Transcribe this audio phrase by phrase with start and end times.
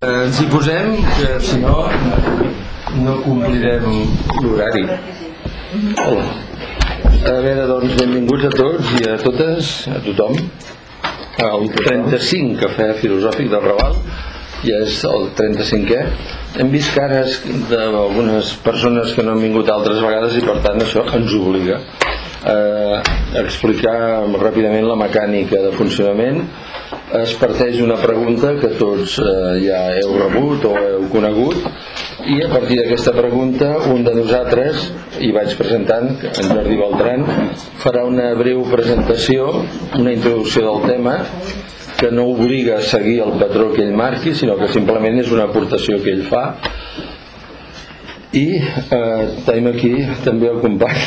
[0.00, 1.72] Eh, ens hi posem, que si no,
[3.04, 3.98] no complirem
[4.40, 4.84] l'horari.
[6.08, 10.40] A veure, doncs, benvinguts a tots i a totes, a tothom,
[11.44, 14.00] al 35 Cafè Filosòfic del Raval,
[14.62, 16.00] ja és el 35è.
[16.64, 17.36] Hem vist cares
[17.68, 21.76] d'algunes persones que no han vingut altres vegades i per tant això ens obliga
[22.48, 22.56] a
[23.44, 26.46] explicar ràpidament la mecànica de funcionament
[27.18, 29.30] es parteix una pregunta que tots eh,
[29.64, 31.56] ja heu rebut o heu conegut
[32.30, 34.90] i a partir d'aquesta pregunta un de nosaltres,
[35.24, 37.24] i vaig presentant en Jordi Beltran,
[37.82, 39.48] farà una breu presentació
[39.98, 41.16] una introducció del tema
[41.98, 45.48] que no obliga a seguir el patró que ell marqui sinó que simplement és una
[45.50, 46.44] aportació que ell fa.
[48.36, 51.00] I eh, tenim aquí també el company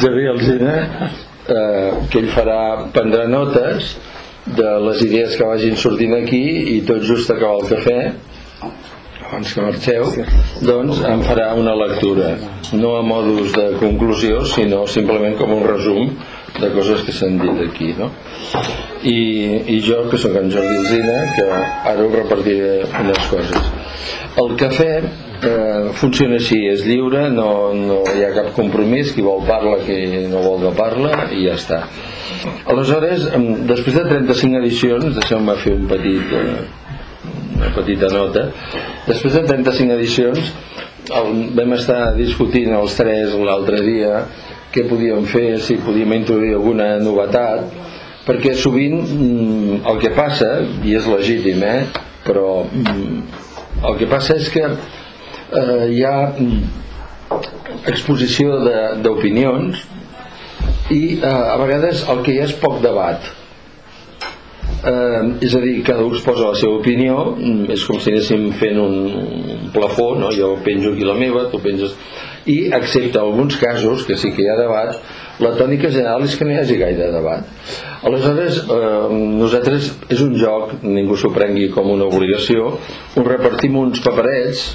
[0.00, 3.92] Javier Alzina eh, que ell farà prendrà notes
[4.46, 6.44] de les idees que vagin sortint aquí
[6.76, 7.98] i tot just acabar el cafè.
[9.30, 10.08] Abans que marxeu.
[10.66, 12.34] Doncs em farà una lectura
[12.72, 16.10] no a modus de conclusió sinó simplement com un resum
[16.60, 18.10] de coses que s'han dit aquí no?
[19.02, 19.16] I,
[19.74, 23.70] i jo que sóc en Jordi Alzina que ara us repartiré unes coses.
[24.40, 29.42] El cafè eh, funciona així, és lliure no, no hi ha cap compromís qui vol
[29.48, 31.84] parla, qui no vol no parla i ja està
[32.66, 33.26] aleshores,
[33.68, 36.60] després de 35 edicions deixeu-me fer un petit eh,
[37.56, 38.46] una petita nota
[39.08, 40.52] després de 35 edicions
[41.10, 44.24] el, vam estar discutint els tres l'altre dia
[44.70, 47.72] què podíem fer, si podíem introduir alguna novetat
[48.26, 50.52] perquè sovint mm, el que passa
[50.86, 51.80] i és legítim eh,
[52.26, 53.22] però mm,
[53.88, 56.60] el que passa és que eh, hi ha mm,
[57.90, 58.60] exposició
[59.02, 59.86] d'opinions
[60.90, 63.28] i eh, a vegades el que hi ha és poc debat.
[64.80, 68.46] Eh, és a dir, cada un posa la seva opinió mm, és com si anéssim
[68.56, 68.94] fent un,
[69.74, 70.30] plafó no?
[70.32, 71.96] jo penjo aquí la meva, tu penges.
[72.48, 74.96] I excepte alguns casos que sí que hi ha debat
[75.40, 77.44] la tònica general és que no hi hagi gaire debat.
[78.08, 82.72] Aleshores eh, nosaltres és un joc ningú s'ho prengui com una obligació
[83.14, 84.70] us repartim uns paperets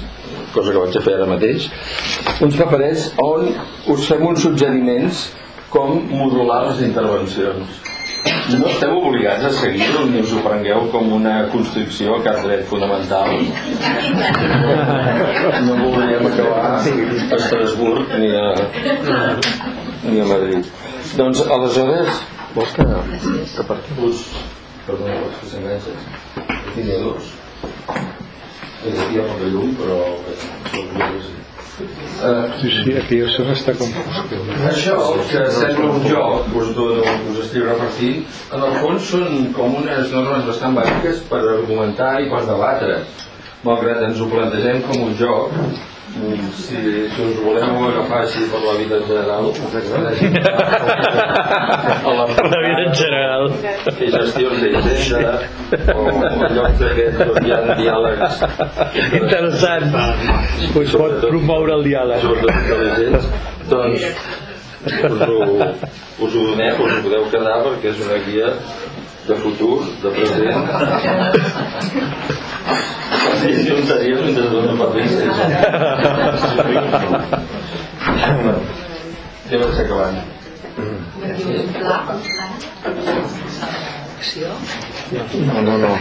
[0.54, 1.66] cosa que vaig a fer ara mateix
[2.40, 3.50] uns paperets on
[3.92, 5.26] us fem uns suggeriments
[5.76, 7.82] com modular les intervencions.
[8.56, 12.64] No esteu obligats a seguir-ho ni us ho prengueu com una construcció que ha dret
[12.70, 13.28] fonamental.
[15.68, 18.48] No voldríem acabar a Estrasburg ni a,
[20.08, 20.72] ni a Madrid.
[21.20, 22.22] Doncs aleshores
[22.56, 22.88] vols que,
[23.54, 24.26] que què us
[24.86, 25.56] perdona les
[26.76, 27.34] n'hi ha dos
[28.86, 30.00] hi ha poca llum però
[30.76, 31.35] Uh,
[31.76, 33.90] sí, sí, aquí això està com
[34.70, 34.94] Això,
[35.28, 38.22] que sembla un joc, us, dono, us estic repartint,
[38.56, 43.02] en el fons són com unes normes bastant bàsiques per argumentar i per debatre.
[43.66, 45.52] Malgrat ens ho plantegem com un joc,
[46.56, 46.76] si,
[47.12, 49.50] si us voleu agafar així per la vida en general.
[52.36, 53.44] Per la vida en general.
[53.98, 55.34] Fer gestions d'hisenda
[55.94, 58.34] o, o llocs d'aquests on hi ha diàlegs.
[59.20, 59.88] Interessant.
[60.74, 62.18] Pues pot promoure el diàleg.
[62.26, 63.24] sobretot intel·ligents
[63.70, 64.02] doncs
[64.86, 65.38] us ho,
[66.24, 68.48] us ho donem, us ho podeu quedar perquè és una guia
[69.26, 70.58] de futur, de present.
[73.40, 75.12] Sí, sí, un seriós mentre dona papers
[79.50, 80.16] ja vaig acabant
[85.46, 85.98] no, no, no.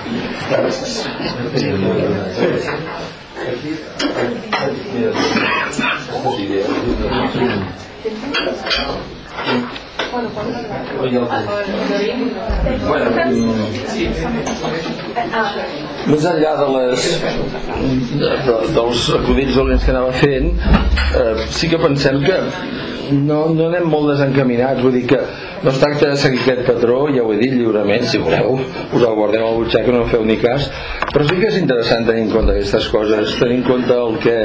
[12.85, 13.09] Bueno,
[16.05, 17.07] més enllà de les
[18.15, 20.47] de, de, dels acudits dolents que anava fent
[21.19, 22.37] eh, sí que pensem que
[23.11, 25.19] no, no anem molt desencaminats vull dir que
[25.63, 29.01] no es tracta de seguir aquest patró ja ho he dit lliurement si voleu us
[29.01, 30.67] el guardeu al butxac no en feu ni cas
[31.11, 34.35] però sí que és interessant tenir en compte aquestes coses tenir en compte el que,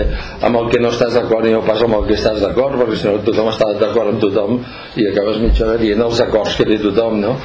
[0.46, 3.00] amb el que no estàs d'acord i no pas amb el que estàs d'acord perquè
[3.00, 4.58] si no tothom està d'acord amb tothom
[4.96, 7.37] i acabes mitja hora dient els acords que té tothom no?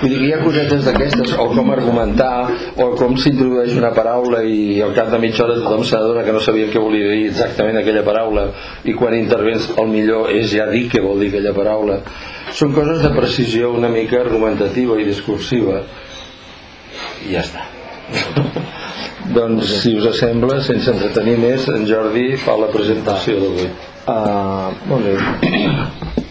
[0.00, 2.48] Vull dir que hi ha cosetes d'aquestes o com argumentar
[2.82, 6.42] o com s'introdueix una paraula i al cap de mitja hora tothom s'adona que no
[6.44, 8.48] sabia què volia dir exactament aquella paraula
[8.84, 12.00] i quan intervens el millor és ja dir què vol dir aquella paraula.
[12.56, 15.80] Són coses de precisió una mica argumentativa i discursiva.
[17.26, 17.64] I ja està.
[19.36, 23.68] Doncs si us sembla sense entretenir més en Jordi fa la presentació d'avui.
[24.06, 25.18] Uh, molt bé.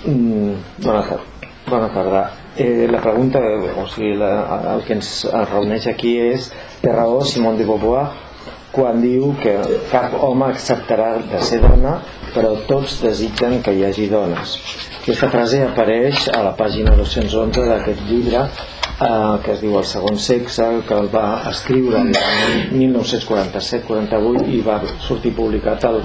[0.06, 0.52] Mm,
[0.86, 1.48] bona tarda.
[1.66, 2.28] Bona tarda
[2.58, 3.40] eh, la pregunta,
[3.78, 4.32] o sigui, la,
[4.76, 5.10] el que ens
[5.52, 8.06] reuneix aquí és té raó Simone de Beauvoir
[8.76, 9.56] quan diu que
[9.92, 11.94] cap home acceptarà de ser dona
[12.34, 14.48] però tots desitgen que hi hagi dones.
[15.00, 20.18] Aquesta frase apareix a la pàgina 211 d'aquest llibre eh, que es diu El segon
[20.20, 22.12] sexe que el va escriure en
[22.82, 24.78] 1947-48 i va
[25.08, 25.98] sortir publicat el,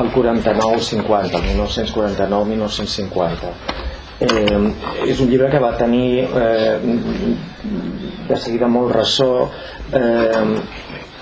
[0.00, 3.87] el 49-50 el 1949-1950
[4.20, 4.58] eh,
[5.06, 6.76] és un llibre que va tenir eh,
[8.28, 9.30] de seguida molt ressò.
[9.92, 10.44] Eh,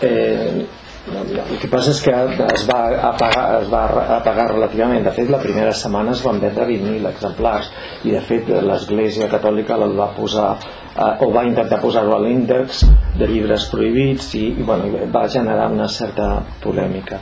[0.07, 0.67] eh,
[1.07, 2.13] el que passa és que
[2.51, 2.81] es va
[3.13, 3.85] apagar, es va
[4.17, 5.05] apagar relativament.
[5.07, 7.69] De fet la primera setmana es van vendre 20.000 exemplars
[8.03, 12.83] i de fet l'església catòlica el va posar eh, o va intentar posar-ho a l'índex
[13.21, 17.21] de llibres prohibits i, i bueno, va generar una certa polèmica.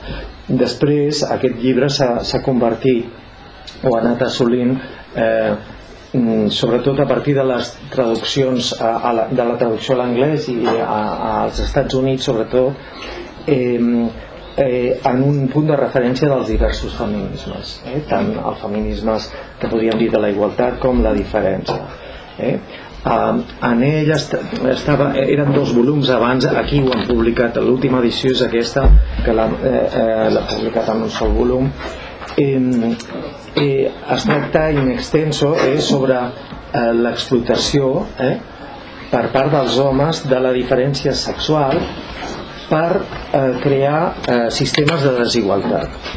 [0.49, 4.79] Després aquest llibre s'ha convertit o ha anat assolint
[5.17, 5.55] eh,
[6.13, 10.49] mm, sobretot a partir de les traduccions a, a la, de la traducció a l'anglès
[10.53, 11.01] i a,
[11.45, 12.73] als Estats Units sobretot
[13.47, 13.81] eh,
[14.57, 18.01] eh, en un punt de referència dels diversos feminismes eh?
[18.09, 19.31] tant els feminismes
[19.61, 21.83] que podríem dir de la igualtat com la diferència
[22.39, 22.57] eh?
[23.05, 24.31] Uh, en ell est
[24.73, 28.87] estava, eren dos volums abans aquí ho han publicat, l'última edició és aquesta
[29.27, 31.69] que l'ha eh, eh, publicat en un sol volum
[32.37, 32.97] eh,
[33.57, 38.35] eh, es tracta in extenso eh, sobre eh, l'explotació eh,
[39.11, 41.79] per part dels homes de la diferència sexual
[42.69, 46.13] per eh, crear eh, sistemes de desigualtat.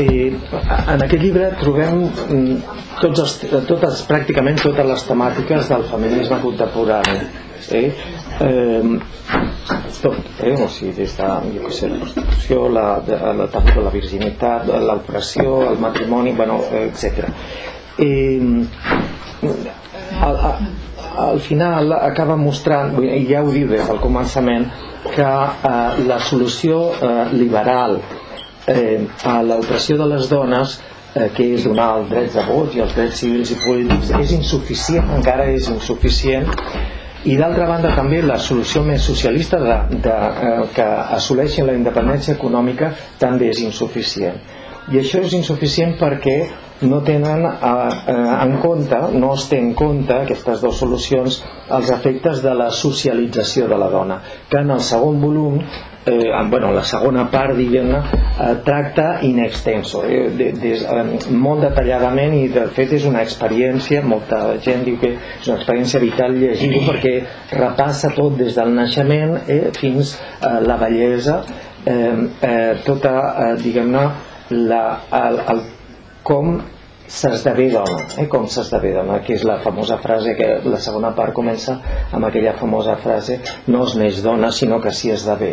[0.00, 3.34] I en aquest llibre trobem mm, tots els,
[3.68, 7.18] totes, pràcticament totes les temàtiques del feminisme contemporani.
[7.76, 7.88] Eh?
[8.40, 10.54] Eh, tot, eh?
[10.58, 15.78] o sigui, des de jo sé, la prostitució, la, la, la, la virginitat, l'opressió, el
[15.82, 17.28] matrimoni, bueno, etc.
[17.98, 18.40] Eh,
[20.20, 20.40] al,
[21.26, 22.96] al final acaba mostrant,
[23.28, 24.68] ja ho diu des del començament,
[25.10, 28.00] que eh, la solució eh, liberal
[28.66, 30.78] eh, a l'opressió de les dones
[31.14, 34.34] eh, que és donar els drets de vot i els drets civils i polítics és
[34.38, 36.48] insuficient, encara és insuficient
[37.24, 39.76] i d'altra banda també la solució més socialista de,
[40.06, 40.16] de,
[40.48, 40.88] eh, que
[41.18, 42.90] assoleixin la independència econòmica
[43.20, 44.40] també és insuficient.
[44.90, 46.36] I això és insuficient perquè
[46.90, 47.52] no tenen eh,
[48.10, 51.38] eh, en compte, no es té en compte aquestes dues solucions
[51.70, 54.18] els efectes de la socialització de la dona
[54.50, 55.60] que en el segon volum
[56.06, 61.62] eh, bueno, la segona part diguem-ne eh, tracta in extenso eh, de, de, eh, molt
[61.66, 66.36] detalladament i de fet és una experiència molta gent diu que és una experiència vital
[66.38, 67.14] llegir-ho perquè
[67.58, 71.42] repassa tot des del naixement eh, fins a la bellesa
[71.86, 73.16] eh, eh, tota
[73.46, 74.06] eh, diguem-ne
[74.52, 74.84] la,
[75.22, 75.64] el, el
[76.26, 76.58] com
[77.12, 78.26] s'esdevé dona, eh?
[78.32, 81.76] com s'esdevé dona, que és la famosa frase que la segona part comença
[82.10, 83.38] amb aquella famosa frase
[83.68, 85.52] no es neix dona sinó que s'hi esdevé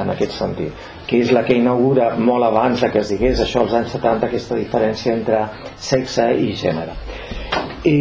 [0.00, 0.72] en aquest sentit,
[1.06, 4.56] que és la que inaugura molt abans que es digués això als anys 70, aquesta
[4.58, 5.44] diferència entre
[5.76, 6.96] sexe i gènere.
[7.84, 7.98] I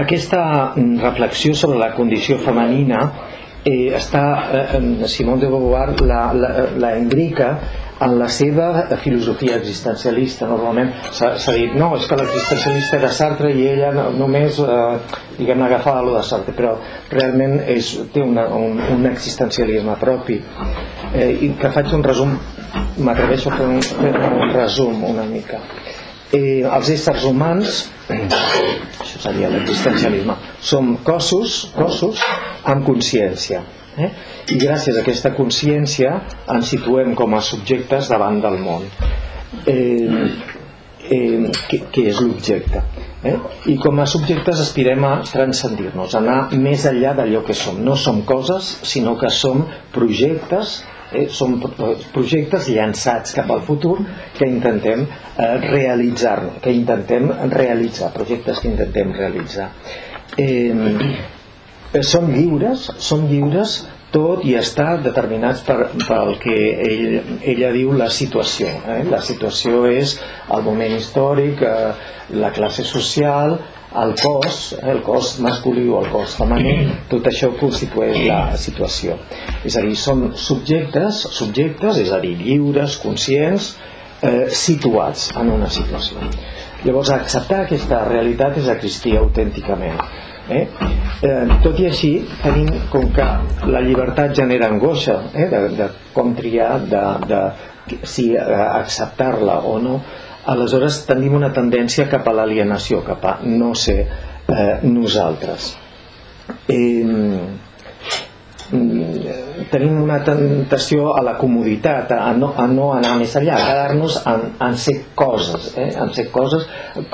[0.00, 0.42] aquesta
[1.02, 3.02] reflexió sobre la condició femenina
[3.64, 4.24] eh, està,
[4.78, 7.56] eh, Simone de Beauvoir la, la, la imbrica
[8.00, 8.66] en la seva
[9.02, 15.18] filosofia existencialista normalment s'ha dit no, és que l'existencialista era Sartre i ella només eh,
[15.36, 16.72] diguem agafava lo de Sartre però
[17.12, 20.38] realment és, té una, un, un existencialisme propi
[21.12, 22.36] eh, i que faig un resum
[23.04, 23.80] m'atreveixo a fer un,
[24.40, 25.60] un resum una mica
[26.32, 27.82] eh, els éssers humans
[29.04, 30.38] això seria l'existencialisme
[30.72, 32.24] som cossos, cossos
[32.64, 33.60] amb consciència
[34.00, 34.10] eh?
[34.48, 36.14] I gràcies a aquesta consciència
[36.54, 38.86] ens situem com a subjectes davant del món.
[39.66, 40.26] Eh,
[41.10, 42.82] eh, que, que és l'objecte?
[43.20, 43.34] Eh?
[43.68, 47.82] i com a subjectes aspirem a transcendir-nos anar més enllà d'allò que som.
[47.84, 50.78] No som coses sinó que som projectes
[51.12, 51.58] eh, són
[52.14, 53.98] projectes llançats cap al futur
[54.38, 59.68] que intentem eh, realitzar que intentem realitzar projectes que intentem realitzar.
[60.40, 61.28] Eh,
[61.90, 63.80] Eh, són lliures, són lliures
[64.14, 67.18] tot i està determinats per, pel que ell,
[67.52, 68.70] ella diu la situació.
[68.94, 69.02] Eh?
[69.10, 70.16] La situació és
[70.54, 71.92] el moment històric, eh,
[72.40, 73.58] la classe social,
[74.02, 74.84] el cos, eh?
[74.92, 76.76] el cos masculí o el cos femení,
[77.10, 79.18] tot això constitueix la situació.
[79.66, 83.74] És a dir, són subjectes, subjectes és a dir, lliures, conscients,
[84.22, 86.22] eh, situats en una situació.
[86.80, 89.98] Llavors, acceptar aquesta realitat és existir autènticament
[90.50, 90.64] Eh?
[91.22, 92.10] Eh, tot i així
[92.42, 93.26] tenim com que
[93.70, 95.46] la llibertat genera angoixa eh?
[95.52, 97.42] de, de com triar de, de
[98.02, 98.42] si eh,
[98.80, 100.00] acceptar-la o no
[100.50, 105.74] aleshores tenim una tendència cap a l'alienació cap a no ser eh, nosaltres.
[106.68, 107.04] Eh,
[109.70, 114.18] tenim una tentació a la comoditat, a no, a no anar més enllà, a quedar-nos
[114.30, 115.88] en, en ser coses, eh?
[116.02, 116.66] en ser coses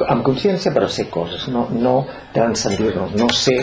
[0.08, 1.96] amb consciència però ser coses, no, no
[2.34, 3.58] transcendir-nos, no ser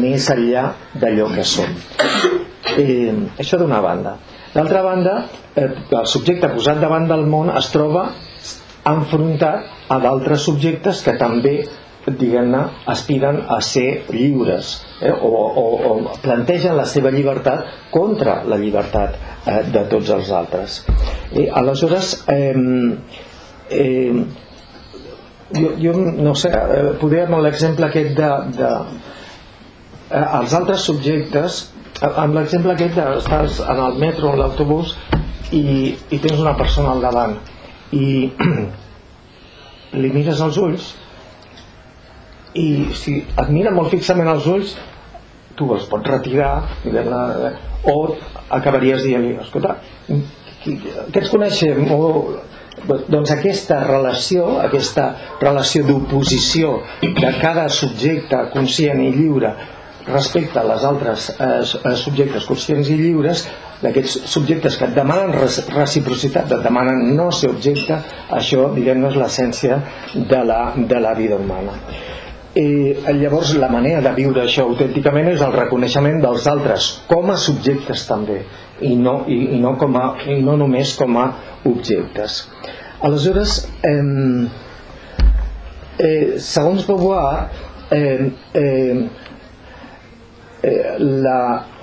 [0.00, 1.76] més enllà d'allò que som.
[2.76, 4.16] Eh, això d'una banda.
[4.54, 5.14] D'altra banda,
[5.54, 8.08] eh, el subjecte posat davant del món es troba
[8.90, 11.60] enfrontat a d'altres subjectes que també
[12.18, 15.12] diguem-ne, aspiren a ser lliures eh?
[15.12, 20.80] o, o, o plantegen la seva llibertat contra la llibertat eh, de tots els altres.
[21.32, 22.54] I, aleshores, eh,
[23.70, 24.22] eh,
[25.56, 28.72] jo, jo no sé, eh, podria l'exemple aquest de, de
[30.10, 31.62] eh, els altres subjectes
[32.00, 34.94] amb l'exemple aquest de, estàs en el metro o en l'autobús
[35.52, 37.36] i, i tens una persona al davant
[37.96, 38.30] i
[40.00, 40.92] li mires als ulls
[42.54, 44.76] i si et mira molt fixament als ulls
[45.58, 46.52] tu els pots retirar
[47.90, 47.96] o
[48.50, 49.76] acabaries dient-li escolta,
[50.62, 52.00] que ens coneixem o,
[53.12, 59.52] doncs aquesta relació aquesta relació d'oposició de cada subjecte conscient i lliure
[60.10, 63.44] respecte a les altres eh, eh, subjectes conscients i lliures
[63.80, 67.96] d'aquests subjectes que et demanen reciprocitat, et demanen no ser objecte,
[68.36, 69.80] això diguem és l'essència
[70.14, 71.76] de, la, de la vida humana.
[72.60, 77.38] I llavors la manera de viure això autènticament és el reconeixement dels altres com a
[77.40, 78.40] subjectes també
[78.80, 81.26] i no, i, i no, com a, i no només com a
[81.68, 82.42] objectes.
[83.06, 84.48] Aleshores, eh,
[86.00, 87.48] eh, segons Beauvoir,
[87.90, 88.96] eh, eh,
[90.62, 91.38] eh, la,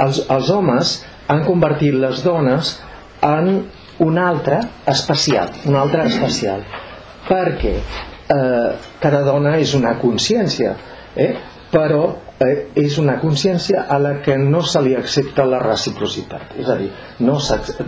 [0.05, 2.75] els, els homes han convertit les dones
[3.25, 3.65] en
[4.03, 6.61] un altre especial, un altre especial,
[7.27, 7.79] perquè
[8.29, 10.73] eh, cada dona és una consciència,
[11.15, 11.29] eh?
[11.71, 12.01] però
[12.39, 16.77] eh, és una consciència a la que no se li accepta la reciprocitat, és a
[16.79, 17.37] dir, no,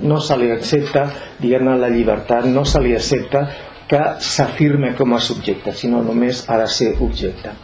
[0.01, 1.07] no se li accepta
[1.39, 3.45] diguem la llibertat, no se li accepta
[3.89, 7.55] que s'afirme com a subjecte, sinó només ha de ser objecte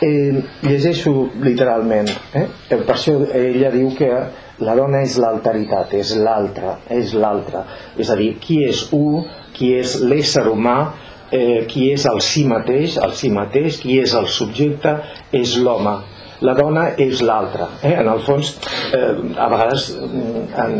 [0.00, 1.12] eh, llegeixo
[1.44, 2.46] literalment eh?
[2.70, 4.08] per això ella diu que
[4.64, 7.64] la dona és l'alteritat és l'altra és l'altra
[7.98, 9.22] és a dir, qui és u
[9.56, 10.78] qui és l'ésser humà
[11.32, 14.96] eh, qui és el si mateix el si mateix, qui és el subjecte
[15.32, 15.98] és l'home
[16.40, 17.92] la dona és l'altra eh?
[18.00, 18.52] en el fons
[18.96, 20.74] eh, a vegades en,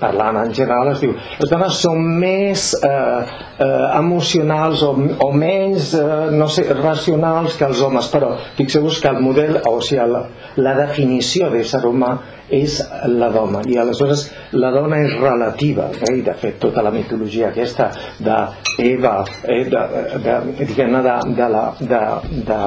[0.00, 4.92] parlant en general es diu les dones són més eh, eh, emocionals o,
[5.24, 9.78] o menys eh, no sé, racionals que els homes però fixeu-vos que el model o
[9.80, 10.26] sigui, la,
[10.60, 12.12] la definició d'ésser humà
[12.48, 12.78] és
[13.10, 13.62] la dona.
[13.66, 16.12] I aleshores la dona és relativa eh?
[16.18, 19.82] i de fet tota la mitologia aquesta d'Eva eh, de,
[20.22, 22.02] de, de, de, de, la, de,
[22.50, 22.60] de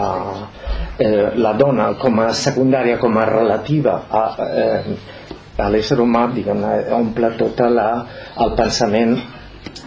[1.05, 4.97] eh, la dona com a secundària, com a relativa a, eh,
[5.59, 6.63] a l'ésser humà diguem
[6.95, 7.79] omple tot el
[8.57, 9.17] pensament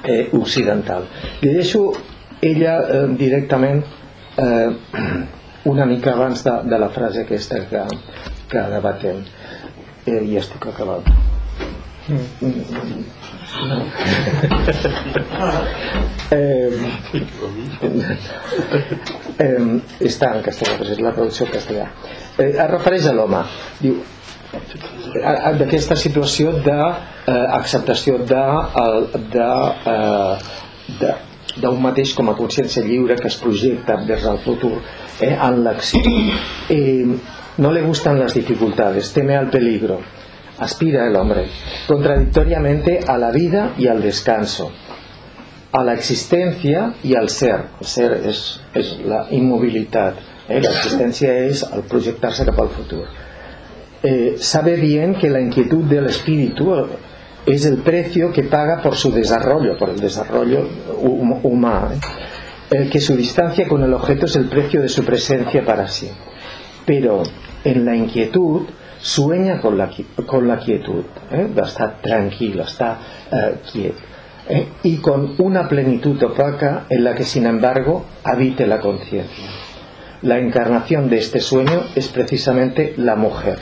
[0.04, 1.06] eh, occidental.
[1.42, 1.84] Li deixo
[2.40, 3.84] ella eh, directament
[4.36, 4.70] eh,
[5.64, 7.84] una mica abans de, de la frase aquesta que,
[8.50, 9.22] que debatem
[10.06, 11.04] eh, i estic acabat
[16.32, 16.72] eh,
[19.38, 21.86] eh, està en castellà, però és la traducció en castellà.
[22.38, 23.42] Eh, es refereix a l'home.
[23.78, 23.94] Diu,
[25.60, 28.40] d'aquesta situació d'acceptació de, de,
[29.36, 29.50] de,
[29.92, 30.34] eh,
[31.02, 31.10] de,
[31.62, 34.74] d'un mateix com a consciència lliure que es projecta des del futur
[35.20, 36.02] eh, en l'acció.
[36.72, 37.06] Eh,
[37.58, 40.00] no le gustan las dificultades, teme al peligro
[40.62, 41.46] aspira el hombre,
[41.86, 44.70] contradictoriamente a la vida y al descanso,
[45.72, 47.64] a la existencia y al ser.
[47.80, 48.60] El ser es,
[49.04, 50.14] la inmovilidad,
[50.48, 50.60] ¿eh?
[50.60, 53.06] la existencia es al proyectarse cap al futuro.
[54.02, 56.88] Eh, sabe bien que la inquietud del espíritu
[57.46, 60.68] es el precio que paga por su desarrollo, por el desarrollo
[61.42, 61.90] humano,
[62.70, 62.88] ¿eh?
[62.90, 66.10] que su distancia con el objeto es el precio de su presencia para sí.
[66.84, 67.22] Pero
[67.64, 68.62] en la inquietud
[69.00, 69.90] sueña con la,
[70.26, 71.48] con la quietud, ¿eh?
[71.64, 72.98] estar tranquilo, está
[73.30, 73.98] eh, quieto,
[74.48, 74.68] ¿eh?
[74.84, 79.46] y con una plenitud opaca en la que sin embargo habite la conciencia.
[80.22, 83.58] La encarnación de este sueño es precisamente la mujer.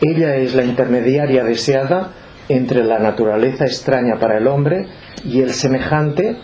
[0.00, 2.12] Ella es la intermediaria deseada
[2.48, 4.86] entre la naturaleza extraña para el hombre
[5.24, 6.36] y el semejante,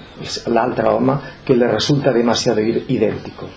[0.46, 3.48] la altra alma, que le resulta demasiado idéntico.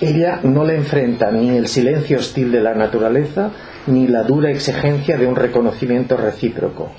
[0.00, 3.50] Ella no le enfrenta ni el silencio hostil de la naturaleza
[3.86, 6.92] ni la dura exigencia de un reconocimiento recíproco.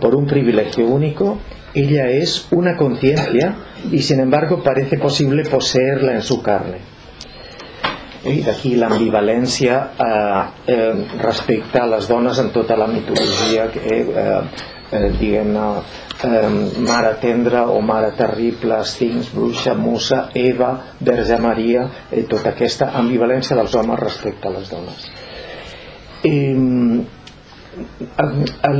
[0.00, 1.38] Por un privilegio único,
[1.74, 3.54] ella es una conciencia
[3.90, 6.78] y sin embargo parece posible poseerla en su carne.
[8.24, 8.38] Eh?
[8.38, 14.40] I d'aquí l'ambivalència eh, eh, respecte a les dones en tota la mitologia eh, eh,
[14.92, 15.10] eh,
[16.24, 16.48] eh,
[16.86, 23.56] mare tendra o mare terrible, Stings, bruixa, musa, Eva, Verge Maria, eh, tota aquesta ambivalència
[23.58, 25.10] dels homes respecte a les dones.
[26.24, 26.56] Eh,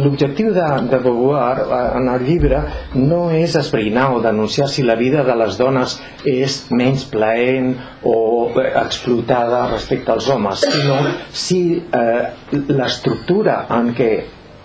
[0.02, 2.60] l'objectiu de, de Beauvoir eh, en el llibre
[2.94, 5.96] no és esbrinar o denunciar si la vida de les dones
[6.30, 8.16] és menys plaent o
[8.60, 11.00] eh, explotada respecte als homes, sinó
[11.32, 12.22] si eh,
[12.70, 14.12] l'estructura en què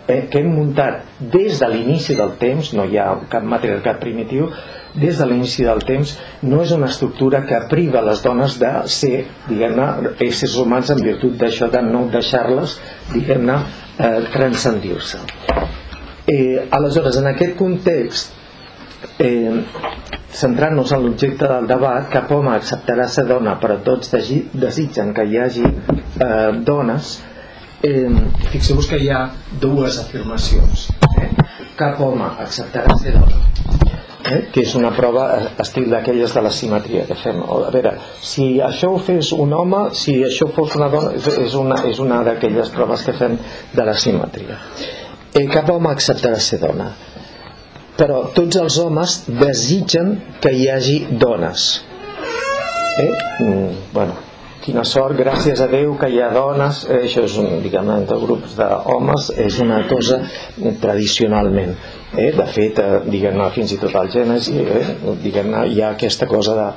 [0.10, 4.50] que hem muntat des de l'inici del temps, no hi ha cap matriarcat primitiu,
[4.96, 9.26] des de l'inici del temps no és una estructura que priva les dones de ser,
[9.48, 12.80] diguem-ne, éssers humans en virtut d'això de no deixar-les,
[13.14, 13.60] diguem-ne,
[14.00, 15.22] eh, transcendir-se.
[16.30, 18.34] Eh, aleshores, en aquest context,
[19.20, 19.62] eh,
[20.40, 25.40] centrant-nos en l'objecte del debat, cap home acceptarà ser dona, però tots desitgen que hi
[25.42, 27.18] hagi eh, dones,
[27.84, 28.10] eh,
[28.52, 29.24] fixeu-vos que hi ha
[29.62, 30.90] dues afirmacions.
[31.22, 31.30] Eh?
[31.80, 33.42] Cap home acceptarà ser dona,
[34.26, 34.42] eh?
[34.54, 35.28] que és una prova
[35.64, 37.42] estil d'aquelles de la simetria que fem.
[37.44, 41.82] A veure, si això ho fes un home, si això fos una dona, és una,
[41.90, 43.38] és una d'aquelles proves que fem
[43.74, 44.60] de la simetria.
[45.34, 46.90] Eh, cap home acceptarà ser dona,
[48.00, 51.70] però tots els homes desitgen que hi hagi dones.
[53.00, 53.12] Eh?
[53.40, 54.18] Mm, bueno,
[54.64, 58.18] quina sort, gràcies a Déu que hi ha dones, eh, això és un, diguem entre
[58.22, 60.20] grups d'homes, és una cosa
[60.82, 61.76] tradicionalment.
[62.18, 62.32] Eh?
[62.36, 64.86] De fet, eh, diguem-ne, fins i tot al Gènesi, eh?
[65.24, 66.68] diguem-ne, hi ha aquesta cosa de,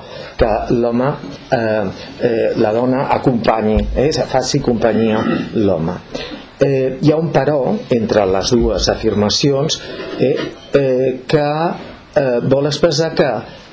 [0.41, 1.09] que l'home,
[1.51, 1.87] eh,
[2.29, 4.11] eh, la dona acompanyi, eh?
[4.13, 5.23] faci companyia
[5.55, 5.99] l'home.
[6.63, 9.81] Eh, hi ha un però entre les dues afirmacions
[10.21, 10.37] eh,
[10.79, 11.49] eh, que
[12.15, 13.33] eh, vol expressar que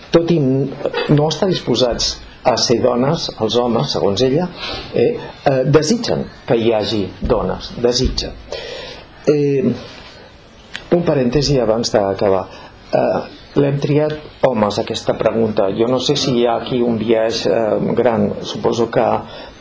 [0.09, 4.47] tot i no estar disposats a ser dones, els homes, segons ella,
[4.93, 5.09] eh,
[5.45, 8.31] eh, desitgen que hi hagi dones, desitgen.
[9.27, 9.73] Eh,
[10.95, 12.47] un parèntesi abans d'acabar.
[12.93, 15.71] Eh, L'hem triat homes, aquesta pregunta.
[15.73, 19.07] Jo no sé si hi ha aquí un biaix eh, gran, suposo que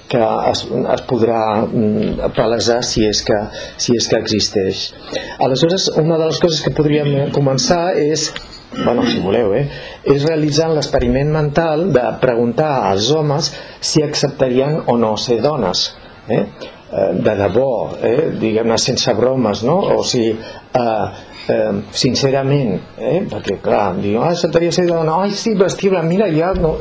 [0.09, 3.37] que es, es podrà mm, palesar si és, que,
[3.77, 4.85] si és que existeix.
[5.45, 8.31] Aleshores, una de les coses que podríem començar és
[8.73, 9.67] bueno, si voleu, eh,
[10.05, 15.89] és realitzant l'experiment mental de preguntar als homes si acceptarien o no ser dones.
[16.29, 16.43] Eh?
[16.43, 17.71] eh de debò,
[18.03, 18.31] eh?
[18.41, 19.79] diguem-ne sense bromes, no?
[19.97, 21.07] o si eh,
[21.49, 23.21] eh, sincerament, eh?
[23.31, 26.75] perquè clar, diu, ah, acceptaria ser dona, ai sí, vestible, mira, ja, no,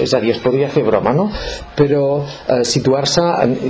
[0.00, 1.28] és a dir, es podria fer broma, no?
[1.78, 3.24] Però eh, situar-se,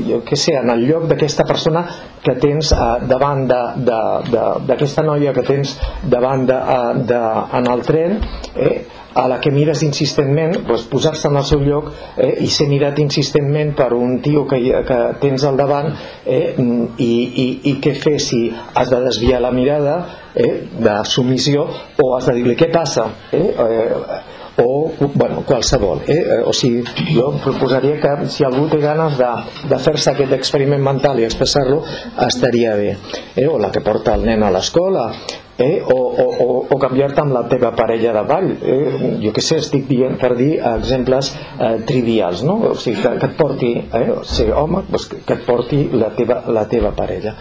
[0.09, 1.85] jo què sé, en el lloc d'aquesta persona
[2.25, 7.25] que tens eh, davant d'aquesta noia que tens davant de, eh, de,
[7.61, 8.21] en el tren,
[8.55, 8.77] eh?
[9.17, 12.99] A la que mires insistentment doncs posar-se en el seu lloc eh, i ser mirat
[13.03, 15.91] insistentment per un tio que, que tens al davant
[16.25, 17.11] eh, i,
[17.45, 19.99] i, i què fer si has de desviar la mirada
[20.35, 21.67] eh, de submissió
[22.03, 24.25] o has de dir-li què passa eh, eh,
[24.57, 26.43] o bueno, qualsevol eh?
[26.45, 29.33] o sigui, jo proposaria que si algú té ganes de,
[29.69, 31.83] de fer-se aquest experiment mental i expressar-lo
[32.27, 32.95] estaria bé
[33.35, 33.49] eh?
[33.49, 35.11] o la que porta el nen a l'escola
[35.59, 35.83] eh?
[35.83, 39.17] o, o, o canviar-te amb la teva parella de ball eh?
[39.23, 42.59] jo què sé, estic dient per dir exemples eh, trivials no?
[42.73, 44.07] o sigui, que, que et porti eh?
[44.13, 47.37] o sigui, home, doncs que et porti la teva, la teva parella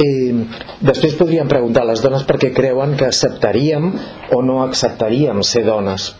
[0.00, 0.34] eh,
[0.80, 3.92] després podríem preguntar a les dones perquè creuen que acceptaríem
[4.36, 6.12] o no acceptaríem ser dones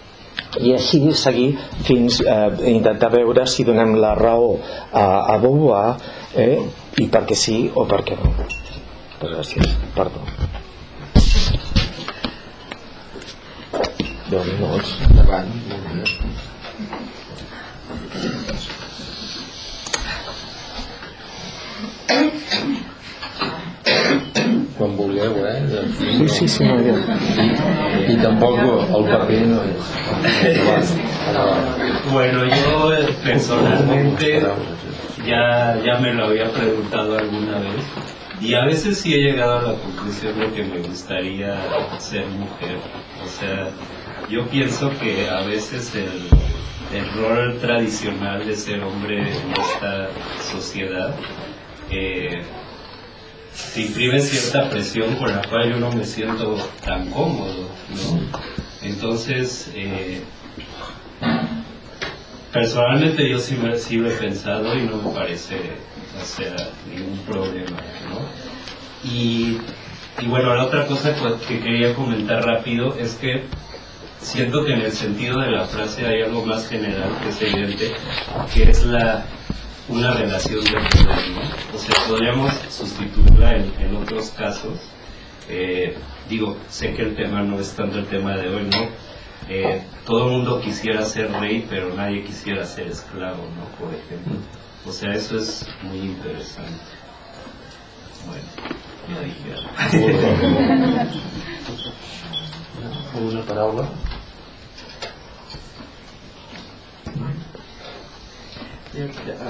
[0.58, 1.50] i així seguir
[1.86, 5.04] fins a eh, intentar veure si donem la raó a,
[5.34, 5.92] a Beauvoir
[6.34, 6.56] eh?
[7.00, 8.32] i perquè sí o perquè no
[9.20, 10.24] gràcies, perdó
[14.30, 15.48] 10 minuts endavant
[24.78, 25.58] quan vulgueu eh?
[25.98, 30.94] sí, sí, sí, no, I, i tampoc el paper no és.
[32.12, 34.40] Bueno yo eh, personalmente
[35.26, 37.82] ya, ya me lo había preguntado alguna vez
[38.40, 41.58] y a veces sí he llegado a la conclusión de que me gustaría
[41.98, 42.78] ser mujer
[43.22, 43.68] o sea
[44.30, 46.30] yo pienso que a veces el,
[47.16, 50.08] rol tradicional de ser hombre en esta
[50.52, 51.14] sociedad
[51.90, 52.42] eh,
[53.74, 58.20] te imprime cierta presión con la cual yo no me siento tan cómodo, ¿no?
[58.82, 60.22] Entonces, eh,
[62.52, 63.56] personalmente yo sí,
[63.96, 67.76] lo he pensado y no me parece o ningún problema,
[68.08, 69.08] ¿no?
[69.08, 69.58] Y
[70.26, 71.14] bueno, la otra cosa
[71.46, 73.44] que quería comentar rápido es que
[74.20, 77.92] siento que en el sentido de la frase hay algo más general que es evidente,
[78.52, 79.24] que es la
[79.88, 81.40] una relación de poder, ¿no?
[81.74, 84.78] O sea, podríamos sustituirla en, en otros casos.
[85.48, 85.96] Eh,
[86.28, 88.88] digo, sé que el tema no es tanto el tema de hoy, ¿no?
[89.48, 93.64] Eh, todo el mundo quisiera ser rey, pero nadie quisiera ser esclavo, ¿no?
[93.84, 94.34] Por ejemplo.
[94.86, 96.84] O sea, eso es muy interesante.
[98.26, 98.46] Bueno,
[99.08, 99.54] ya dije.
[103.20, 103.88] Una paraula?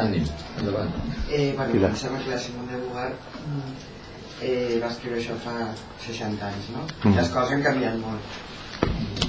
[0.00, 0.26] Ànim,
[0.60, 0.90] endavant.
[1.30, 1.90] Eh, bueno, Pilar.
[1.90, 3.12] em sembla que la Simone de Beauvoir
[4.42, 5.54] eh, va escriure això fa
[6.04, 6.84] 60 anys, no?
[7.04, 7.16] Mm.
[7.16, 8.20] Les coses han canviat molt.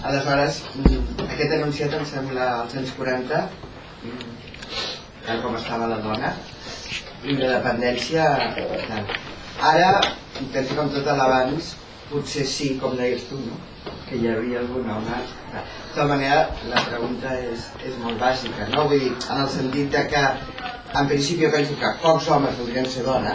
[0.03, 3.41] Aleshores, mm, aquest enunciat em sembla als anys 40,
[4.03, 4.35] mm,
[5.27, 6.33] tal com estava la dona,
[7.23, 8.27] i la dependència...
[8.89, 9.15] Tal.
[9.71, 9.91] Ara,
[10.53, 11.75] penso que amb tot l'abans,
[12.09, 13.59] potser sí, com deies tu, no?
[14.07, 15.21] Que hi havia algun home...
[15.51, 15.61] De
[15.95, 16.41] tota manera,
[16.71, 18.85] la pregunta és, és molt bàsica, no?
[18.87, 20.21] Vull dir, en el sentit de que,
[21.01, 23.33] en principi, penso que pocs homes voldrien ser dona,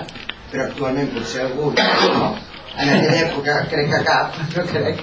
[0.52, 1.76] però actualment potser algun,
[2.16, 2.30] no?
[2.76, 4.98] En aquella època crec que cap, no crec.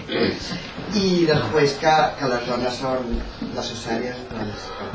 [0.94, 3.08] I després que, que les dones són
[3.56, 4.90] necessàries doncs, per.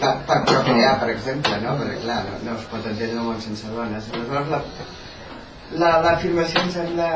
[0.00, 1.74] Per, per procrear, per exemple, no?
[1.80, 4.08] Perquè clar, no, no es pot entendre el món sense dones.
[4.16, 4.62] Aleshores, la,
[5.84, 7.10] la- l'afirmació em sembla...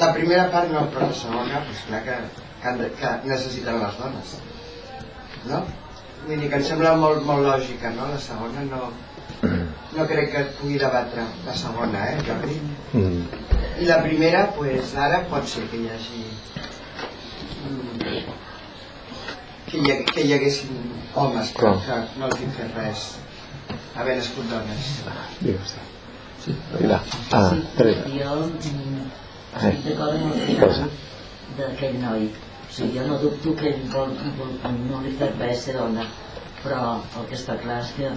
[0.00, 2.16] La primera part no, però la segona, doncs clar que,
[2.62, 4.34] que, de, que necessiten les dones.
[5.48, 5.62] No?
[6.26, 8.08] Vull dir que em sembla molt, molt lògica, no?
[8.12, 8.90] La segona no...
[9.96, 12.56] No crec que et pugui debatre la segona, eh, Jordi?
[12.92, 13.22] Mm.
[13.80, 16.24] I la primera, pues, ara pot ser que hi hagi...
[17.68, 18.34] mm,
[19.66, 20.76] Que hi, que hi haguessin
[21.18, 21.78] homes que, Clar.
[21.86, 23.06] que no els hi fes res
[23.98, 24.90] haver nascut dones.
[26.44, 27.00] Sí, Pilar.
[27.34, 28.04] Ah, Teresa.
[28.12, 28.36] Jo
[29.56, 30.86] amb el Posa.
[30.86, 30.90] final
[31.56, 32.28] d'aquell noi.
[32.66, 34.54] O sigui, jo no dubto que ell vol, vol,
[34.90, 36.04] no li fer res ser dona,
[36.62, 36.80] però
[37.18, 38.10] el que està clar és que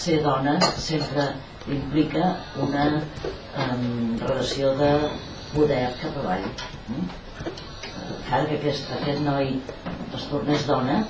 [0.00, 1.26] ser dona sempre
[1.66, 2.86] implica una
[3.64, 4.90] um, relació de
[5.54, 6.46] poder cap avall.
[6.92, 7.08] Mm?
[8.06, 9.54] Encara que aquest, aquest noi
[10.14, 11.00] es tornés dona,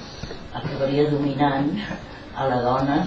[0.57, 1.73] acabaria dominant
[2.37, 3.01] a la dona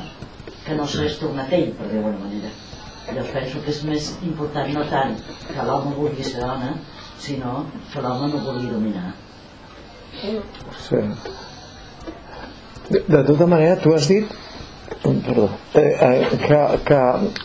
[0.66, 2.69] que no s'hagués tornat ell, per dir-ho d'alguna manera.
[3.16, 5.16] Jo penso que és més important no tant
[5.48, 6.76] que l'home vulgui ser dona,
[7.20, 9.14] sinó que l'home no vulgui dominar.
[10.84, 11.02] Sí.
[12.90, 14.30] De, de tota manera, tu has dit
[15.26, 17.00] perdó, eh, eh, que, que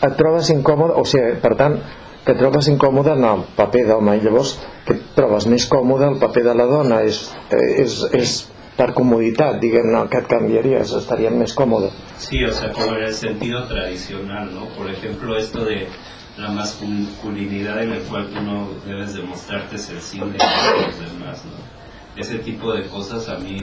[0.07, 1.77] et trobes incòmode, o sigui, per tant,
[2.25, 6.07] que et trobes incòmode en el paper d'home i llavors que et trobes més còmode
[6.09, 7.21] el paper de la dona és,
[7.53, 8.33] eh, és, és
[8.75, 11.91] per comoditat, diguem-ne, que et estaríem més còmode.
[12.19, 14.67] Sí, o sea, como en el sentido tradicional, ¿no?
[14.77, 15.87] Por ejemplo, esto de
[16.37, 22.21] la masculinidad en el cual tú no debes demostrarte sensible con los demás, ¿no?
[22.21, 23.57] Ese tipo de cosas a mí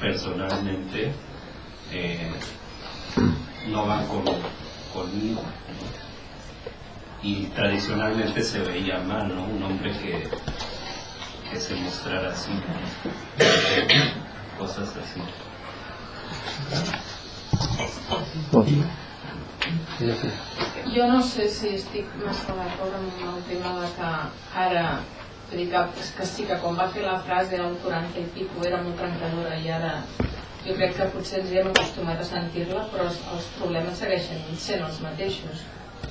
[0.00, 1.12] personalmente
[1.92, 2.30] eh,
[3.68, 4.24] no van con,
[4.92, 5.42] conmigo.
[7.22, 9.44] Y tradicionalmente se veía mal, ¿no?
[9.44, 10.28] Un hombre que,
[11.50, 14.25] que se mostrara así, ¿no?
[14.58, 15.20] Cosas así.
[20.94, 24.10] Jo no sé si estic massa d'acord amb el tema de que
[24.64, 24.86] ara
[25.50, 25.82] dir que,
[26.16, 29.58] que sí que quan va fer la frase el 40 i pico era molt trencadora
[29.62, 29.92] i ara
[30.66, 34.42] jo crec que potser ens hi hem acostumat a sentir-la però els, els problemes segueixen
[34.66, 35.62] sent els mateixos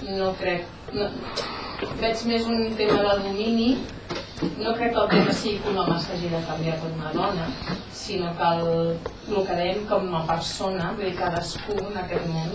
[0.05, 1.09] no crec no,
[2.01, 3.69] veig més un tema de domini
[4.41, 7.45] no crec que el tema sigui que un home s'hagi de canviar per una dona
[7.99, 8.97] sinó que el,
[9.31, 12.51] el que dèiem com a persona vull dir, cadascú en aquest món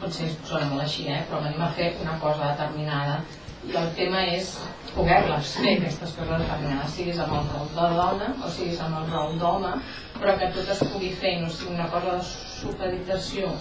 [0.00, 1.22] potser sona molt així, eh?
[1.28, 3.20] però venim a fer una cosa determinada
[3.68, 4.54] i el tema és
[4.96, 9.10] poder-les fer aquestes coses determinades, siguis amb el rol de dona o siguis amb el
[9.12, 9.74] rol d'home,
[10.16, 13.52] però que tot es pugui fer i no sigui una cosa de supeditació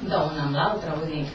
[0.00, 1.28] d'un amb l'altre, vull dir,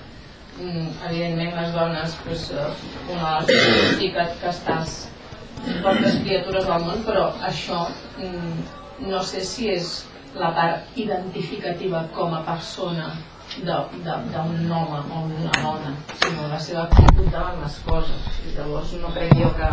[0.60, 4.96] evidentment les dones, pues, eh, una de les sí que, estàs
[5.84, 7.86] portes criatures al món, però això
[8.18, 13.14] mm, no sé si és la part identificativa com a persona
[13.56, 15.92] d'un home o d'una dona,
[16.24, 18.40] sinó la seva actitud davant les coses.
[18.56, 19.70] Llavors no crec jo que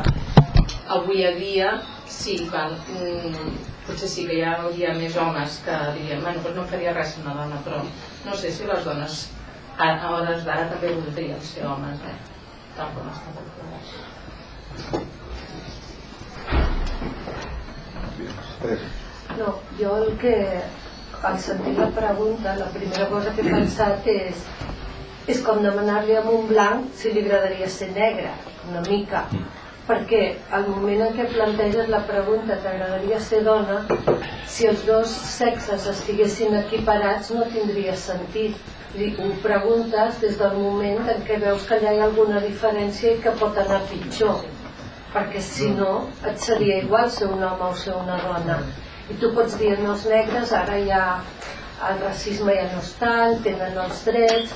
[0.88, 1.70] avui a dia
[2.06, 3.54] sí, val, mm,
[3.86, 7.34] potser sí que hi hauria més homes que dirien, bueno, doncs no faria res una
[7.38, 7.82] dona, però
[8.26, 9.24] no sé si les dones
[9.78, 12.16] a, hores d'ara també voldrien ser homes, eh?
[12.76, 13.84] tal com està calculat.
[19.38, 20.36] No, jo el que,
[21.22, 24.46] al sentir la pregunta, la primera cosa que he pensat és
[25.30, 28.30] és com demanar-li a un blanc si li agradaria ser negre,
[28.70, 29.26] una mica.
[29.82, 30.18] perquè
[30.56, 33.80] al moment en què planteges la pregunta t'agradaria ser dona
[34.46, 38.54] si els dos sexes estiguessin equiparats no tindria sentit
[38.92, 43.32] ho preguntes des del moment en què veus que hi ha alguna diferència i que
[43.42, 44.42] pot anar pitjor
[45.14, 45.92] perquè si no
[46.28, 48.58] et seria igual ser un home o ser una dona
[49.08, 51.04] i tu pots dir en els negres ara ja
[51.88, 54.52] el racisme ja no és tal, tenen els drets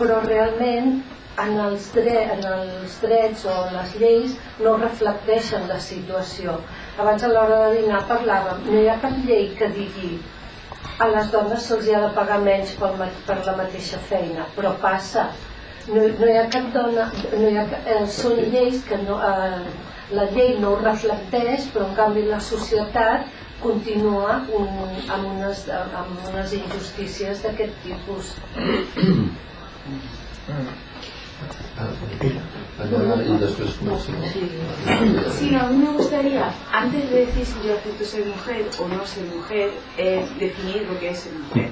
[0.00, 0.98] però realment
[1.44, 6.54] en els, dre en els drets o les lleis no reflecteixen la situació.
[7.00, 10.14] Abans a l'hora de dinar parlàvem, no hi ha cap llei que digui
[10.98, 15.26] a les dones se'ls ha de pagar menys ma- per la mateixa feina, però passa.
[15.88, 19.60] No, no hi ha cap dona, no hi ha, eh, són lleis que no, eh,
[20.18, 23.26] la llei no ho reflecteix, però en canvi la societat
[23.62, 24.68] continua un,
[25.08, 25.62] amb, unes,
[26.00, 28.34] amb unes injustícies d'aquest tipus.
[33.24, 33.70] Y después.
[35.38, 38.88] Sí, no, a mí me gustaría, antes de decir si yo acepto ser mujer o
[38.88, 41.70] no ser mujer, eh, definir lo que es ser mujer,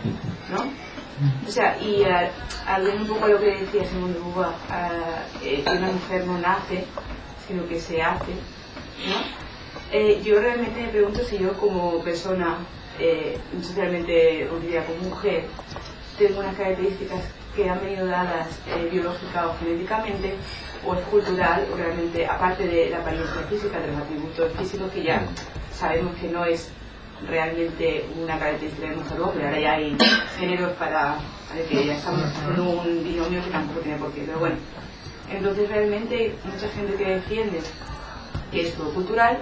[0.51, 0.65] ¿no?
[1.47, 4.55] O sea, y al ver un poco lo que decía Simón de Beauvoir,
[5.43, 6.85] eh, que una mujer no nace,
[7.47, 9.45] sino que se hace, ¿no?
[9.93, 12.59] Eh, yo realmente me pregunto si yo como persona
[12.99, 15.45] eh, socialmente considerada como mujer
[16.19, 20.35] tengo unas características que han venido dadas eh, biológica o genéticamente
[20.87, 25.03] o es cultural o realmente aparte de la apariencia física de los atributos físicos que
[25.03, 25.23] ya
[25.73, 26.71] sabemos que no es
[27.29, 29.97] realmente una característica de mujer o hombre ahora ya hay
[30.39, 31.17] géneros para,
[31.69, 34.57] que ya estamos en un binomio que tampoco tiene por qué pero bueno
[35.31, 37.61] entonces realmente mucha gente que defiende
[38.51, 39.39] que es todo cultural,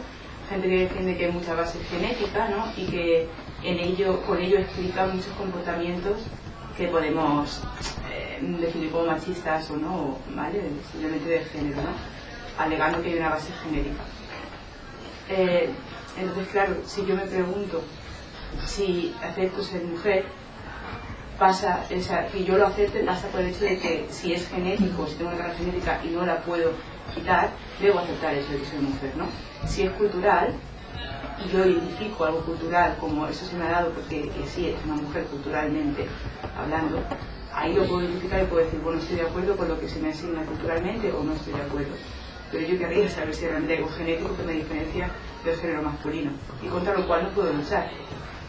[0.48, 2.72] gente que defiende que hay mucha base genética, ¿no?
[2.76, 3.28] Y que
[3.62, 6.18] en ello, con ello explica muchos comportamientos
[6.76, 7.62] que podemos
[8.10, 10.62] eh, definir como machistas o no, ¿vale?
[10.90, 12.62] Simplemente de género, ¿no?
[12.62, 14.02] Alegando que hay una base genética.
[15.28, 15.70] Eh,
[16.18, 17.82] entonces, claro, si yo me pregunto
[18.66, 20.24] si acepto ser mujer,
[21.38, 24.48] pasa, o sea, que yo lo acepte pasa por el hecho de que si es
[24.48, 26.72] genético, si tengo una carga genética y no la puedo
[27.14, 29.26] quitar, debo aceptar eso de que soy mujer, ¿no?
[29.66, 30.54] Si es cultural,
[31.44, 34.84] y yo identifico algo cultural como eso se me ha dado porque que sí es
[34.84, 36.06] una mujer culturalmente
[36.56, 37.02] hablando,
[37.52, 40.00] ahí lo puedo identificar y puedo decir, bueno, estoy de acuerdo con lo que se
[40.00, 41.94] me asigna culturalmente o no estoy de acuerdo.
[42.50, 45.10] Pero yo querría saber si realmente hay algo genético que me diferencia
[45.44, 47.90] del género masculino y contra lo cual no puedo luchar,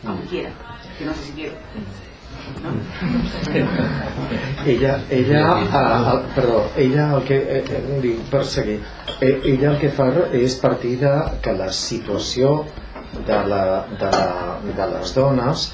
[0.06, 0.52] aunque quiera,
[0.98, 1.56] que no sé si quiero.
[4.66, 8.80] Ella, ella, ah, ah, perdó, ella el que, eh, eh, dic, per seguir,
[9.20, 12.64] eh, ella el que fa és partir de que la situació
[13.28, 15.70] de, la, de, la, de les dones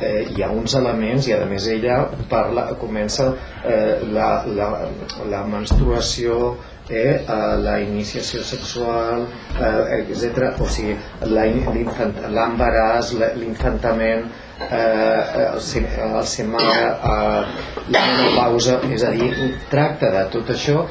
[0.00, 3.30] eh, hi ha uns elements i a més ella parla, comença
[3.64, 4.68] eh, la, la,
[5.30, 6.56] la menstruació
[6.90, 9.26] eh, eh, la iniciació sexual
[9.60, 10.96] eh, etc o sigui
[11.30, 14.26] l'embaràs l'infantament
[14.70, 17.42] eh, el, se- el semer eh,
[17.94, 19.30] la menopausa és a dir,
[19.70, 20.84] tracta de tot això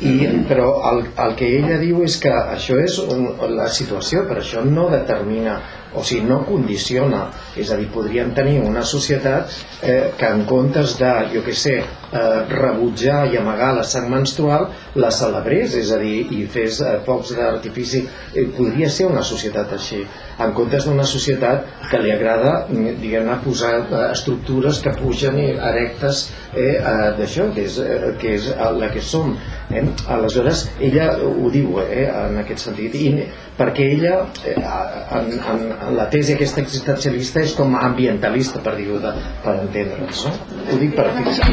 [0.00, 0.12] i,
[0.48, 4.64] però el, el que ella diu és que això és un, la situació, però això
[4.66, 5.60] no determina
[5.94, 7.26] o sigui, no condiciona
[7.56, 9.52] és a dir, podríem tenir una societat
[9.82, 14.68] eh, que en comptes de, jo que sé eh, rebutjar i amagar la sang menstrual
[15.00, 19.74] la celebrés, és a dir i fes eh, focs d'artifici eh, podria ser una societat
[19.78, 20.02] així
[20.44, 26.28] en comptes d'una societat que li agrada mm, diguem-ne posar eh, estructures que pugen erectes
[26.52, 26.78] eh,
[27.18, 29.34] d'això que és, eh, que és la que som
[29.70, 29.84] eh?
[30.10, 33.06] aleshores ella ho diu eh, en aquest sentit i
[33.56, 38.98] perquè ella en, en, en la tesi aquesta existencialista és com ambientalista per dir-ho
[39.44, 40.32] per entendre'ns no?
[40.72, 41.48] ho dic per no fixar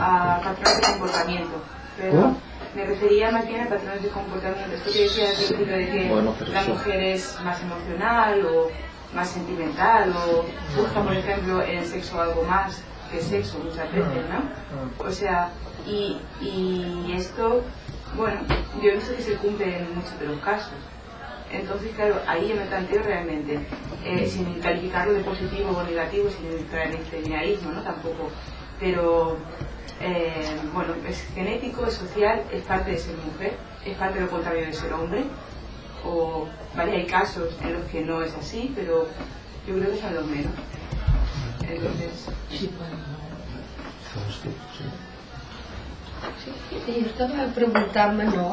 [0.00, 1.62] a patrones de comportamiento,
[1.98, 2.34] pero
[2.74, 4.74] me refería más bien a patrones de comportamiento.
[4.74, 8.70] Esto que principio de que Bueno, la eso- mujer es más emocional o
[9.14, 10.44] más sentimental o
[10.78, 15.06] busca, por ejemplo, en el sexo algo más que sexo muchas veces, ¿no?
[15.06, 15.48] O sea,
[15.86, 17.62] y, y esto,
[18.16, 18.40] bueno,
[18.82, 20.74] yo he visto que se cumple en muchos de los casos.
[21.50, 23.58] Entonces, claro, ahí yo me planteo realmente,
[24.04, 27.82] eh, sin calificarlo de positivo o negativo, sin entrar en el feminismo, ¿no?
[27.82, 28.30] Tampoco.
[28.78, 29.38] Pero,
[30.00, 34.30] eh, bueno, es genético, es social, es parte de ser mujer, es parte de lo
[34.30, 35.24] contrario de ser hombre.
[36.04, 39.06] O, vale, hay casos en los que no es así, pero
[39.66, 40.52] yo creo que son los menos.
[41.62, 42.28] Entonces,
[46.48, 48.48] I jo estava preguntant-me, no?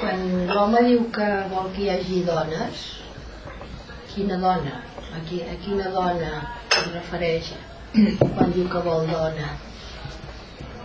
[0.00, 2.84] Quan l'home diu que vol que hi hagi dones,
[4.12, 4.80] quina dona?
[5.06, 6.32] A, qui, a quina dona
[6.80, 7.54] es refereix
[7.94, 9.54] quan diu que vol dona?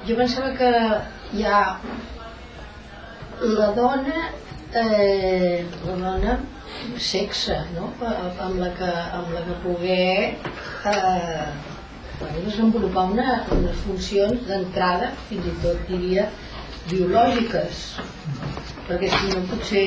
[0.07, 0.71] Jo pensava que
[1.37, 1.61] hi ha
[3.41, 4.23] la dona
[4.73, 6.39] eh, la dona
[6.97, 7.91] sexe, no?
[8.01, 10.35] amb la que, amb la que poder
[10.91, 11.70] eh,
[12.21, 16.27] bueno, desenvolupar una, unes funcions d'entrada, fins i tot diria,
[16.89, 17.81] biològiques,
[18.87, 19.85] perquè si no potser,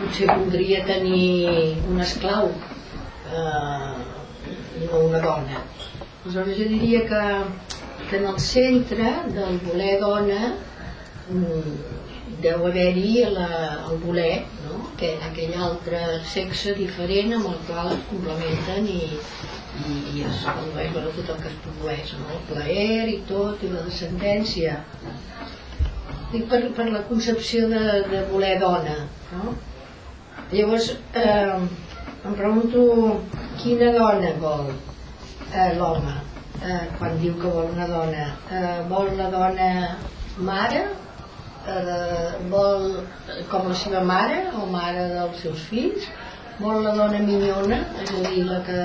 [0.00, 2.50] potser voldria tenir un esclau,
[3.28, 3.94] eh,
[4.86, 5.62] no una dona.
[6.22, 7.24] Aleshores jo diria que,
[8.08, 10.52] que en el centre del voler dona
[11.28, 11.72] mm,
[12.42, 14.78] deu haver-hi el voler, no?
[15.00, 19.00] que, aquell altre sexe diferent amb el qual es complementen i,
[19.80, 22.28] i, i es produeix bueno, tot el que es produeix, no?
[22.36, 24.78] el plaer i tot, i la descendència.
[26.32, 28.98] Dic per, per la concepció de, de voler dona.
[29.32, 29.54] No?
[30.52, 31.60] Llavors, eh,
[32.22, 32.86] em pregunto
[33.62, 36.18] quina dona vol eh, l'home
[36.62, 38.26] eh, quan diu que vol una dona.
[38.52, 39.70] Eh, vol la dona
[40.36, 40.82] mare
[41.68, 42.86] eh, vol
[43.50, 46.08] com la seva mare o mare dels seus fills
[46.60, 48.78] vol la dona minyona és a dir, la que,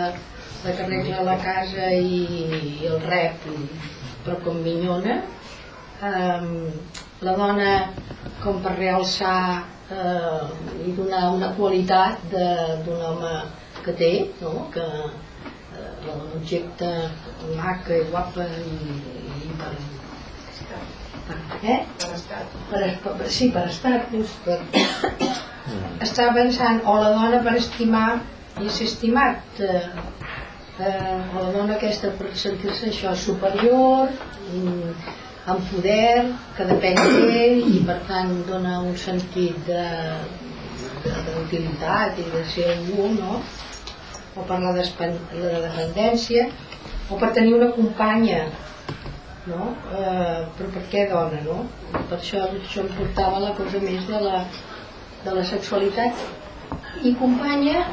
[0.68, 2.22] la que arregla la casa i,
[2.84, 3.46] i el rep
[4.26, 5.14] però com minyona
[6.10, 6.48] eh,
[7.28, 7.70] la dona
[8.44, 10.42] com per realçar eh,
[10.84, 12.28] i donar una qualitat
[12.84, 13.34] d'un home
[13.86, 14.68] que té no?
[14.74, 16.92] que eh, l'objecte
[17.56, 18.98] maca i guapa i,
[19.48, 19.76] i per,
[21.62, 21.80] Eh?
[22.00, 22.44] Per estar.
[22.70, 23.98] Per, sí, per estar.
[24.46, 24.60] Per...
[26.06, 28.22] Estava pensant, o la dona per estimar
[28.64, 29.82] i ser estimat, eh,
[30.80, 34.14] eh, o la dona aquesta per sentir-se això superior,
[35.48, 39.86] amb poder, que depèn d'ell i per tant dona un sentit de
[41.08, 43.42] d'utilitat i de ser algú, no?
[44.38, 46.48] o per la, la dependència,
[47.10, 48.42] o per tenir una companya
[49.48, 49.70] no?
[49.96, 51.62] Eh, però per què dona, no?
[51.94, 54.42] Per això, això em portava la cosa més de la,
[55.24, 56.26] de la sexualitat.
[57.08, 57.86] I companya,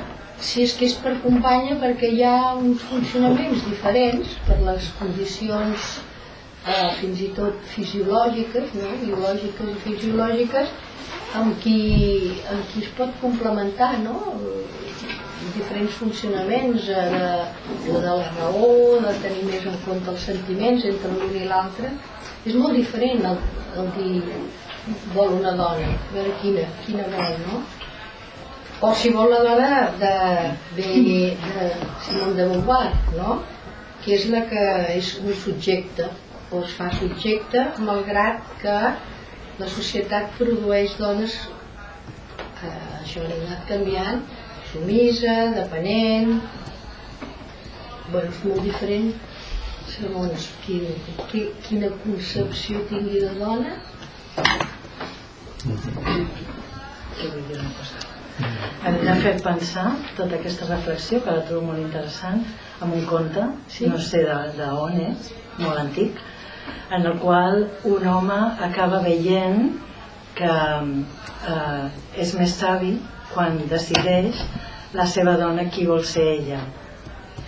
[0.44, 5.92] si és que és per companya, perquè hi ha uns funcionaments diferents per les condicions
[6.68, 8.90] eh, fins i tot fisiològiques, no?
[9.04, 10.74] biològiques i fisiològiques,
[11.40, 11.78] amb qui,
[12.52, 14.18] amb qui es pot complementar, no?
[15.54, 17.30] diferents funcionaments eh, de,
[17.86, 18.68] de la raó,
[19.04, 21.92] de tenir més en compte els sentiments entre l'un i l'altre,
[22.44, 23.40] és molt diferent el,
[23.80, 24.42] el dir
[25.14, 27.62] vol una dona, a veure quina, quina vol, no?
[28.80, 29.68] O si vol la dona
[30.00, 30.14] de,
[30.76, 30.88] de,
[31.44, 31.68] de
[32.04, 33.42] Simone de Beauvoir, no?
[34.04, 36.10] que és la que és un subjecte,
[36.52, 38.74] o es fa subjecte, malgrat que
[39.60, 41.38] la societat produeix dones,
[42.60, 44.20] eh, això ha anat canviant,
[44.72, 46.36] sumisa, depenent
[48.10, 49.12] bueno, és molt diferent
[49.94, 50.86] segons quin,
[51.30, 53.76] qui, quina concepció tingui de dona.
[55.64, 57.62] Que vull dir
[58.38, 62.42] una cosa em ha fet pensar tota aquesta reflexió que la trobo molt interessant
[62.82, 63.86] amb un conte, sí?
[63.86, 66.18] no sé d'on és, molt antic
[66.90, 69.70] en el qual un home acaba veient
[70.34, 71.84] que eh,
[72.24, 72.96] és més savi
[73.32, 74.42] quan decideix
[74.94, 76.60] la seva dona qui vol ser ella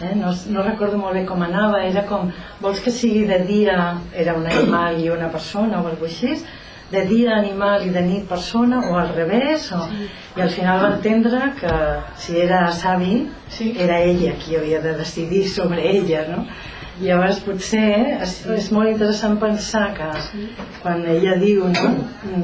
[0.00, 0.14] eh?
[0.14, 4.36] no, no recordo molt bé com anava era com, vols que sigui de dia era
[4.38, 6.38] un animal i una persona o alguna així
[6.90, 9.82] de dia animal i de nit persona o al revés o...
[9.90, 10.06] Sí.
[10.36, 11.74] i al final va entendre que
[12.22, 13.72] si era savi sí.
[13.78, 16.46] era ella qui havia de decidir sobre ella no?
[16.96, 20.06] Llavors potser és, és molt interessant pensar que
[20.80, 21.90] quan ella diu no,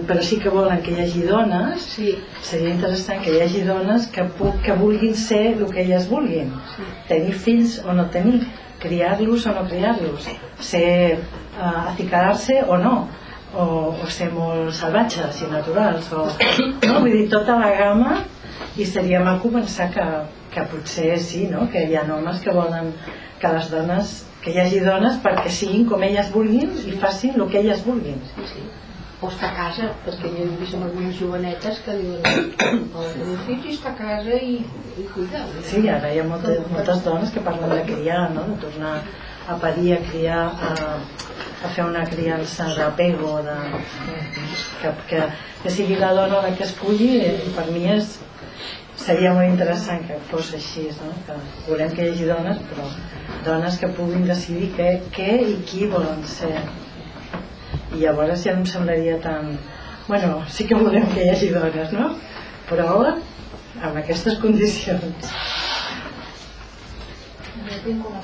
[0.09, 2.16] però sí que volen que hi hagi dones sí.
[2.44, 4.26] seria interessant que hi hagi dones que,
[4.66, 6.90] que vulguin ser el que elles vulguin sí.
[7.09, 8.42] tenir fills o no tenir
[8.83, 10.28] criar-los o no criar-los
[10.59, 11.20] ser
[11.57, 12.96] uh, acicarar-se o no
[13.55, 16.27] o, o ser molt salvatges i naturals o,
[16.87, 17.01] no?
[17.01, 18.19] vull dir tota la gamma
[18.77, 20.05] i seria maco pensar que,
[20.55, 21.69] que potser sí, no?
[21.73, 22.93] que hi ha homes que volen
[23.41, 24.12] que les dones
[24.43, 28.23] que hi hagi dones perquè siguin com elles vulguin i facin el que elles vulguin
[28.31, 28.65] sí, sí.
[29.21, 32.23] o està a casa perquè jo he vist amb algunes jovenetes que diuen
[32.97, 34.62] oh, el meu fill està a casa i,
[34.97, 38.49] i cuida sí, ara hi ha moltes, moltes dones que parlen de criar no?
[38.49, 38.96] de tornar
[39.49, 40.75] a parir, a criar a,
[41.65, 43.57] a fer una criança d'apego de,
[44.81, 45.23] que, que,
[45.63, 47.17] que sigui la dona la que es pugui
[47.57, 48.19] per mi és
[49.03, 51.11] seria molt interessant que fos així no?
[51.27, 51.37] que
[51.69, 52.88] volem que hi hagi dones però
[53.47, 56.55] dones que puguin decidir què, què i qui volen ser
[57.93, 59.57] i llavors ja no em semblaria tan
[60.09, 62.13] bueno, sí que volem que hi hagi dones no?
[62.71, 65.35] però amb aquestes condicions
[67.73, 68.21] jo tinc una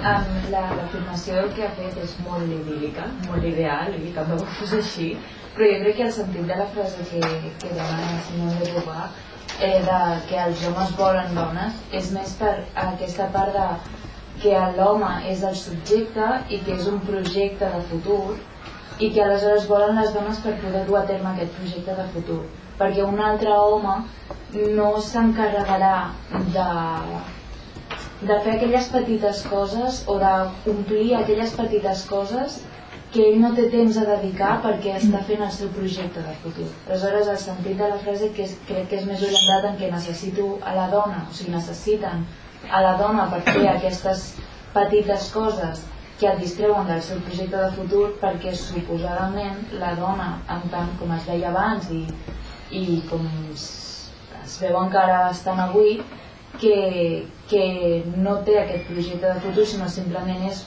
[0.00, 4.76] um, la, la formació que ha fet és molt idíl·lica molt ideal i ho fos
[4.78, 5.10] així
[5.54, 7.20] però jo crec que el sentit de la frase que,
[7.62, 9.08] que demana Simone de Beauvoir
[9.60, 13.66] eh, de que els homes volen dones és més per aquesta part de
[14.42, 18.36] que l'home és el subjecte i que és un projecte de futur
[19.00, 22.40] i que aleshores volen les dones per poder dur a terme aquest projecte de futur.
[22.80, 23.96] Perquè un altre home
[24.76, 25.94] no s'encarregarà
[26.56, 26.68] de,
[28.20, 32.60] de fer aquelles petites coses o de complir aquelles petites coses
[33.12, 36.66] que ell no té temps a dedicar perquè està fent el seu projecte de futur.
[36.86, 39.88] Aleshores, el sentit de la frase que és, crec que és més orientat en què
[39.90, 42.22] necessito a la dona, o sigui, necessiten
[42.70, 44.28] a la dona per fer aquestes
[44.74, 45.82] petites coses
[46.20, 51.10] que el distreuen del seu projecte de futur perquè suposadament la dona, en tant com
[51.16, 52.04] es deia abans i,
[52.76, 53.66] i com es,
[54.44, 55.96] es veu encara estant avui,
[56.60, 56.76] que,
[57.50, 57.64] que
[58.16, 60.62] no té aquest projecte de futur sinó simplement és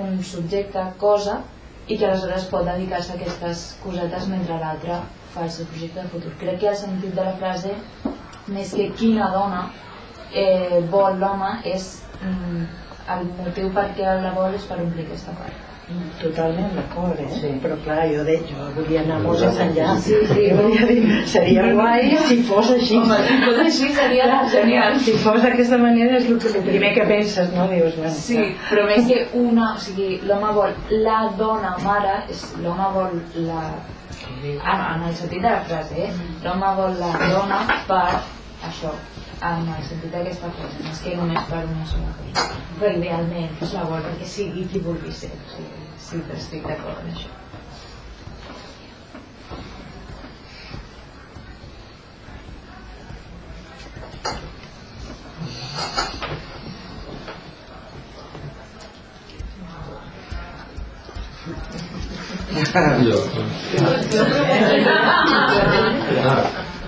[0.00, 1.40] un subjecte, cosa,
[1.86, 5.00] i que aleshores pot dedicar-se a aquestes cosetes mentre l'altre
[5.34, 6.32] fa el seu projecte de futur.
[6.40, 7.74] Crec que el sentit de la frase,
[8.54, 9.66] més que quina dona
[10.32, 11.90] eh, vol l'home, és
[12.22, 12.64] mm,
[13.16, 15.73] el motiu per què la vol és per omplir aquesta part.
[16.20, 17.26] Totalment d'acord, eh?
[17.28, 17.48] Sí.
[17.60, 19.88] però clar, jo, de, jo volia anar molt més enllà.
[20.00, 22.96] Sí, sí, jo volia dir, seria guai si fos així.
[23.02, 24.96] Home, si fos així seria Clar, genial.
[25.04, 27.66] Si fos d'aquesta manera és el, que- el primer que penses, no?
[27.68, 28.38] Dius, bueno, Sí,
[28.70, 30.72] però més que una, o sigui, l'home vol
[31.04, 33.20] la dona mare, és l'home vol
[33.50, 33.64] la...
[34.44, 36.12] En, en el sentit de la frase, eh?
[36.44, 38.00] L'home vol la dona per
[38.68, 38.92] això,
[39.40, 42.48] en el sentit d'aquesta frase, més que només per una sola cosa.
[42.80, 45.32] Però idealment la vol perquè sigui qui vulgui ser,
[46.08, 47.32] sí que estic d'acord amb això.
[63.04, 63.18] Jo.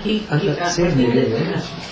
[0.05, 0.21] I, i,
[0.59, 1.86] partint de-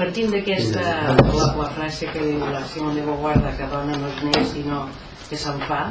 [0.00, 0.82] partint d'aquesta
[1.20, 4.84] la, la frase que diu la Simone de Beauvoir que dona no es neix sinó
[5.28, 5.82] que se'n fa.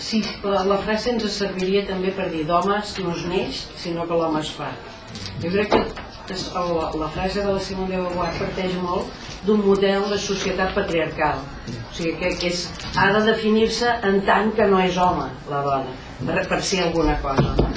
[0.00, 4.20] Sí, la, la frase ens serviria també per dir d'homes no es neix sinó que
[4.20, 4.70] l'home es fa.
[5.42, 9.60] Jo crec que es, la, la frase de la Simone de Beauvoir parteix molt d'un
[9.66, 11.42] model de societat patriarcal.
[11.72, 15.64] O sigui que, que és, ha de definir-se en tant que no és home la
[15.66, 17.68] dona per, per ser alguna cosa no?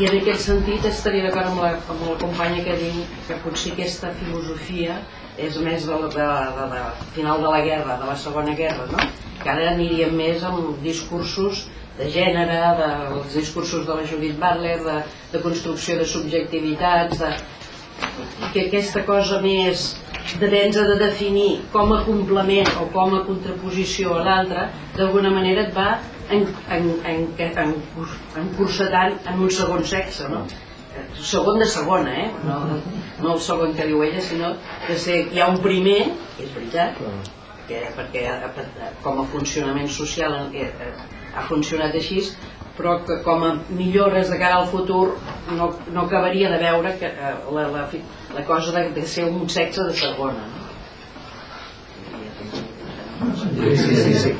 [0.00, 1.60] I en aquest sentit estaria d'acord amb,
[1.94, 4.96] amb la companya que diu que potser aquesta filosofia
[5.38, 6.26] és més de, la- de,
[6.58, 6.82] de, de,
[7.14, 8.98] final de la guerra, de la segona guerra, no?
[9.42, 11.68] que ara aniríem més amb discursos
[12.00, 14.98] de gènere, de, els discursos de la Judith Butler, de,
[15.32, 17.30] de construcció de subjectivitats, de,
[18.46, 19.90] i que aquesta cosa més
[20.40, 25.74] d'haver-nos de definir com a complement o com a contraposició a l'altre, d'alguna manera et
[25.76, 25.90] va
[26.30, 27.76] en, en, en, en,
[28.42, 30.44] encursetant en un segon sexe, no?
[31.22, 32.30] segon de segona, eh?
[32.44, 32.60] no,
[33.22, 34.54] no el segon que diu ella, sinó
[34.86, 36.00] que sé, hi ha un primer,
[36.36, 36.98] que és veritat,
[37.68, 40.92] que, perquè eh, com a funcionament social eh, eh,
[41.36, 42.24] ha funcionat així,
[42.78, 45.18] però que com a millores de cara al futur
[45.56, 47.84] no, no acabaria de veure que, eh, la, la,
[48.34, 50.48] la cosa de, de ser un sexe de segona.
[50.48, 50.58] No?
[53.36, 54.32] Sí, sí, sí.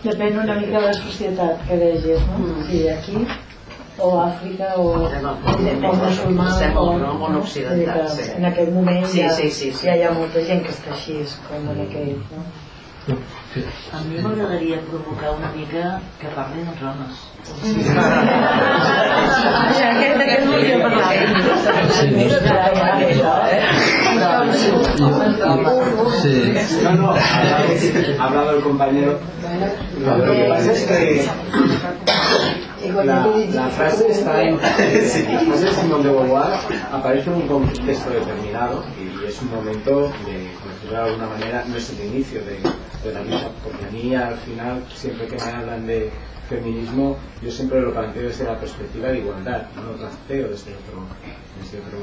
[0.00, 2.52] Depèn una mica de la societat que vegis, no?
[2.68, 3.24] Si aquí
[4.00, 6.48] o Àfrica o, o musulmà
[6.80, 8.30] o, al món occidental, sí.
[8.36, 9.86] en aquest moment Sí, ja, sí, sí, sí.
[9.86, 13.18] ja hi ha molta gent que està així com en aquell no?
[13.50, 17.14] A mi m'agradaria provocar una mica que parlin els homes.
[19.86, 20.76] Aquest d'aquest volia
[26.20, 26.30] Sí.
[26.84, 29.18] No, no, ha hablado el compañero.
[29.98, 31.28] Lo que pasa es que
[33.04, 34.58] la, la frase está en.
[34.58, 36.52] sí, la frase de Simón de Beauvoir
[36.92, 41.64] aparece en un contexto determinado y es un momento de, por decirlo de alguna manera,
[41.66, 42.58] no es el inicio de,
[43.04, 46.10] de la lucha, porque a mí al final, siempre que me hablan de
[46.48, 51.06] feminismo, yo siempre lo planteo desde la perspectiva de igualdad, no lo planteo desde otro,
[51.62, 51.98] desde otro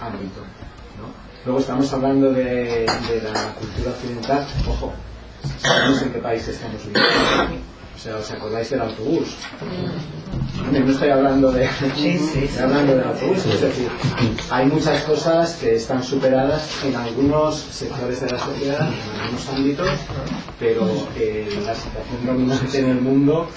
[0.00, 0.40] ámbito.
[1.44, 4.92] Luego estamos hablando de, de la cultura occidental, ojo,
[5.58, 7.73] sabemos en qué país estamos viviendo.
[8.04, 9.28] O sea, ¿os acordáis del autobús?
[10.70, 13.88] No estoy hablando de estoy hablando del autobús, es decir,
[14.50, 19.88] hay muchas cosas que están superadas en algunos sectores de la sociedad, en algunos ámbitos,
[20.58, 20.86] pero
[21.16, 23.48] eh, la situación dominante en el mundo,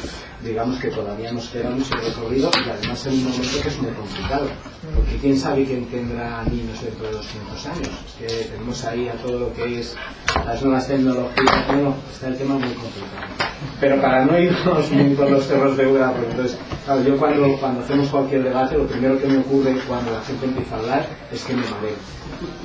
[0.47, 3.91] digamos que todavía nos queda mucho recorrido y además en un momento que es muy
[3.91, 4.47] complicado,
[4.95, 7.89] porque quién sabe quién tendrá niños dentro de 200 años.
[8.07, 9.95] Es que tenemos ahí a todo lo que es
[10.45, 13.47] las nuevas tecnologías, está el tema muy complicado.
[13.79, 17.57] pero para no irnos muy por los cerros de Ura, porque entonces, claro, yo cuando,
[17.57, 21.07] cuando hacemos cualquier debate, lo primero que me ocurre cuando la gente empieza a hablar
[21.31, 21.97] es que me mareo,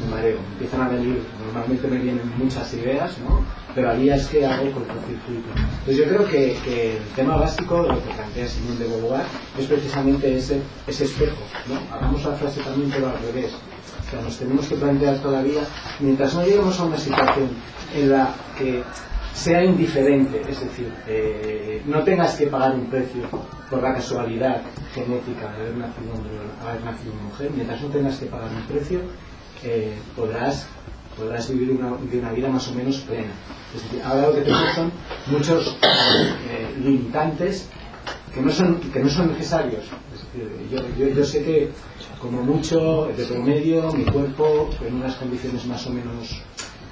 [0.01, 3.45] me mareo, empiezan a venir, normalmente me vienen muchas ideas, ¿no?
[3.75, 5.49] Pero había es que hago cortocircuito.
[5.57, 9.25] Entonces yo creo que, que el tema básico de lo que plantea Simón de Beauvoir
[9.59, 11.95] es precisamente ese, ese espejo, ¿no?
[11.95, 13.53] Hagamos la frase también pero al revés.
[13.53, 15.63] O sea, nos tenemos que plantear todavía,
[16.01, 17.49] mientras no lleguemos a una situación
[17.95, 18.83] en la que
[19.35, 23.23] sea indiferente, es decir, eh, no tengas que pagar un precio
[23.71, 24.61] por la casualidad
[24.95, 28.63] genética de haber nacido hombre o haber nacido mujer, mientras no tengas que pagar un
[28.63, 29.01] precio,
[29.65, 30.67] eh, podrás,
[31.17, 33.33] podrás vivir una, de una vida más o menos plena.
[33.75, 34.93] Es decir, ahora lo que tenemos son
[35.27, 37.69] muchos eh, limitantes
[38.35, 39.85] que no son, que no son necesarios.
[40.15, 41.71] Es decir, yo, yo, yo sé que
[42.23, 46.41] como mucho, de promedio, mi cuerpo en unas condiciones más o menos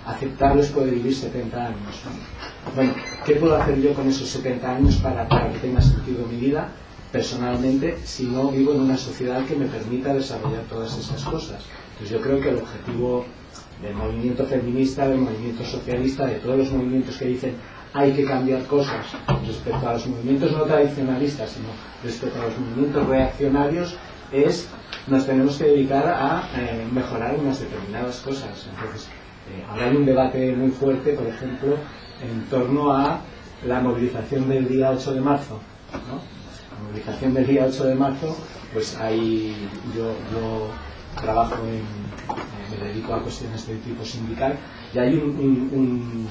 [0.05, 1.95] aceptables puede vivir 70 años.
[2.05, 2.75] ¿no?
[2.75, 2.95] Bueno,
[3.25, 6.69] ¿qué puedo hacer yo con esos 70 años para, para que tenga sentido mi vida
[7.13, 11.63] personalmente si no vivo en una sociedad que me permita desarrollar todas esas cosas?
[11.99, 13.25] Pues yo creo que el objetivo
[13.83, 17.55] del movimiento feminista, del movimiento socialista, de todos los movimientos que dicen
[17.93, 19.07] hay que cambiar cosas
[19.47, 21.69] respecto a los movimientos no tradicionalistas, sino
[22.05, 23.97] respecto a los movimientos reaccionarios,
[24.31, 24.69] es
[25.07, 28.69] nos tenemos que dedicar a eh, mejorar unas determinadas cosas.
[28.71, 29.09] Entonces,
[29.51, 31.77] eh, hay un debate muy fuerte, por ejemplo,
[32.23, 33.21] en torno a
[33.67, 35.59] la movilización del día 8 de marzo.
[35.93, 38.37] La movilización del día 8 de marzo,
[38.73, 39.57] pues hay,
[39.97, 40.71] yo, yo
[41.21, 41.83] trabajo en,
[42.71, 44.57] me dedico a cuestiones de tipo sindical,
[44.95, 46.29] y hay un,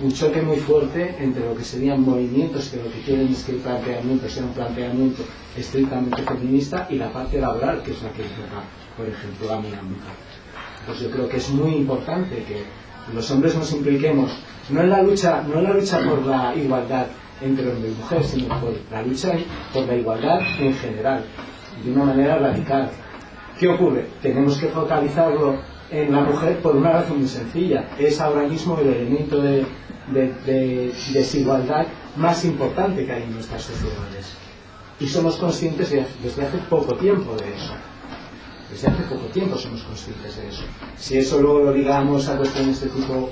[0.00, 3.52] un, choque muy fuerte entre lo que serían movimientos que lo que quieren es que
[3.52, 5.22] el planteamiento sea un planteamiento
[5.56, 8.64] estrictamente feminista y la parte laboral, que es la que toca,
[8.96, 10.06] por ejemplo, a mi ámbito.
[10.86, 12.64] Pues yo creo que es muy importante que
[13.14, 14.30] los hombres nos impliquemos
[14.70, 17.06] no en la lucha, no en la lucha por la igualdad
[17.40, 19.32] entre hombre y mujer, sino por la lucha
[19.72, 21.24] por la igualdad en general,
[21.84, 22.90] de una manera radical.
[23.60, 24.06] ¿Qué ocurre?
[24.22, 25.58] Tenemos que focalizarlo
[25.90, 27.90] en la mujer por una razón muy sencilla.
[27.98, 29.66] Es ahora mismo el elemento de,
[30.14, 31.86] de, de desigualdad
[32.16, 34.34] más importante que hay en nuestras sociedades.
[34.98, 37.74] Y somos conscientes de, desde hace poco tiempo de eso.
[38.70, 40.62] Desde hace poco tiempo somos conscientes de eso.
[40.96, 43.28] Si eso luego lo ligamos a cuestiones de tipo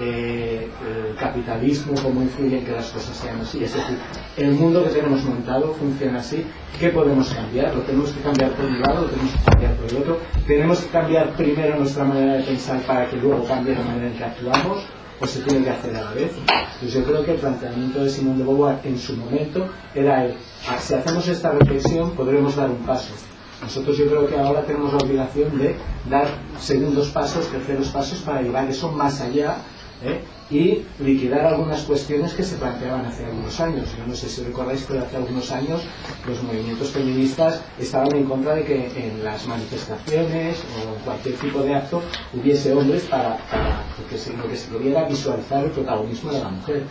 [0.00, 0.68] eh,
[1.10, 3.64] el capitalismo, cómo influye en que las cosas sean así.
[3.64, 3.96] Es decir,
[4.36, 6.44] el mundo que tenemos montado funciona así.
[6.78, 7.74] ¿Qué podemos cambiar?
[7.74, 9.02] ¿Lo tenemos que cambiar por un lado?
[9.02, 10.18] ¿Lo tenemos que cambiar por el otro?
[10.46, 14.18] ¿Tenemos que cambiar primero nuestra manera de pensar para que luego cambie la manera en
[14.18, 14.84] que actuamos?
[15.18, 16.32] ¿O se tiene que hacer a la vez?
[16.78, 20.34] Pues yo creo que el planteamiento de Simón de Beauvoir en su momento era el,
[20.78, 23.14] si hacemos esta reflexión podremos dar un paso.
[23.62, 25.74] Nosotros yo creo que ahora tenemos la obligación de
[26.10, 26.26] dar
[26.60, 29.56] segundos pasos, terceros pasos para llevar eso más allá
[30.02, 30.20] ¿eh?
[30.50, 33.88] y liquidar algunas cuestiones que se planteaban hace algunos años.
[33.98, 35.82] Yo no sé si recordáis, pero hace algunos años
[36.26, 41.60] los movimientos feministas estaban en contra de que en las manifestaciones o en cualquier tipo
[41.62, 43.84] de acto hubiese hombres para, para
[44.16, 46.84] se, lo que se quería era visualizar el protagonismo de la mujer.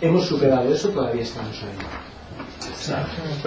[0.00, 2.21] Hemos superado eso, todavía estamos ahí.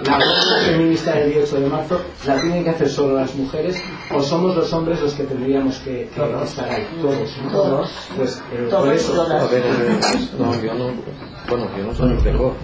[0.04, 3.82] La lucha feminista del 18 de marzo la tienen que hacer solo las mujeres
[4.14, 7.36] o somos los hombres los que tendríamos que, que estar ahí, todos.
[7.44, 7.50] ¿no?
[7.50, 7.90] Todos.
[8.16, 9.12] Pues eh, Todos, por eso.
[9.12, 9.42] todas.
[9.42, 10.90] A ver, eh, no, yo no,
[11.48, 12.54] bueno, yo no soy un pegó.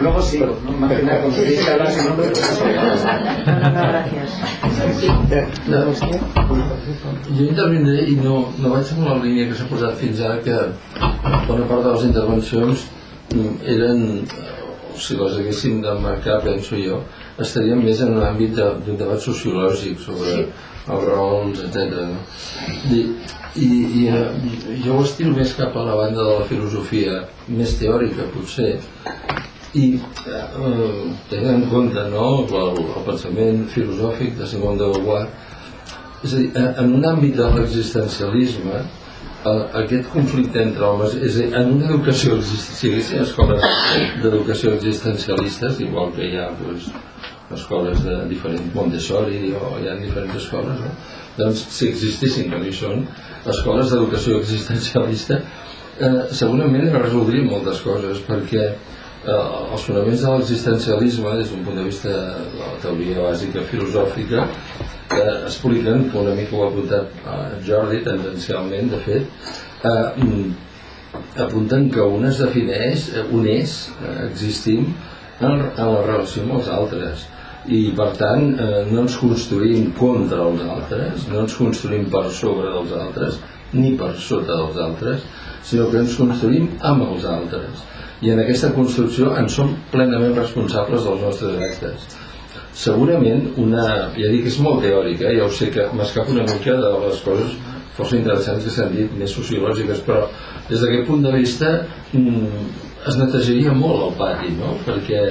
[0.00, 0.78] Luego sí, ¿no?
[0.80, 2.64] Nada, como tenéis que hablar sin nombre, pues eso.
[7.28, 10.54] Jo intervindré i no, no vaig amb la línia que s'ha posat fins ara que
[11.48, 12.84] bona part de les intervencions
[13.34, 14.57] mm, eren, eh,
[15.00, 17.02] si les haguéssim d'emmarcar, penso jo,
[17.38, 20.46] estaríem més en un àmbit de- d'un debat sociològic sobre Sí.
[20.88, 21.92] els rols, etc.
[22.08, 22.20] No?
[22.96, 23.00] I,
[23.56, 23.68] i,
[24.02, 28.24] i eh, jo ho estiro més cap a la banda de la filosofia més teòrica
[28.34, 28.78] potser
[29.74, 29.86] i
[30.26, 35.26] eh, tenint en compte no, el, el pensament filosòfic de Simone de Beauvoir
[36.24, 38.86] és a dir, en en un àmbit de l'existencialisme eh,
[39.46, 43.62] aquest conflicte entre homes és en una educació existencialista hi ha escoles
[44.22, 46.90] d'educació existencialistes igual que hi ha doncs,
[47.54, 50.90] escoles de diferent Montessori o hi ha diferents escoles no?
[51.38, 53.06] doncs si existissin que no són
[53.46, 61.52] escoles d'educació existencialista eh, segurament resoldrien moltes coses perquè eh, els fonaments de l'existencialisme des
[61.52, 64.48] d'un punt de vista de la teoria bàsica filosòfica
[65.16, 69.26] eh, expliquen, que una mica ho ha apuntat eh, Jordi tendencialment de fet
[69.84, 70.52] eh, mm,
[71.44, 74.86] apunten que un es defineix, eh, un és, eh, existim
[75.40, 77.26] en, en la relació amb els altres
[77.68, 82.72] i per tant eh, no ens construïm contra els altres, no ens construïm per sobre
[82.72, 83.40] dels altres
[83.72, 85.24] ni per sota dels altres,
[85.68, 87.84] sinó que ens construïm amb els altres.
[88.20, 92.17] i en aquesta construcció en som plenament responsables dels nostres actes
[92.78, 96.92] segurament una, ja dic és molt teòrica ja ho sé que m'escapo una mica de
[97.04, 97.56] les coses
[97.96, 100.26] força interessants que s'han dit més sociològiques però
[100.68, 101.72] des d'aquest punt de vista
[102.12, 102.68] mm,
[103.10, 104.76] es netejaria molt el pati no?
[104.86, 105.22] perquè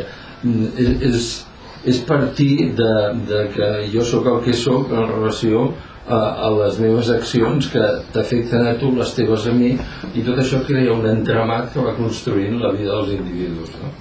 [0.44, 0.66] mm,
[1.08, 1.30] és,
[1.88, 2.94] és partir de,
[3.30, 5.70] de que jo sóc el que sóc en relació
[6.08, 7.86] a, a les meves accions que
[8.16, 11.96] t'afecten a tu, les teves a mi i tot això crea un entramat que va
[11.96, 13.96] construint la vida dels individus no?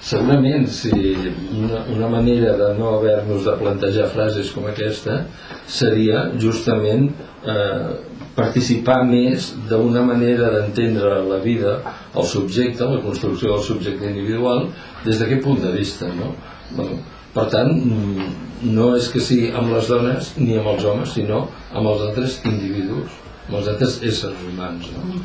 [0.00, 5.18] Segurament si una, una manera de no haver-nos de plantejar frases com aquesta
[5.68, 7.10] seria justament
[7.44, 7.90] eh,
[8.34, 11.76] participar més d'una manera d'entendre la vida,
[12.16, 14.68] el subjecte, la construcció del subjecte individual,
[15.04, 16.08] des d'aquest punt de vista.
[16.16, 16.32] No?
[16.76, 17.00] Bueno,
[17.34, 17.74] per tant,
[18.62, 22.40] no és que sigui amb les dones ni amb els homes, sinó amb els altres
[22.48, 24.88] individus, amb els altres éssers humans.
[24.96, 25.20] No?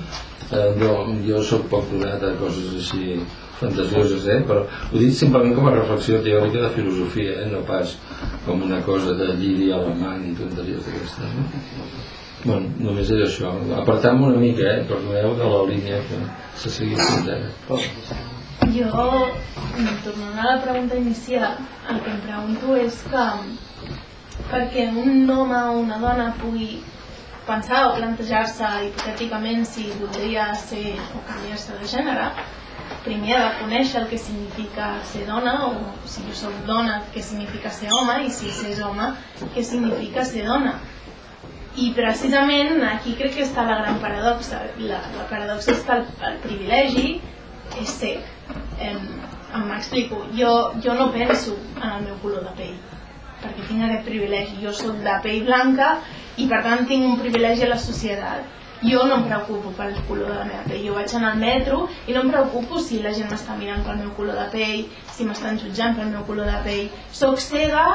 [0.52, 0.94] Eh, jo,
[1.26, 3.22] jo sóc poc donat a coses així
[3.60, 4.42] fantasioses, eh?
[4.48, 7.50] però ho dic simplement com a reflexió teòrica de filosofia, eh?
[7.52, 7.96] no pas
[8.46, 11.36] com una cosa de lliri alemany i tonteries d'aquestes.
[11.36, 11.48] No?
[12.46, 13.52] Bueno, només era això.
[13.82, 14.82] Apartant-me una mica, eh?
[14.90, 16.20] Perdoneu de la línia que
[16.62, 17.48] se seguit fins ara.
[18.76, 19.06] Jo,
[20.04, 21.58] tornant a la pregunta inicial,
[21.90, 23.26] el que em pregunto és que
[24.52, 26.84] perquè un home o una dona pugui
[27.48, 32.30] pensar o plantejar-se hipotèticament si voldria ser o canviar-se de gènere,
[33.06, 35.72] primer ha de conèixer el que significa ser dona o
[36.10, 39.12] si jo soc dona què significa ser home i si és home
[39.56, 40.76] què significa ser dona.
[41.76, 44.62] I precisament aquí crec que està la gran paradoxa.
[44.80, 47.08] La, la paradoxa és que el, el privilegi
[47.82, 49.02] és sec em,
[49.54, 50.24] em m'explico.
[50.40, 52.78] Jo, jo no penso en el meu color de pell
[53.42, 54.62] perquè tinc aquest privilegi.
[54.64, 55.96] Jo sóc de pell blanca
[56.42, 60.32] i per tant tinc un privilegi a la societat jo no em preocupo pel color
[60.32, 63.14] de la meva pell, jo vaig anar al metro i no em preocupo si la
[63.16, 64.84] gent m'està mirant pel meu color de pell,
[65.16, 66.86] si m'estan jutjant pel meu color de pell.
[67.12, 67.86] Soc cega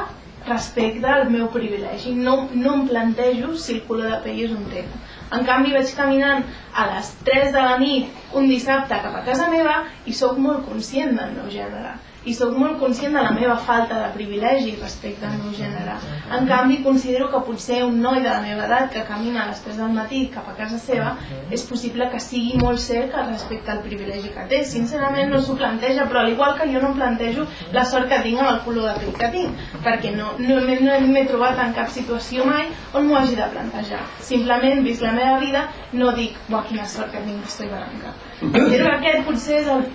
[0.46, 4.64] respecte al meu privilegi, no, no em plantejo si el color de pell és un
[4.72, 5.00] tema.
[5.36, 9.50] En canvi vaig caminant a les 3 de la nit un dissabte cap a casa
[9.52, 11.98] meva i sóc molt conscient del meu gènere
[12.28, 15.94] i sóc molt conscient de la meva falta de privilegi respecte al meu gènere.
[16.36, 19.62] En canvi, considero que potser un noi de la meva edat que camina a les
[19.64, 21.14] 3 del matí cap a casa seva
[21.50, 24.60] és possible que sigui molt cert respecte al privilegi que té.
[24.68, 28.20] Sincerament no s'ho planteja, però al igual que jo no em plantejo la sort que
[28.26, 31.74] tinc amb el color de pell que tinc, perquè no, no, no m'he trobat en
[31.78, 34.04] cap situació mai on m'ho hagi de plantejar.
[34.28, 35.66] Simplement, vist la meva vida,
[35.96, 38.14] no dic, buah, quina sort que tinc, estoy blanca.
[38.40, 39.88] Però aquest potser és el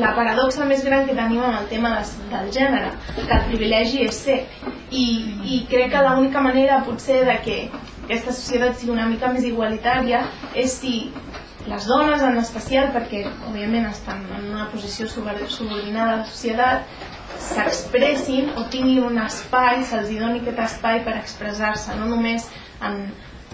[0.00, 4.04] la paradoxa més gran que tenim amb el tema de, del gènere, que el privilegi
[4.08, 4.58] és sec.
[4.90, 5.04] I,
[5.54, 7.58] i crec que l'única manera potser de que
[8.04, 10.24] aquesta societat sigui una mica més igualitària
[10.54, 10.94] és si
[11.66, 16.90] les dones en especial, perquè òbviament estan en una posició subordinada a la societat,
[17.40, 22.46] s'expressin o tinguin un espai, se'ls doni aquest espai per expressar-se, no només
[22.84, 23.00] en,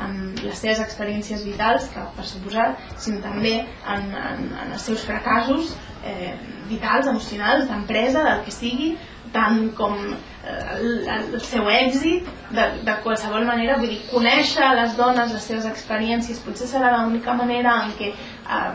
[0.07, 5.05] en les seves experiències vitals, que per suposat, sinó també en, en, en els seus
[5.07, 5.75] fracassos
[6.05, 6.35] eh,
[6.71, 8.93] vitals, emocionals, d'empresa, del que sigui,
[9.35, 10.87] tant com eh, el,
[11.17, 16.41] el seu èxit, de, de qualsevol manera, vull dir, conèixer les dones, les seves experiències,
[16.47, 18.73] potser serà l'única manera en què eh,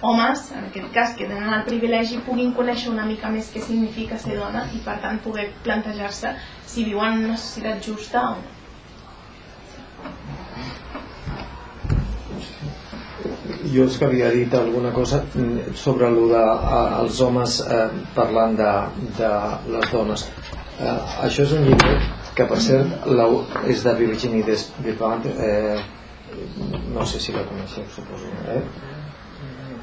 [0.00, 4.20] homes, en aquest cas, que tenen el privilegi, puguin conèixer una mica més què significa
[4.20, 6.36] ser dona i per tant poder plantejar-se
[6.68, 8.57] si viuen en una societat justa o no.
[13.72, 15.22] Jo és que havia dit alguna cosa
[15.74, 16.44] sobre el de
[17.02, 18.72] els homes eh, parlant de,
[19.18, 19.32] de
[19.74, 20.26] les dones.
[20.78, 20.96] Eh,
[21.26, 21.98] això és un llibre
[22.38, 23.26] que per cert la,
[23.66, 25.80] és de Virginie Despentes eh,
[26.94, 28.62] no sé si la coneixeu suposo eh?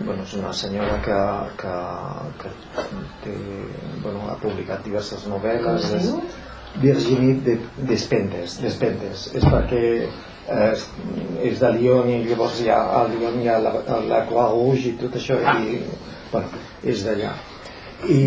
[0.03, 1.17] bueno, és una senyora que,
[1.59, 1.73] que,
[2.41, 2.51] que
[3.23, 3.35] té,
[4.03, 6.11] bueno, ha publicat diverses novel·les.
[6.81, 7.57] Virginie
[7.87, 9.29] Despentes Despentes.
[9.39, 9.83] És perquè
[10.49, 10.85] eh,
[11.49, 13.73] és de Lyon i llavors hi ha, a Lyon hi ha la,
[14.09, 15.81] la Croix Rouge i tot això i,
[16.31, 17.33] bueno, és d'allà.
[18.11, 18.21] I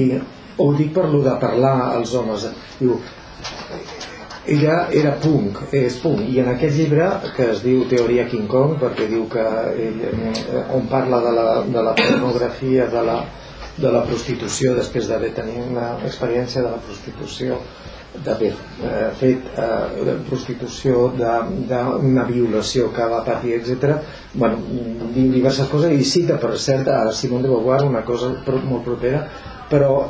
[0.59, 2.49] ho dic per lo de parlar als homes.
[2.79, 2.99] Diu
[4.49, 8.79] era, era punk, és punk i en aquest llibre que es diu Teoria King Kong
[8.81, 9.45] perquè diu que
[9.87, 13.19] ell, eh, on parla de la, de la pornografia de la,
[13.77, 17.61] de la prostitució després d'haver tenit una experiència de la prostitució
[18.25, 23.99] d'haver eh, fet eh, prostitució, d'una violació que va patir, etc.
[24.35, 24.59] Bueno,
[25.15, 29.27] diverses coses i cita, per cert, a Simone de Beauvoir una cosa molt propera,
[29.69, 30.09] pero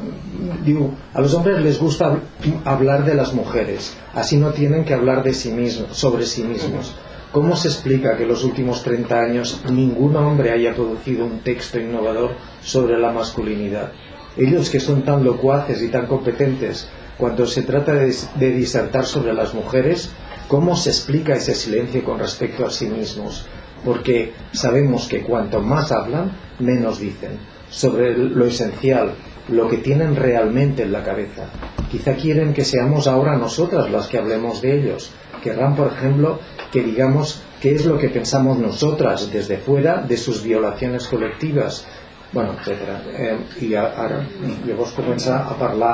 [0.65, 2.21] digo, a los hombres les gusta
[2.65, 6.95] hablar de las mujeres, así no tienen que hablar de sí mismos, sobre sí mismos.
[7.33, 11.79] ¿Cómo se explica que en los últimos 30 años ningún hombre haya producido un texto
[11.79, 12.31] innovador
[12.63, 13.93] sobre la masculinidad?
[14.37, 16.89] Ellos que son tan locuaces y tan competentes
[17.19, 20.11] cuando se trata de, disertar sobre las mujeres,
[20.47, 23.45] ¿cómo se explica ese silencio con respecto a sí mismos?
[23.85, 27.39] Porque sabemos que cuanto más hablan, menos dicen
[27.71, 29.13] sobre lo esencial,
[29.49, 31.47] lo que tienen realmente en la cabeza.
[31.91, 35.11] Quizá quieren que seamos ahora nosotras las que hablemos de ellos.
[35.43, 36.39] Querrán, por ejemplo,
[36.73, 41.87] que digamos qué es lo que pensamos nosotras desde fuera de sus violaciones colectivas,
[42.33, 42.97] bueno, etc.
[43.17, 44.21] Eh, i ara
[44.67, 45.93] llavors comença a parlar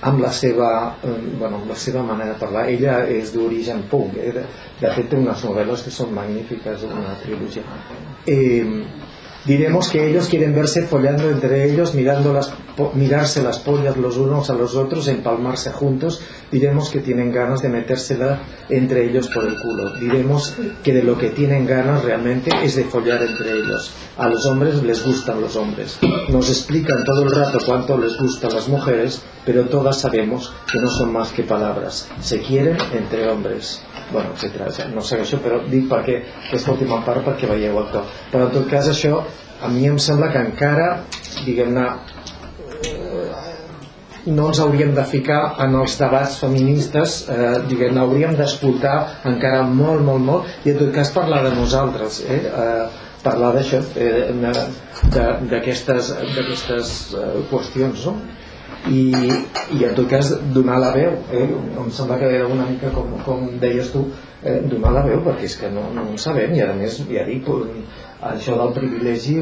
[0.00, 0.70] amb la seva,
[1.04, 4.32] eh, bueno, amb la seva manera de parlar ella és d'origen punk eh?
[4.38, 4.44] de,
[4.80, 7.64] de fet té unes novel·les que són magnífiques una trilogia
[8.26, 8.64] eh,
[9.44, 12.50] Diremos que ellos quieren verse follando entre ellos, mirando las,
[12.94, 16.22] mirarse las pollas los unos a los otros, empalmarse juntos.
[16.50, 18.40] Diremos que tienen ganas de metérsela
[18.70, 19.94] entre ellos por el culo.
[19.96, 23.90] Diremos que de lo que tienen ganas realmente es de follar entre ellos.
[24.16, 25.98] A los hombres les gustan los hombres.
[26.30, 30.88] Nos explican todo el rato cuánto les gustan las mujeres, pero todas sabemos que no
[30.88, 32.08] son más que palabras.
[32.22, 34.90] Se quieren entre hombres bueno, etc.
[34.94, 38.04] No sé això, però dic perquè aquesta última part perquè veieu el to.
[38.32, 39.18] Però en tot cas això
[39.64, 40.88] a mi em sembla que encara,
[41.44, 41.86] diguem-ne,
[44.26, 48.96] no ens hauríem de ficar en els debats feministes, eh, diguem hauríem d'escoltar
[49.30, 52.86] encara molt, molt, molt, i en tot cas parlar de nosaltres, eh, eh,
[53.24, 54.32] parlar d'això, eh,
[55.50, 58.16] d'aquestes eh, qüestions, no?
[58.90, 59.02] I,
[59.72, 61.44] i en tot cas donar la veu eh?
[61.80, 64.04] em sembla que era una mica com, com deies tu
[64.42, 67.24] eh, donar la veu perquè és que no, no en sabem i a més ja
[67.28, 67.48] dic
[68.32, 69.38] això del privilegi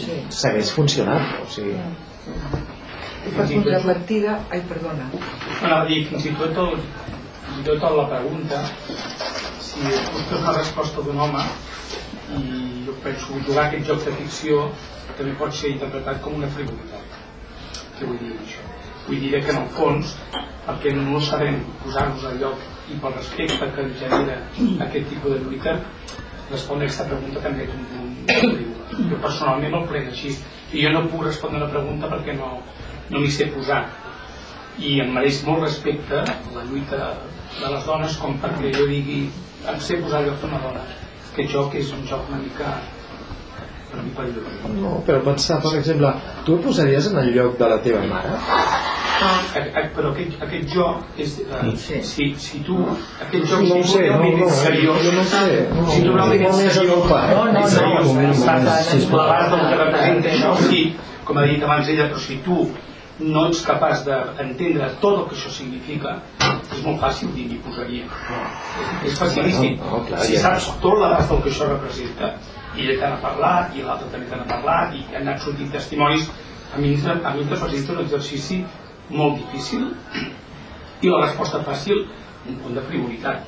[0.00, 0.16] sí.
[0.32, 6.78] segueix funcionant o sigui i per contrapartida ai perdona bueno, dir, fins i tot el,
[7.50, 8.62] fins i tot la pregunta
[9.60, 11.44] si busques una resposta d'un home
[12.38, 14.64] i jo penso jugar aquest joc de ficció
[15.18, 17.20] també pot ser interpretat com una frivolitat
[17.98, 18.75] què vull dir això
[19.06, 20.14] Vull dir que en el fons,
[20.66, 24.40] perquè no sabem posar-nos al lloc i pel respecte que genera
[24.86, 25.76] aquest tipus de lluita,
[26.50, 30.34] respondre aquesta pregunta també és un punt jo personalment el prenc així.
[30.72, 32.50] I jo no puc respondre la pregunta perquè no,
[33.10, 33.84] no m'hi sé posar.
[34.78, 37.10] I em mereix molt respecte la lluita
[37.56, 39.24] de les dones com perquè jo digui
[39.70, 40.82] em sé posar lloc d'una dona
[41.36, 42.74] aquest joc és un joc una mica
[43.94, 46.12] no, però pensar, per exemple
[46.44, 48.34] tu et posaries en el lloc de la teva mare?
[49.96, 52.00] però aquest, aquest joc és, uh, sí.
[52.04, 56.02] si, si tu aquest joc no si sé, no, no, seriós, no sé no, si
[56.02, 58.10] tu realment ets seriós no, no, no, seriós
[59.14, 60.82] l'abast del que representa això sí,
[61.24, 62.66] com ha dit abans ella però si tu
[63.18, 68.04] no ets capaç d'entendre tot el que això significa és molt fàcil dir m'hi posaria
[68.04, 72.34] és, és facilíssim no, no, si saps tot l'abast del que això representa
[72.76, 75.72] i ella te n'ha parlat i l'altre també te n'ha parlat i han anat sortint
[75.72, 76.28] testimonis.
[76.74, 78.60] A mi, a em representa un exercici
[79.08, 79.88] molt difícil
[81.04, 82.04] i la resposta fàcil
[82.46, 83.42] un punt de frivolitat.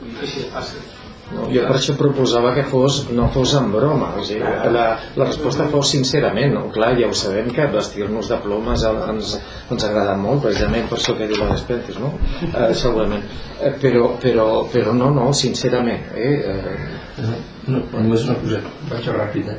[0.00, 0.88] Vull dir així de fàcil.
[1.30, 4.40] No, jo per això proposava que fos, no fos en broma o sigui,
[4.74, 6.64] la, la resposta fos sincerament no?
[6.74, 9.36] clar, ja ho sabem que vestir-nos de plomes ens,
[9.70, 12.10] ens agrada molt precisament per això que diu la Despentes no?
[12.48, 13.22] eh, segurament.
[13.60, 17.30] Eh, però, però, però no, no, sincerament eh, eh,
[17.68, 19.56] no, només una cosa, vaig ràpida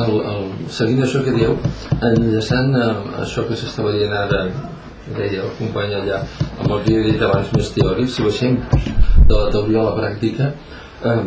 [0.00, 0.48] el, el,
[0.78, 1.56] seguint això que dieu
[2.10, 2.88] enllaçant a
[3.24, 4.44] això que s'estava dient ara
[5.16, 6.20] deia el company allà
[6.58, 9.96] amb el que he dit abans més teòric si baixem de la teoria a la
[9.96, 10.50] pràctica
[11.08, 11.22] eh,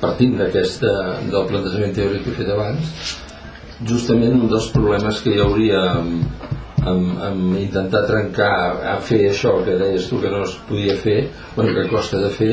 [0.00, 0.92] partint d'aquesta
[1.30, 3.14] del plantejament teòric que he fet abans
[3.88, 6.46] justament un dels problemes que hi hauria amb,
[6.84, 8.54] amb, amb intentar trencar
[8.94, 11.18] a fer això que deies tu que no es podia fer
[11.56, 12.52] bueno, que costa de fer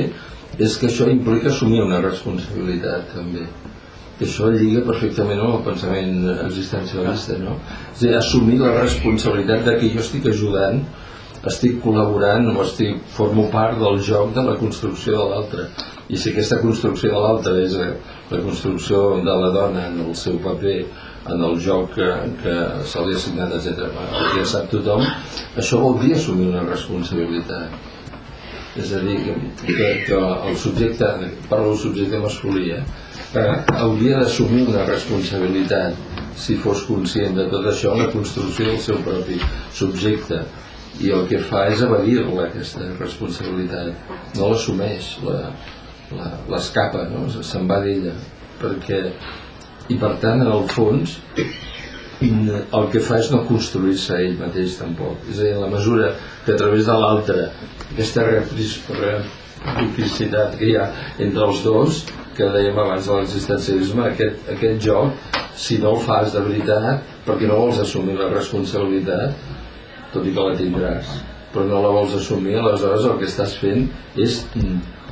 [0.62, 3.48] és que això implica assumir una responsabilitat també
[4.20, 7.56] que això lliga perfectament amb el pensament existencialista no?
[7.94, 10.84] és dir, assumir la responsabilitat de que jo estic ajudant
[11.50, 15.66] estic col·laborant o estic, formo part del joc de la construcció de l'altre
[16.14, 20.38] i si aquesta construcció de l'altre és la construcció de la dona en el seu
[20.44, 20.78] paper
[21.32, 22.10] en el joc que,
[22.44, 22.56] que
[22.92, 23.90] se li ha assignat etc.
[24.36, 25.02] ja sap tothom
[25.58, 27.91] això vol dir assumir una responsabilitat
[28.80, 29.18] és a dir,
[29.66, 31.08] que, que el subjecte,
[31.50, 35.98] parlo del subjecte masculí, eh, hauria d'assumir una responsabilitat
[36.40, 39.40] si fos conscient de tot això la construcció del seu propi
[39.76, 40.42] subjecte.
[41.02, 43.94] I el que fa és evadir-la aquesta responsabilitat.
[44.38, 45.16] No l'assumeix
[46.52, 47.26] l'escapa no?
[47.32, 48.14] se'n va d'ella.
[48.62, 49.02] Perquè
[49.90, 51.18] i per tant en el fons
[52.22, 55.24] el que fa és no construir-se ell mateix tampoc.
[55.32, 56.12] És a dir, la mesura
[56.46, 57.50] que a través de l'altre
[57.92, 58.26] aquesta
[59.78, 60.88] duplicitat que hi ha
[61.20, 62.04] entre els dos
[62.38, 67.50] que dèiem abans de l'existencialisme aquest, aquest joc si no el fas de veritat perquè
[67.50, 69.36] no vols assumir la responsabilitat
[70.14, 71.12] tot i que la tindràs
[71.52, 73.90] però no la vols assumir aleshores el que estàs fent
[74.26, 74.42] és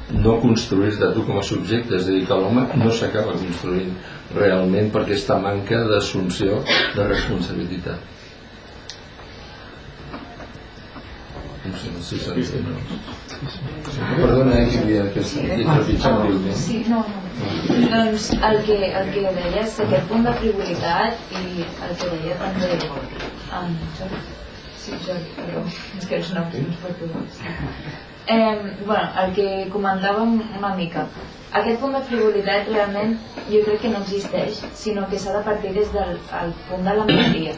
[0.09, 3.91] no construir-te tu com a subjecte és a dir, que l'home no s'acaba construint
[4.35, 6.63] realment perquè està manca d'assumpció
[6.95, 8.18] de responsabilitat
[11.77, 12.77] sé si s'entén no?
[14.17, 17.29] perdona, eh, que trepitjant el meu Sí, no, no.
[17.93, 22.37] Doncs el que, el que deia és aquest punt de frivolitat i el que deia
[22.41, 24.21] també en Jordi.
[24.83, 25.63] Sí, Jordi, perdó,
[25.99, 27.09] és que els noms no per tu.
[28.29, 31.07] Eh, bueno, el que comentàvem una mica.
[31.59, 33.15] Aquest punt de frivolitat realment
[33.49, 36.97] jo crec que no existeix, sinó que s'ha de partir des del el punt de
[36.99, 37.55] l'empatia.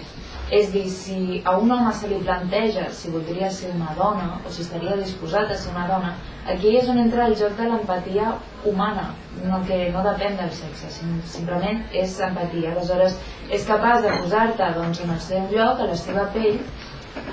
[0.52, 4.52] És dir, si a un home se li planteja si voldria ser una dona o
[4.52, 6.10] si estaria disposat a ser una dona,
[6.54, 8.34] aquí és on entra el joc de l'empatia
[8.68, 9.06] humana,
[9.46, 12.74] no, que no depèn del sexe, sim- simplement és empatia.
[12.76, 13.16] Aleshores,
[13.50, 16.60] és capaç de posar-te doncs, en el seu lloc, a la seva pell,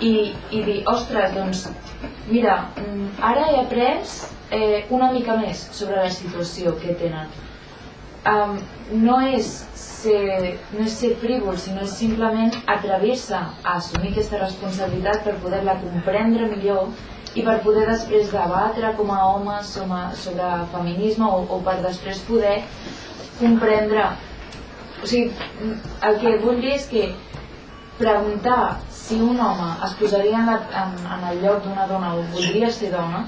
[0.01, 0.15] i,
[0.55, 1.67] i dir, ostres, doncs,
[2.31, 3.99] mira, mm, ara he après
[4.51, 7.27] eh, una mica més sobre la situació que tenen.
[8.29, 8.59] Um,
[9.03, 9.65] no és
[9.99, 15.79] ser, no és ser frívol, sinó és simplement atrevir-se a assumir aquesta responsabilitat per poder-la
[15.83, 16.89] comprendre millor
[17.35, 22.23] i per poder després debatre com a homes sobre, sobre feminisme o, o per després
[22.29, 22.61] poder
[23.39, 24.07] comprendre.
[25.03, 25.33] O sigui,
[26.09, 27.09] el que vull dir és que
[27.99, 32.25] preguntar si un home es posaria en, la, en, en el lloc d'una dona o
[32.33, 33.25] voldria ser dona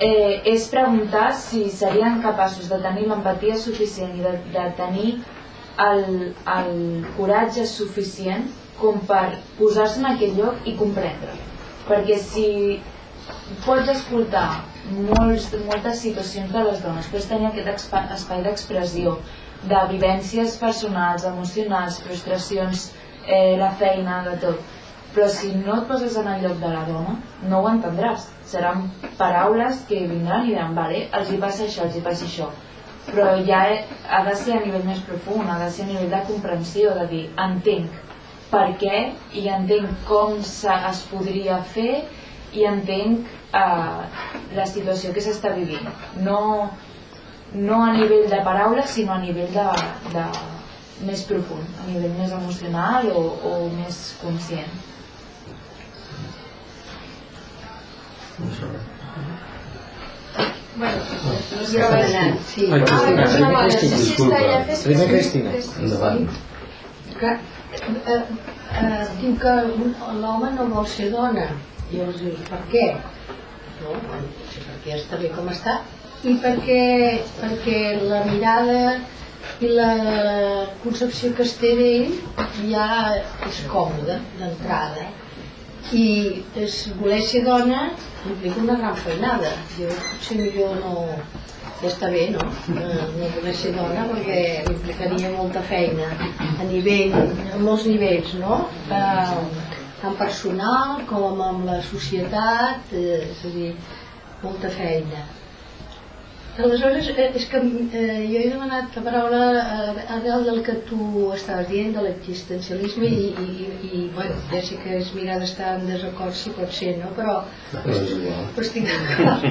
[0.00, 5.10] eh, és preguntar si serien capaços de tenir l'empatia suficient i de, de tenir
[5.84, 6.76] el, el
[7.16, 8.46] coratge suficient
[8.80, 11.34] com per posar-se en aquell lloc i comprendre.
[11.86, 12.46] Perquè si
[13.64, 14.48] pots escoltar
[15.08, 19.16] molts, moltes situacions de les dones pots tenir aquest espai d'expressió
[19.66, 22.90] de vivències personals, emocionals, frustracions,
[23.26, 24.74] eh, la feina, de tot.
[25.14, 27.16] Però si no et poses en el lloc de la dona
[27.48, 28.28] no ho entendràs.
[28.46, 32.50] Seran paraules que vindran i diran vale, els hi passa això, els hi passa això
[33.06, 33.60] però ja
[34.10, 37.06] ha de ser a nivell més profund ha de ser a nivell de comprensió de
[37.12, 38.00] dir, entenc
[38.50, 39.02] per què
[39.40, 41.92] i entenc com es podria fer
[42.56, 43.30] i entenc
[43.60, 44.26] eh,
[44.58, 45.88] la situació que s'està vivint.
[46.24, 46.40] No,
[47.54, 49.66] no a nivell de paraules sinó a nivell de,
[50.14, 50.26] de
[51.06, 54.76] més profund, a nivell més emocional o, o més conscient
[60.76, 61.00] Bueno,
[61.86, 62.38] anar.
[62.46, 62.66] Sí.
[62.68, 66.12] Cristina, primer Cristina, disculpa.
[66.12, 66.28] Primer endavant
[67.18, 68.22] que eh,
[68.80, 69.54] eh, diu que
[70.20, 71.48] l'home no vol ser dona
[71.90, 72.86] i llavors dius, per què?
[73.80, 75.76] no, bueno, sí, perquè està bé com està
[76.26, 76.80] i perquè,
[77.40, 78.80] perquè la mirada
[79.62, 79.90] i la
[80.82, 82.16] concepció que es té d'ell
[82.72, 82.88] ja
[83.46, 85.06] és còmoda d'entrada
[85.92, 86.06] i
[86.58, 87.90] és, voler ser dona
[88.26, 90.94] implica una gran feinada jo potser millor no
[91.80, 92.44] ja està bé, no?
[92.72, 94.38] Eh, no voler ser dona perquè
[94.72, 97.12] implicaria molta feina a nivell,
[97.52, 98.62] a molts nivells, no?
[98.88, 99.66] Eh,
[100.00, 103.72] tant personal com amb la societat, eh, és a dir,
[104.42, 105.26] molta feina.
[106.56, 111.26] Aleshores, eh, és que eh, jo he demanat la paraula eh, arrel del que tu
[111.34, 115.84] estaves dient, de l'existencialisme, i, i, i, bueno, ja sé que és mirada està en
[115.90, 117.12] desacord si pot ser, no?
[117.18, 117.36] Però,
[117.74, 119.44] igual però estic d'acord.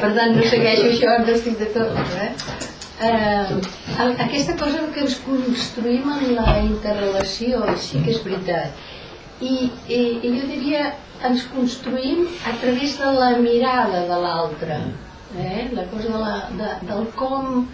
[0.00, 2.16] Per tant, no segueixo això, no estic d'acord.
[2.24, 2.30] Eh?
[3.02, 8.84] Eh, aquesta cosa que ens construïm en la interrelació, sí que és veritat.
[9.42, 9.54] I,
[9.84, 10.92] i, i jo diria,
[11.28, 14.84] ens construïm a través de la mirada de l'altre.
[15.38, 15.68] Eh?
[15.72, 17.66] La cosa de la, de, del com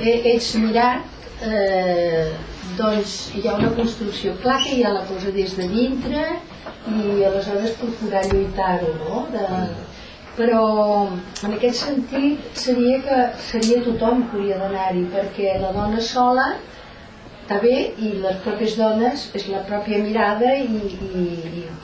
[0.00, 2.32] ets mirat, eh,
[2.78, 4.34] doncs hi ha una construcció.
[4.42, 6.26] Clar que hi ha la cosa des de dintre
[6.90, 9.26] i aleshores procurar lluitar-ho, no?
[9.32, 9.46] De,
[10.34, 10.62] però
[11.46, 16.48] en aquest sentit seria que seria tothom que hauria d'anar-hi perquè la dona sola
[17.44, 21.24] està bé i les pròpies dones és la pròpia mirada i, i,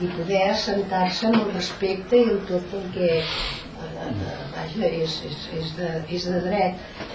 [0.01, 3.09] i, poder assentar-se amb el respecte i amb tot el que
[4.55, 7.09] vaja, és, és, és, de, és de dret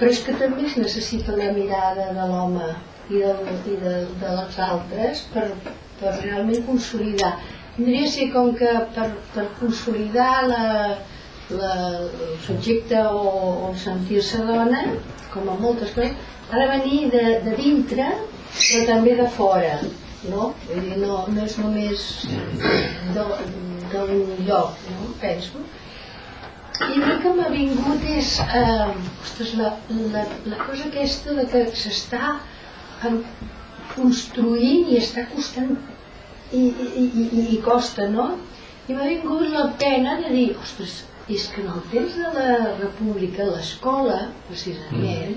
[0.00, 2.68] però és que també es necessita la mirada de l'home
[3.10, 5.46] i, del, i de, de les altres per,
[6.00, 7.34] per realment consolidar
[7.76, 10.64] tindria de ser com que per, per consolidar la,
[11.52, 13.32] la, el subjecte o,
[13.68, 14.84] o sentir-se dona
[15.34, 16.16] com a moltes coses
[16.50, 19.76] ha de venir de, de dintre però també de fora
[20.28, 20.50] no?
[20.68, 22.06] Vull dir, no, no és només
[23.14, 25.12] d'un lloc no?
[25.22, 25.62] penso
[26.80, 29.74] I el que m'ha vingut és eh, ostres, la,
[30.14, 30.22] la,
[30.52, 32.36] la cosa aquesta de que s'està
[33.08, 33.18] em,
[33.92, 35.74] construint i està costant
[36.56, 38.30] i, i, i, i costa, no?
[38.88, 42.54] I m'ha vingut la pena de dir, ostres, és que en el temps de la
[42.80, 45.36] república, l'escola, precisament,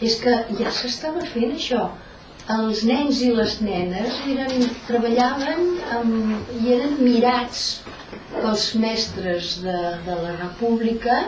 [0.00, 1.88] és que ja s'estava fent això.
[2.50, 5.66] Els nens i les nenes eren, treballaven
[5.98, 7.66] amb, i eren mirats
[8.32, 11.22] pels mestres de, de la república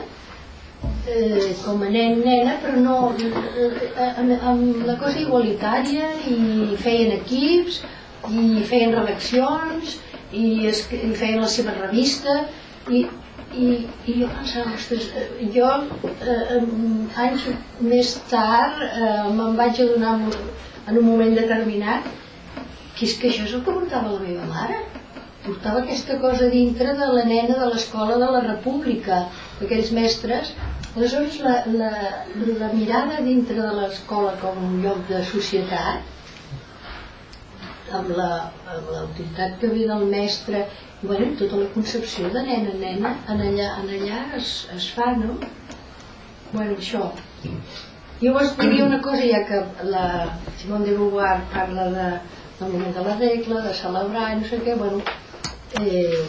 [1.07, 7.83] eh, com a nen-nena, però no eh, amb, amb la cosa igualitària i feien equips
[8.31, 9.99] i feien redaccions
[10.33, 12.39] i, es, i feien la seva revista
[12.91, 13.05] i,
[13.53, 13.69] i,
[14.07, 15.69] i jo pensava, ostres, eh, jo
[16.09, 16.63] eh,
[17.27, 17.47] anys
[17.83, 22.09] més tard eh, me'n vaig adonar en un moment determinat
[22.97, 24.83] que és que això és el que portava la meva mare
[25.47, 29.25] portava aquesta cosa dintre de la nena de l'escola de la república
[29.61, 30.53] d'aquells mestres.
[30.97, 31.91] Aleshores la, la,
[32.63, 36.01] la mirada dintre de l'escola com un lloc de societat
[37.99, 38.51] amb la-
[38.93, 40.67] l'autoritat que ve del mestre.
[41.03, 45.09] I bueno, tota la concepció de nena nena en allà, en allà es, es fa
[45.17, 45.35] no?
[46.53, 47.09] bueno, això.
[48.23, 49.59] Llavors diria una cosa, ja que
[49.91, 50.05] la
[50.61, 52.07] Simone de Beauvoir parla de,
[52.61, 55.01] del moment de la regla, de celebrar no sé què, bueno,
[55.81, 56.27] eh,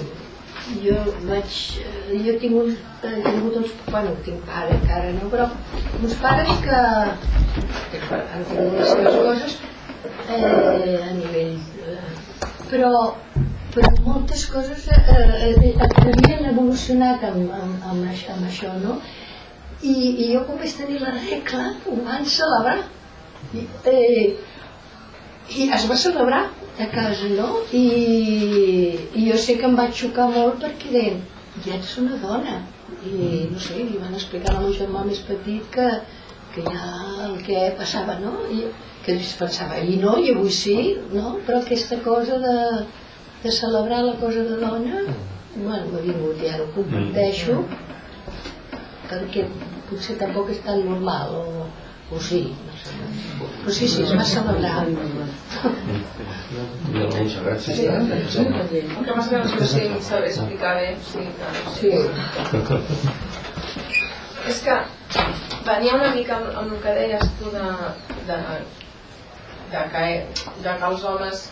[0.83, 0.95] jo
[1.27, 5.49] vaig, eh, jo he tingut, he tingut uns, bueno, tinc pare encara, no, però
[6.01, 6.79] uns pares que,
[7.91, 9.57] que han tingut les seves coses
[10.29, 11.99] eh, a nivell, eh,
[12.69, 12.93] però,
[13.75, 15.03] però moltes coses eh,
[15.51, 15.75] eh,
[16.05, 18.99] havien evolucionat amb, amb, amb, això, amb això, no?
[19.83, 22.77] I, i jo quan vaig tenir la regla ho van celebrar
[23.51, 24.53] I, eh,
[25.51, 26.43] i es va celebrar
[26.79, 27.49] a casa no?
[27.75, 27.85] I,
[29.13, 31.19] i jo sé que em vaig xocar molt perquè deien
[31.65, 32.61] ja ets una dona
[33.03, 35.87] i no sé, li van explicar a la meu germà més petit que,
[36.55, 36.87] que ja
[37.27, 38.33] el que passava no?
[38.49, 38.63] I,
[39.03, 40.77] que es pensava i no, i avui sí
[41.11, 41.37] no?
[41.45, 42.57] però aquesta cosa de,
[43.43, 45.03] de celebrar la cosa de dona
[45.55, 47.59] bueno, m'ha vingut i ara ho comparteixo
[49.11, 49.45] perquè
[49.89, 51.67] potser tampoc és tan normal o,
[52.15, 54.86] o sí, no però sí, sí, es va celebrar.
[57.63, 57.88] Sí.
[59.05, 61.47] Que si saber explicar bé, sí, que...
[61.79, 61.91] Sí.
[64.51, 64.75] És que
[65.65, 67.67] venia una mica amb, amb el que deies tu de,
[68.27, 68.39] de,
[69.71, 70.07] de, que,
[70.65, 71.45] de que els homes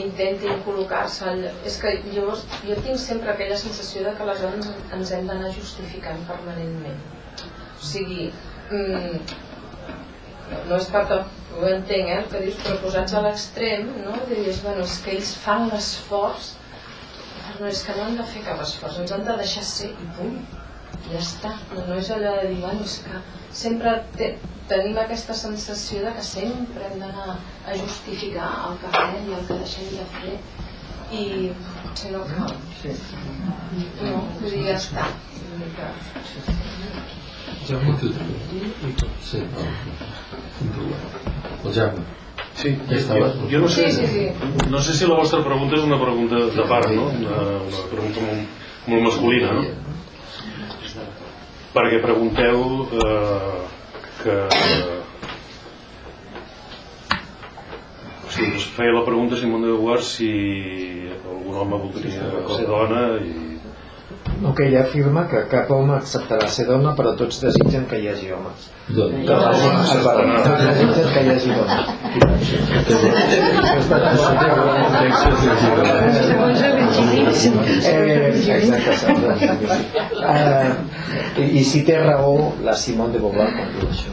[0.00, 1.44] intentin col·locar-se al...
[1.68, 5.54] és que llavors jo tinc sempre aquella sensació de que les dones ens hem d'anar
[5.54, 6.98] justificant permanentment
[7.46, 8.28] o sigui
[8.70, 9.22] mm,
[10.72, 14.16] no és per tot ho entenc, eh, el que dius, però posats a l'extrem no?
[14.30, 16.54] diries, bueno, és que ells fan l'esforç
[17.60, 20.08] no és que no han de fer cap esforç, ens han de deixar ser i
[20.16, 20.40] punt.
[21.10, 23.20] Ja està, no, no és allò de dir, bueno, és que
[23.60, 24.30] sempre te,
[24.70, 29.48] tenim aquesta sensació de que sempre hem d'anar a justificar el que fem i el
[29.50, 30.36] que deixem de fer.
[31.12, 31.24] I
[32.14, 32.54] no cal.
[34.00, 35.10] No, vull dir, ja està
[37.66, 39.60] Sí, no,
[40.60, 41.06] un problema.
[41.64, 42.02] El Jaume.
[42.54, 43.34] Sí, Ja estaves?
[43.50, 44.68] jo no sé, Sí, sí, sí.
[44.70, 47.06] no sé si la vostra pregunta és una pregunta de part, no?
[47.08, 48.42] Una, una pregunta molt,
[48.86, 49.62] molt masculina, no?
[51.72, 53.62] Perquè pregunteu eh,
[54.22, 54.36] que...
[58.26, 60.28] O sigui, us feia la pregunta Simone de Beauvoir si
[61.24, 63.51] algun home voldria ser dona i...
[64.42, 68.08] No, que ella afirma que cap home acceptarà ser dona, però tots desitgen que hi
[68.10, 68.64] hagi homes.
[68.88, 69.36] Doncs, Que.
[70.46, 72.92] Tots desitgen que hi hagi dones.
[77.84, 78.90] Eh, exacte.
[80.22, 84.12] Eh, i, I si té raó la Simone de Beauvoir quan diu això.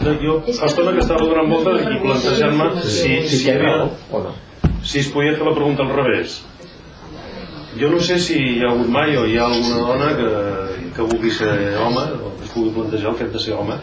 [0.00, 3.56] No, jo fa estona que estava donant voltes i plantejant-me si, Si si, té hi
[3.56, 4.34] havia, raó o no.
[4.82, 6.38] si es podia fer la pregunta al revés.
[7.78, 10.30] Jo no sé si hi ha hagut mai o hi ha alguna dona que,
[10.96, 13.76] que vulgui ser home o que es pugui plantejar el fet de ser home.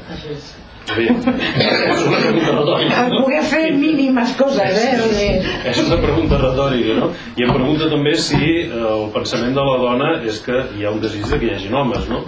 [0.88, 1.06] Bé,
[1.92, 3.00] és una pregunta retòrica.
[3.02, 5.32] A poder fer mínimes coses, eh?
[5.72, 7.10] És una pregunta retòrica, no?
[7.36, 10.94] I em pregunta també si eh, el pensament de la dona és que hi ha
[10.96, 12.24] un desig de que hi hagin homes, no?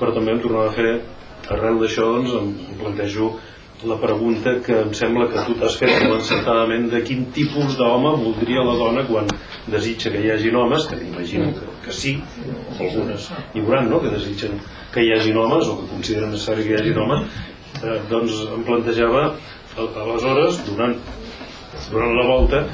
[0.00, 0.96] Però també em tornava a fer,
[1.54, 3.32] arrel d'això, doncs, em plantejo
[3.88, 8.12] la pregunta que em sembla que tu t'has fet molt encertadament de quin tipus d'home
[8.20, 9.30] voldria la dona quan
[9.72, 12.16] desitja que hi hagin homes, que imagino que, que sí,
[12.78, 14.60] algunes hi hauran, no?, que desitgen
[14.92, 17.40] que hi hagin homes o que consideren necessari que hi hagin homes,
[17.82, 19.24] eh, doncs em plantejava
[19.78, 20.96] aleshores, durant,
[21.90, 22.64] durant la volta,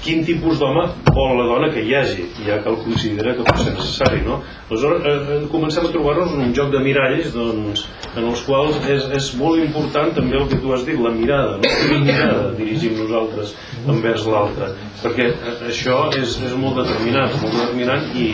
[0.00, 3.60] quin tipus d'home vol la dona que hi hagi, ja que el considera que pot
[3.60, 4.22] ser necessari.
[4.24, 4.38] No?
[4.70, 7.84] Aleshores, eh, eh, comencem a trobar-nos un joc de miralls doncs,
[8.14, 11.58] en els quals és, és molt important també el que tu has dit, la mirada,
[11.60, 11.74] no?
[11.82, 13.54] quina mirada dirigim nosaltres
[13.88, 15.30] envers l'altre, perquè
[15.68, 18.30] això és, és molt determinant, molt determinant i,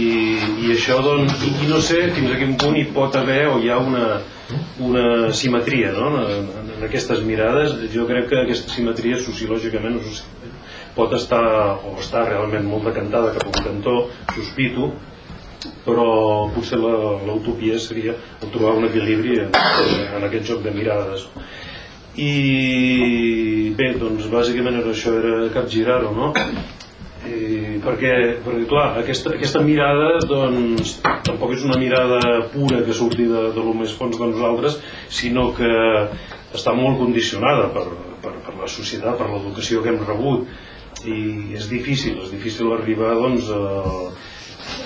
[0.00, 0.08] i,
[0.64, 3.58] i això doncs, i, i no sé fins a quin punt hi pot haver o
[3.60, 4.06] hi ha una,
[4.80, 5.06] una
[5.36, 6.12] simetria no?
[6.22, 10.42] en, en aquestes mirades jo crec que aquesta simetria sociològicament o soci
[10.96, 11.44] pot estar
[11.88, 13.94] o està realment molt decantada cap a un cantó,
[14.34, 14.90] sospito,
[15.86, 16.06] però
[16.52, 19.52] potser l'utopia seria trobar un equilibri en,
[20.18, 21.28] en aquest joc de mirades.
[22.16, 26.32] I bé, doncs bàsicament era això era capgirar-ho, no?
[27.22, 32.18] I perquè, perquè clar, aquesta, aquesta mirada doncs, tampoc és una mirada
[32.52, 34.76] pura que surti de, de lo més fons de nosaltres,
[35.08, 35.70] sinó que
[36.52, 37.86] està molt condicionada per,
[38.20, 43.14] per, per la societat, per l'educació que hem rebut i és difícil, és difícil arribar
[43.22, 44.12] doncs, a,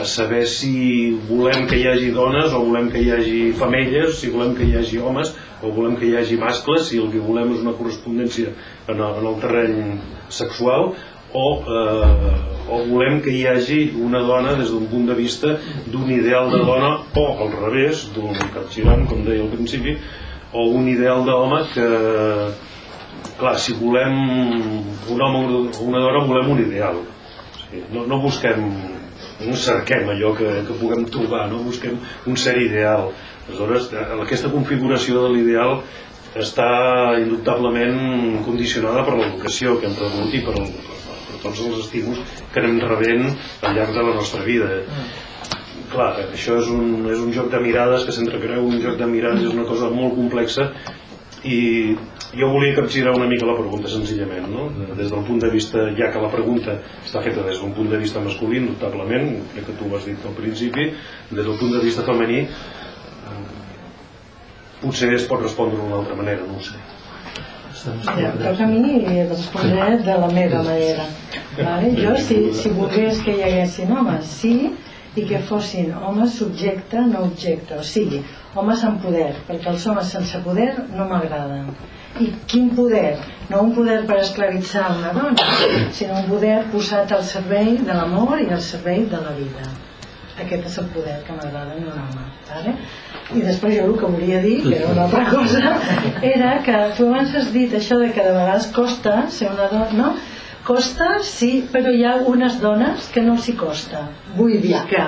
[0.04, 4.30] a saber si volem que hi hagi dones o volem que hi hagi femelles, si
[4.30, 7.54] volem que hi hagi homes o volem que hi hagi mascles, si el que volem
[7.54, 8.52] és una correspondència
[8.88, 9.78] en el, en el terreny
[10.28, 10.90] sexual
[11.32, 16.10] o, eh, o volem que hi hagi una dona des d'un punt de vista d'un
[16.12, 19.96] ideal de dona o al revés, d'un capgirant, com deia al principi,
[20.52, 21.88] o un ideal d'home que,
[23.38, 24.16] clar, si volem
[25.12, 27.02] un home o una dona volem un ideal.
[27.92, 28.62] No, no busquem
[29.40, 31.98] no cerquem allò que, que puguem trobar no busquem
[32.30, 33.10] un ser ideal
[33.46, 33.90] aleshores
[34.22, 35.78] aquesta configuració de l'ideal
[36.36, 36.68] està
[37.20, 40.74] indubtablement condicionada per l'educació que hem rebut i per, el,
[41.28, 42.20] per tots els estímuls
[42.52, 44.82] que anem rebent al llarg de la nostra vida
[45.92, 49.08] clar, això és un, és un joc de mirades que sempre creu un joc de
[49.08, 50.70] mirades és una cosa molt complexa
[51.46, 51.94] i
[52.36, 54.66] jo volia capgirar una mica la pregunta senzillament no?
[54.98, 58.00] des del punt de vista, ja que la pregunta està feta des d'un punt de
[58.02, 60.90] vista masculí notablement, crec que tu ho has dit al principi
[61.30, 62.42] des del punt de vista femení
[64.82, 66.78] potser es pot respondre d'una altra manera no ho sé
[67.86, 71.04] Ja, toca a mi respondré de la meva manera
[71.58, 71.92] vale?
[72.00, 74.54] jo si, si volgués que hi haguessin homes sí
[75.14, 78.24] i que fossin homes subjecte no objecte o sigui,
[78.54, 81.70] homes amb poder perquè els homes sense poder no m'agraden
[82.20, 83.18] i quin poder?
[83.50, 85.48] No un poder per esclavitzar una dona,
[85.92, 89.68] sinó un poder posat al servei de l'amor i al servei de la vida.
[90.44, 92.24] Aquest és el poder que m'agrada en un home.
[92.48, 92.74] Vale?
[93.34, 95.74] I després jo el que volia dir, que era una altra cosa,
[96.22, 99.92] era que tu abans has dit això de que de vegades costa ser una dona,
[99.98, 100.14] no?
[100.66, 104.08] Costa, sí, però hi ha unes dones que no s'hi costa.
[104.34, 105.04] Vull dir que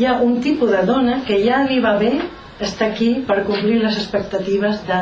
[0.00, 2.14] hi ha un tipus de dona que ja li va bé
[2.64, 5.00] està aquí per complir les expectatives de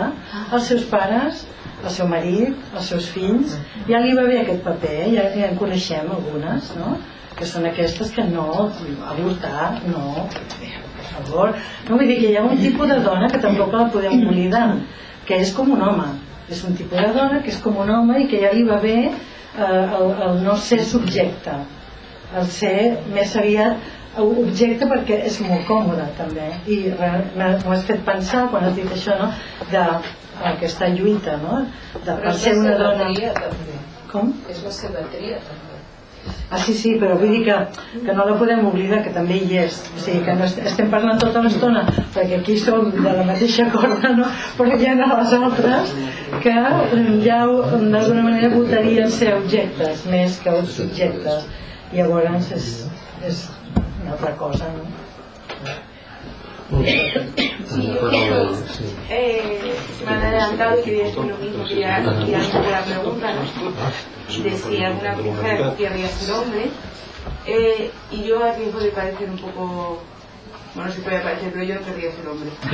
[0.56, 1.46] els seus pares,
[1.82, 3.56] el seu marit, els seus fills.
[3.88, 5.08] Ja li va bé aquest paper, eh?
[5.16, 6.96] ja, ja en coneixem algunes, no?
[7.36, 8.70] que són aquestes que no,
[9.08, 10.26] avortar, no,
[11.14, 11.54] favor.
[11.88, 14.66] No vull dir que hi ha un tipus de dona que tampoc la podem oblidar,
[15.28, 16.10] que és com un home.
[16.50, 18.80] És un tipus de dona que és com un home i que ja li va
[18.82, 21.56] bé eh, el, el no ser subjecte,
[22.36, 22.76] el ser
[23.12, 28.76] més aviat objecte perquè és molt còmode també i m'ho has fet pensar quan has
[28.76, 29.30] dit això no?
[29.70, 29.84] de
[30.52, 31.64] aquesta lluita no?
[31.94, 33.08] de, per ser una dona
[34.12, 34.34] com?
[34.52, 35.71] és la seva tria també
[36.52, 37.54] Ah, sí, sí, però vull dir que,
[38.04, 39.78] que no la podem oblidar, que també hi és.
[39.96, 44.12] O sigui, que no estem parlant tota l'estona, perquè aquí som de la mateixa corda,
[44.18, 44.28] no?
[44.58, 45.94] però hi ha les altres
[46.44, 46.56] que
[47.24, 51.48] ja d'alguna manera votarien ser objectes més que subjectes.
[51.92, 52.68] Llavors és,
[53.28, 53.46] és
[54.02, 55.01] una altra cosa, no?
[56.72, 57.98] Sí,
[59.10, 59.74] eh,
[60.04, 64.42] me han adelantado y quería decir lo mismo, quería, quería hacer la pregunta, ¿no?
[64.42, 66.70] De si alguna mujer querría ser hombre,
[67.46, 70.02] eh, y yo a riesgo de parecer un poco
[70.74, 72.48] bueno, se puede parecer, pero yo no querría ser hombre.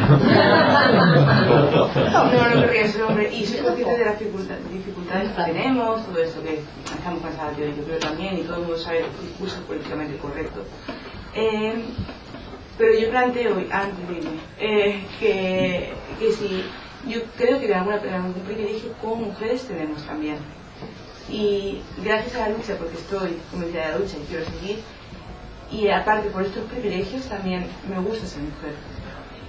[2.12, 3.34] no, no querría ser hombre.
[3.34, 7.82] Y soy consciente de las dificultades que tenemos, todo eso que estamos cansados, yo, yo
[7.82, 10.64] creo también, y todo el mundo sabe el discurso políticamente correcto.
[11.34, 11.82] Eh,
[12.78, 16.64] pero yo planteo, antes irme, eh, que, que si
[17.08, 20.36] yo creo que de alguna manera algún privilegio como mujeres tenemos también.
[21.28, 24.78] Y gracias a la lucha, porque estoy convencida de la lucha y quiero seguir,
[25.70, 28.72] y aparte por estos privilegios también me gusta ser mujer,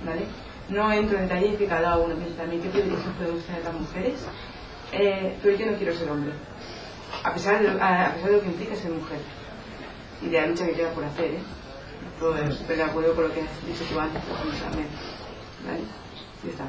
[0.04, 0.24] ¿vale?
[0.70, 4.20] No entro en detalles que cada uno piensa también qué privilegios podemos tener las mujeres,
[4.92, 6.34] eh, pero yo no quiero ser hombre,
[7.24, 9.20] a pesar, de, a pesar de lo que implica ser mujer
[10.22, 11.40] y de la lucha que queda por hacer, ¿eh?
[12.20, 14.22] Estoy súper de acuerdo con lo que has dicho tú antes
[15.66, 15.84] ¿vale?
[16.44, 16.68] Ya está.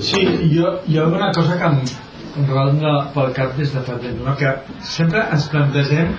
[0.00, 1.78] Sí, jo, jo una cosa que em,
[2.36, 4.34] em ronda pel cap des de fa temps, no?
[4.36, 4.50] que
[4.82, 6.10] sempre ens plantegem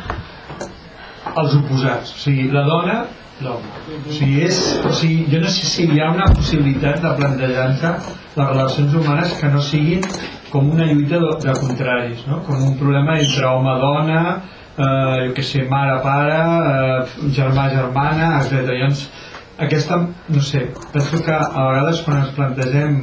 [1.35, 2.95] els oposats, o sigui, la dona
[3.43, 3.67] l'home.
[4.07, 7.93] O sigui, és, o sigui, jo no sé si hi ha una possibilitat de plantejar-se
[8.39, 10.07] les relacions humanes que no siguin
[10.51, 12.39] com una lluita de, de contraris, no?
[12.47, 14.23] com un problema entre home-dona,
[14.77, 16.39] eh, jo què sé, mare-pare,
[16.71, 18.65] eh, germà-germana, etc.
[18.71, 19.05] Llavors,
[19.61, 23.01] aquesta, no sé, penso que a vegades quan ens plantegem,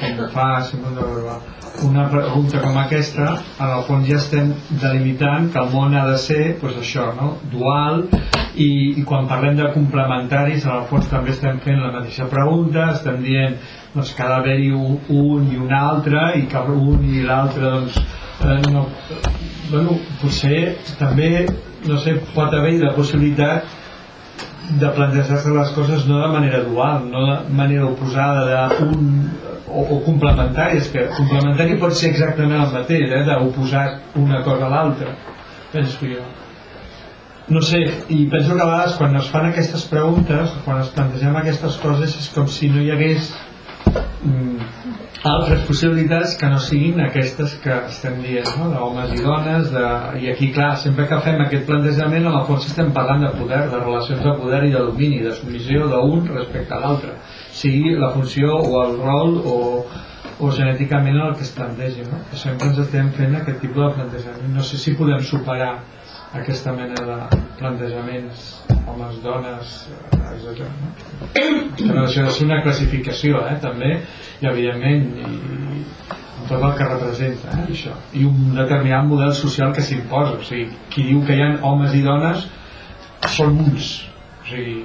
[0.00, 1.38] com fa Simón de Borba,
[1.82, 4.52] una pregunta com aquesta, en el fons ja estem
[4.82, 7.32] delimitant que el món ha de ser pues, això, no?
[7.50, 8.04] dual
[8.54, 8.68] i,
[9.00, 13.18] i quan parlem de complementaris en el fons també estem fent la mateixa pregunta, estem
[13.24, 13.58] dient
[13.94, 17.98] doncs, que ha d'haver-hi un, un i un altre i que un i l'altre doncs,
[18.44, 18.86] eh, no,
[19.70, 21.46] bueno, potser també
[21.84, 23.66] no sé, pot haver la possibilitat
[24.80, 29.28] de plantejar-se les coses no de manera dual, no de manera oposada d'un
[29.68, 33.86] o, o complementari, és que complementari pot ser exactament el mateix, eh, d'oposar
[34.20, 35.12] una cosa a l'altra
[35.74, 36.22] penso jo.
[37.48, 41.34] No sé, i penso que a vegades quan es fan aquestes preguntes quan es plantegem
[41.36, 43.32] aquestes coses és com si no hi hagués
[44.24, 48.68] mm, altres possibilitats que no siguin aquestes que estem dient, no?
[48.72, 49.84] d'homes i dones de...
[50.20, 53.62] i aquí clar, sempre que fem aquest plantejament en el fons estem parlant de poder
[53.72, 57.16] de relacions de poder i de domini de submissió d'un respecte a l'altre
[57.56, 59.56] sigui la funció o el rol o,
[60.40, 62.20] o genèticament el que es plantegi no?
[62.44, 65.72] sempre ens estem fent aquest tipus de plantejament no sé si podem superar
[66.34, 67.16] aquesta mena de
[67.58, 69.74] plantejaments homes, dones
[70.12, 70.66] etc.
[70.80, 70.90] No?
[71.78, 73.92] Però això és una classificació eh, també
[74.42, 77.94] i evidentment i, amb tot el que representa eh, això.
[78.18, 81.94] i un determinat model social que s'imposa o sigui, qui diu que hi ha homes
[81.94, 82.48] i dones
[83.36, 83.94] són uns
[84.42, 84.82] o sigui,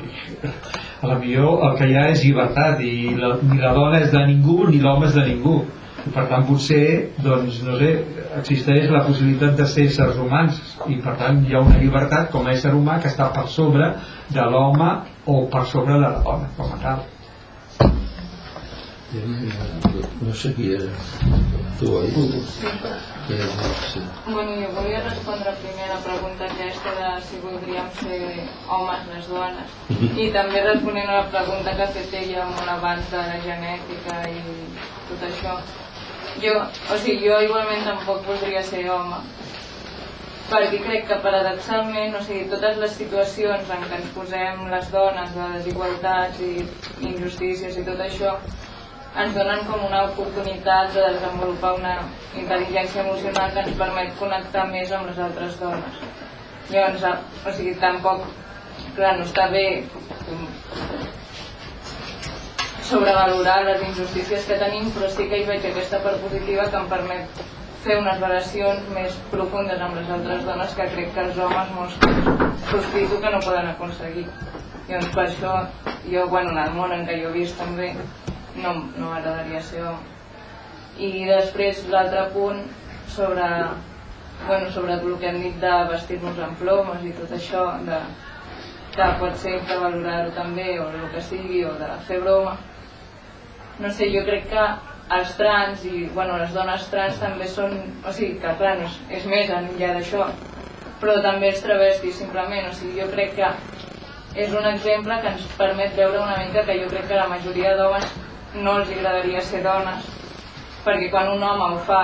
[1.02, 4.14] a la millor el que hi ha és llibertat i la, ni la dona és
[4.14, 5.79] de ningú ni l'home és de ningú i
[6.14, 6.84] per tant potser
[7.24, 7.92] doncs, no sé,
[8.40, 12.48] existeix la possibilitat de ser éssers humans i per tant hi ha una llibertat com
[12.48, 13.94] a ésser humà que està per sobre
[14.34, 14.92] de l'home
[15.26, 17.08] o per sobre de la dona com a tal
[20.22, 20.86] no sé qui era
[21.80, 22.10] tu oi?
[23.30, 23.48] Era?
[23.90, 24.02] Sí.
[24.26, 28.22] Bueno, jo volia respondre primer la pregunta aquesta de si voldríem ser
[28.68, 29.76] homes les dones
[30.26, 34.24] i també responent a la pregunta que ha fet ella molt abans de la genètica
[34.30, 34.42] i
[35.10, 35.58] tot això
[36.44, 36.56] jo,
[36.94, 39.20] o sigui, jo igualment tampoc voldria ser home
[40.50, 45.36] perquè crec que paradoxalment o sigui, totes les situacions en què ens posem les dones
[45.36, 46.54] de desigualtats i
[47.12, 48.34] injustícies i tot això
[49.24, 51.96] ens donen com una oportunitat de desenvolupar una
[52.38, 56.04] intel·ligència emocional que ens permet connectar més amb les altres dones.
[56.70, 57.06] Llavors,
[57.50, 58.28] o sigui, tampoc,
[58.96, 59.66] clar, no està bé
[62.90, 66.88] sobrevalorar les injustícies que tenim, però sí que hi veig aquesta part positiva que em
[66.90, 67.42] permet
[67.84, 72.00] fer unes relacions més profundes amb les altres dones que crec que els homes molts
[72.72, 74.26] sospito que no poden aconseguir.
[74.90, 75.54] Llavors, per això,
[76.10, 77.92] jo, bueno, en el món en què jo he vist també,
[78.58, 80.18] no, no m'agradaria ser home.
[80.98, 82.64] I després l'altre punt
[83.14, 83.46] sobre,
[84.48, 88.02] bueno, sobre el que hem dit de vestir-nos en plomes i tot això, de,
[88.98, 92.58] que pot ser infravalorar-ho també, o el que sigui, o de fer broma.
[93.80, 94.68] No sé, jo crec que
[95.18, 97.76] els trans i bueno, les dones trans també són,
[98.06, 100.28] o sigui, que clar, no és, és més enllà d'això,
[101.02, 103.54] però també els travestis simplement, o sigui, jo crec que
[104.36, 107.76] és un exemple que ens permet veure una mica que jo crec que la majoria
[107.78, 108.06] d'homes
[108.54, 110.06] no els agradaria ser dones
[110.86, 112.04] perquè quan un home ho fa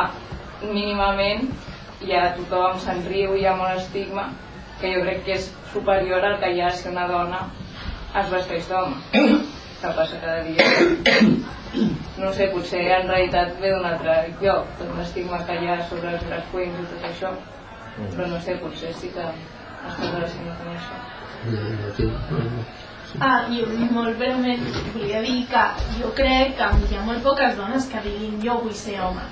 [0.61, 1.45] mínimament
[2.05, 4.29] ja tothom se'n riu hi ha molt estigma
[4.81, 7.43] que jo crec que és superior al que hi ha si una dona
[8.21, 8.97] es vesteix d'home
[9.81, 10.65] que passa cada dia
[12.21, 16.15] no sé, potser en realitat ve d'un altre lloc tot l'estigma que hi ha sobre
[16.15, 17.35] els drag queens i tot això
[18.15, 19.25] però no sé, potser sí que
[19.91, 20.95] està relacionat amb això
[23.23, 23.65] Ah, jo
[23.95, 25.61] molt breument volia dir que
[25.99, 29.23] jo crec que hi ha molt poques dones que diguin jo vull ser home.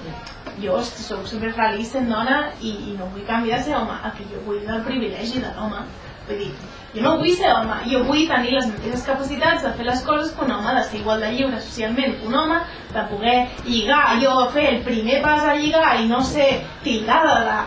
[0.62, 4.30] Jo soc superfeliç sent dona i, i no vull canviar de ser home, el que
[4.32, 5.84] jo vull del privilegi de l'home.
[6.30, 6.52] Vull dir,
[6.94, 10.34] jo no vull ser home, jo vull tenir les mateixes capacitats de fer les coses
[10.34, 12.60] que un home, de ser igual de lliure socialment que un home,
[12.94, 16.52] de poder lligar, jo fer el primer pas a lligar i no ser
[16.84, 17.58] tildada de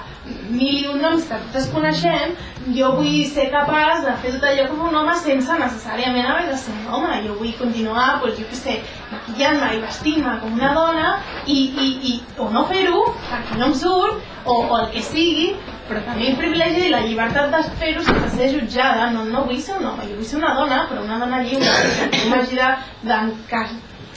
[0.50, 2.36] mil i un noms que totes coneixem,
[2.76, 6.56] jo vull ser capaç de fer tot allò com un home sense necessàriament haver de
[6.62, 7.20] ser un home.
[7.26, 8.78] Jo vull continuar, doncs, jo què sé,
[9.12, 11.12] maquillant-me i vestint-me com una dona
[11.46, 15.48] i, i, i o no fer-ho, perquè no em surt, o, o el que sigui,
[15.88, 19.10] però també el privilegi i la llibertat de fer-ho sense ser jutjada.
[19.14, 21.72] No, no vull ser un home, jo vull ser una dona, però una dona lliure,
[22.14, 22.60] que m'hagi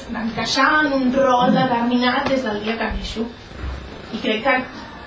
[0.10, 3.28] d'encaixar en un rol determinat des del dia que neixo.
[4.10, 4.54] i crec que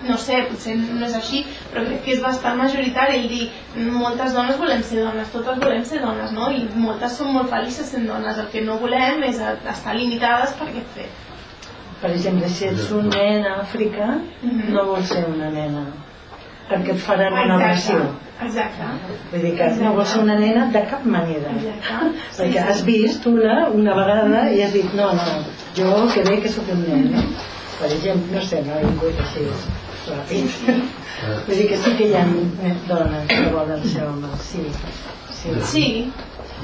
[0.07, 1.43] no sé, potser no és així,
[1.73, 5.85] però crec que és bastant majoritari el dir moltes dones volem ser dones, totes volem
[5.87, 6.51] ser dones, no?
[6.51, 10.71] I moltes són molt felices sent dones, el que no volem és estar limitades per
[10.71, 11.32] aquest fet.
[12.03, 14.09] Per exemple, si ets un nen a Àfrica,
[14.75, 15.85] no vols ser una nena,
[16.71, 18.01] perquè et faran una Exacte, agressió.
[18.47, 18.89] exacte.
[19.31, 21.53] Vull dir que no vols ser una nena de cap manera.
[22.39, 25.39] Perquè has vist una, una vegada i has dit, no, no,
[25.79, 27.25] jo que bé que sóc un nen, eh?
[27.79, 29.47] Per exemple, no sé, no he vingut així
[30.09, 30.59] ràpid.
[31.47, 32.27] Vull dir que sí que hi ha
[32.91, 34.67] dones que volen ser homes, sí.
[35.43, 35.87] Sí, Sí,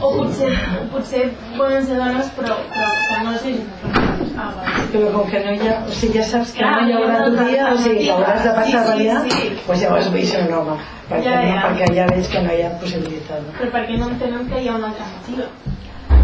[0.01, 0.51] o potser,
[0.93, 1.24] potser
[1.56, 3.47] poden ser dones però, però que no és
[4.39, 4.51] ah.
[4.93, 7.19] Però com que no hi ha, o sigui, ja saps que Clar, no hi haurà
[7.24, 9.51] tu dia, o sigui, que hauràs de passar Sí, sí, per allà, sí.
[9.66, 10.77] doncs llavors vull ser un home,
[11.10, 11.62] perquè, Ja, no, ja.
[11.66, 13.40] perquè ja veig que no hi ha possibilitat.
[13.47, 13.52] No?
[13.59, 15.51] però perquè no entenen que hi ha una alternativa.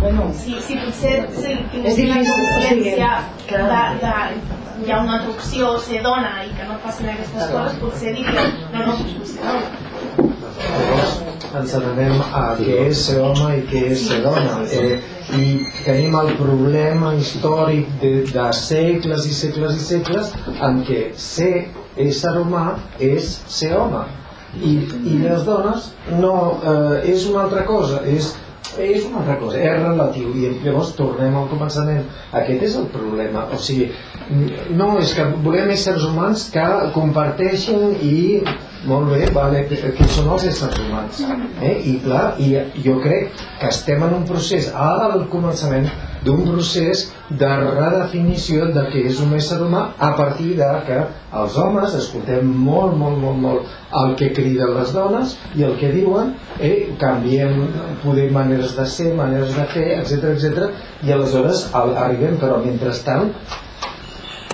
[0.05, 3.65] Bueno, Sí, sí, potser sí, És difícil, consciència sí, clar.
[3.71, 7.79] de, de, hi ha una altra opció, ser dona i que no passin aquestes coses,
[7.81, 10.35] potser diria, no, no, ser dona.
[10.65, 11.24] Llavors
[11.59, 14.61] ens n'anem a què és ser home i què és ser dona.
[14.75, 14.99] Eh,
[15.39, 15.45] I
[15.85, 20.33] tenim el problema històric de, de segles i segles i segles
[20.69, 21.55] en què ser
[22.07, 22.67] ésser humà
[22.99, 24.05] és ser home.
[24.55, 24.75] I,
[25.11, 25.91] i les dones
[26.21, 28.33] no, eh, és una altra cosa, és,
[28.79, 30.31] és una altra cosa, és relatiu.
[30.35, 32.05] I llavors tornem al començament.
[32.43, 33.49] Aquest és el problema.
[33.55, 33.91] O sigui,
[34.75, 38.15] no, és que volem éssers humans que comparteixin i
[38.87, 41.21] molt bé, vale, que, que són els éssers humans.
[41.63, 41.75] Eh?
[41.91, 42.53] I clar, i
[42.85, 43.31] jo crec
[43.61, 45.89] que estem en un procés, al començament,
[46.25, 50.99] d'un procés de redefinició de què és un ésser humà a partir de que
[51.41, 55.91] els homes escoltem molt, molt, molt, molt el que criden les dones i el que
[55.93, 57.67] diuen, eh, canviem
[58.05, 63.31] poder maneres de ser, maneres de fer, etc etc i aleshores al- arribem, però mentrestant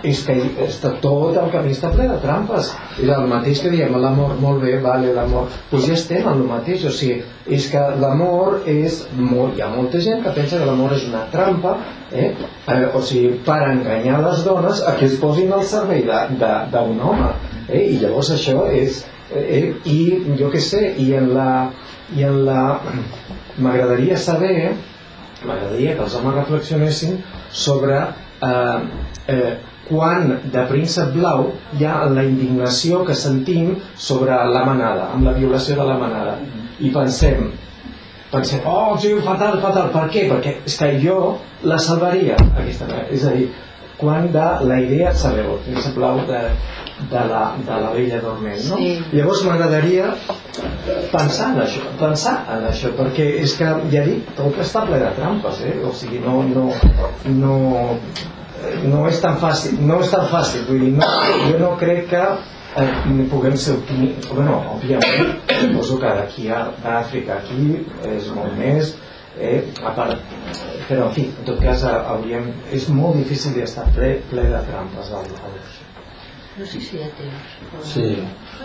[0.07, 0.35] és que
[0.67, 4.63] està, tot el camí està ple de trampes és el mateix que diem, l'amor, molt
[4.65, 9.03] bé vale, l'amor, doncs ja estem en el mateix o sigui, és que l'amor és
[9.17, 11.77] molt, hi ha molta gent que pensa que l'amor és una trampa
[12.13, 12.33] eh?
[12.67, 17.33] Eh, o sigui, per enganyar les dones a que es posin al servei d'un home
[17.69, 17.85] eh?
[17.85, 19.03] i llavors això és
[19.35, 20.01] eh, i
[20.39, 21.51] jo què sé i en la,
[22.17, 22.63] i en la
[23.61, 24.73] m'agradaria saber
[25.47, 27.21] m'agradaria que els homes reflexionessin
[27.51, 28.79] sobre eh,
[29.29, 29.59] eh,
[29.91, 35.35] quan de príncep blau hi ha la indignació que sentim sobre la manada, amb la
[35.37, 36.39] violació de la manada
[36.81, 37.51] i pensem
[38.31, 40.29] pensem, oh, sí, fatal, fatal, per què?
[40.31, 41.17] perquè és que jo
[41.67, 43.49] la salvaria aquesta manera, és a dir
[44.01, 46.39] quan de la idea, sabeu, el príncep blau de,
[47.11, 48.79] de, la, de la vella dorment no?
[48.79, 48.93] Sí.
[49.13, 50.13] llavors m'agradaria
[51.13, 55.11] pensar en això, pensar en això perquè és que, ja dic, tot està ple de
[55.19, 55.77] trampes eh?
[55.85, 56.69] o sigui, no, no,
[57.43, 57.59] no,
[58.93, 61.11] no és tan fàcil no és tan fàcil, vull dir, no,
[61.49, 62.25] jo no crec que
[62.81, 67.71] eh, puguem ser optimistes bueno, òbviament suposo que d'aquí a d'Àfrica aquí
[68.15, 68.95] és molt més
[69.39, 70.19] eh, a part,
[70.89, 74.63] però en fi en tot cas eh, hauríem, és molt difícil d'estar ple, ple de
[74.69, 75.59] trampes al, al,
[76.59, 77.53] No sé si hi ha temps.
[77.93, 78.07] Sí,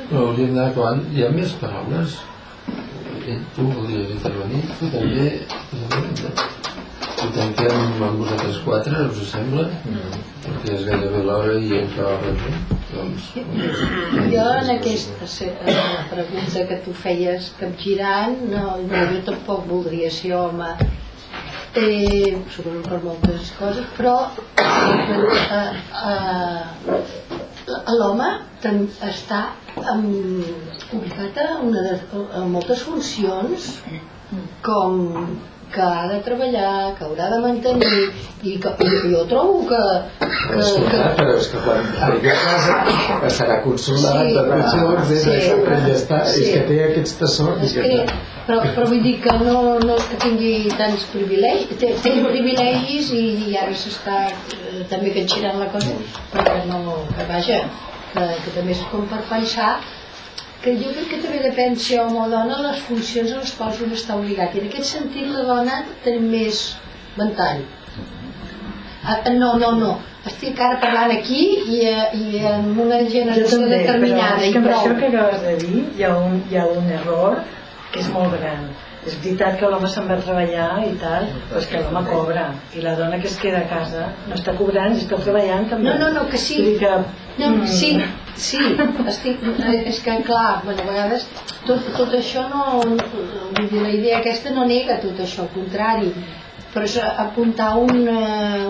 [0.10, 1.06] però hauríem d'anar acabant.
[1.16, 2.20] Hi ha més paraules?
[3.24, 4.64] Eh, tu volies intervenir?
[4.80, 5.30] Tu també?
[7.26, 9.64] I tanquem amb vosaltres quatre, us sembla?
[10.44, 12.76] Perquè és gairebé l'hora i acabat res.
[12.92, 13.30] Doncs,
[14.34, 15.80] Jo en aquesta eh,
[16.12, 20.70] pregunta que tu feies capgirant, no, no, jo tampoc voldria ser home
[21.82, 24.16] eh, sobretot per moltes coses, però
[24.62, 25.74] eh,
[26.12, 27.02] eh,
[27.98, 28.30] l'home
[29.10, 29.42] està
[29.96, 31.98] ubicat a, una de,
[32.38, 33.74] a moltes funcions
[34.66, 35.04] com
[35.76, 38.02] que ha de treballar, que haurà de mantenir
[38.48, 39.82] i que i jo trobo que,
[40.22, 40.28] que,
[40.92, 42.78] que però és que quan arribi a casa
[43.24, 46.44] passarà consolat Sí, de però- pensions, sí, sí, ja està, sí.
[46.46, 47.64] és que té aquests tessons.
[47.68, 48.06] És que,
[48.48, 53.12] però, però vull dir que no, no és que tingui tants privilegis, té, té privilegis
[53.18, 55.96] i, i ara s'està eh, també catxirant la cosa,
[56.34, 57.60] perquè no, que vaja,
[58.14, 59.76] que, que també és com per pensar
[60.66, 63.82] que jo crec que també depèn si home o dona les funcions a les quals
[63.86, 64.56] un està obligat.
[64.56, 66.66] I en aquest sentit la dona té més
[67.20, 67.62] ventall.
[69.06, 69.92] Ah, no, no, no.
[70.26, 71.44] Estic ara parlant aquí
[71.76, 75.12] i, eh, i en una generació també, determinada però és i que amb això que
[75.12, 77.38] acabes de dir hi ha un, hi ha un error
[77.94, 78.66] que és molt gran.
[79.06, 82.48] És veritat que l'home se'n va a treballar i tal, però és que l'home cobra.
[82.74, 85.92] I la dona que es queda a casa no està cobrant està treballant també.
[85.92, 86.58] No, no, no, que sí.
[86.82, 86.96] Que,
[87.38, 87.90] No, mm, sí,
[88.36, 88.62] sí,
[89.07, 91.28] estic, eh, és que clar, bueno, a vegades
[91.68, 96.12] tot, tot això no, vull dir, la idea aquesta no nega tot això, al contrari,
[96.74, 98.20] però és apuntar una,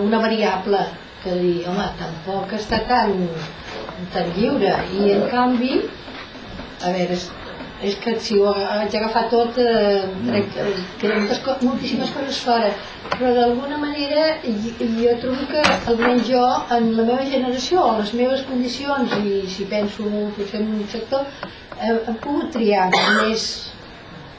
[0.01, 0.83] una variable
[1.23, 3.15] que dir, home, tampoc està tan,
[4.13, 5.79] tan lliure i en canvi
[6.85, 7.17] a veure,
[7.83, 10.71] és, que si ho haig d'agafar tot eh, trec, eh,
[11.01, 12.71] queden moltes, moltíssimes coses fora.
[13.11, 15.61] Però d'alguna manera jo trobo que
[15.91, 16.45] almenys jo
[16.77, 21.27] en la meva generació o les meves condicions i si penso potser en un sector
[21.79, 23.47] eh, he pogut triar més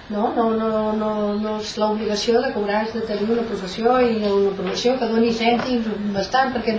[0.08, 4.20] no, no, no, no, no és l'obligació de cobrar has de tenir una professió i
[4.22, 6.76] una professió que doni cèntims bastant perquè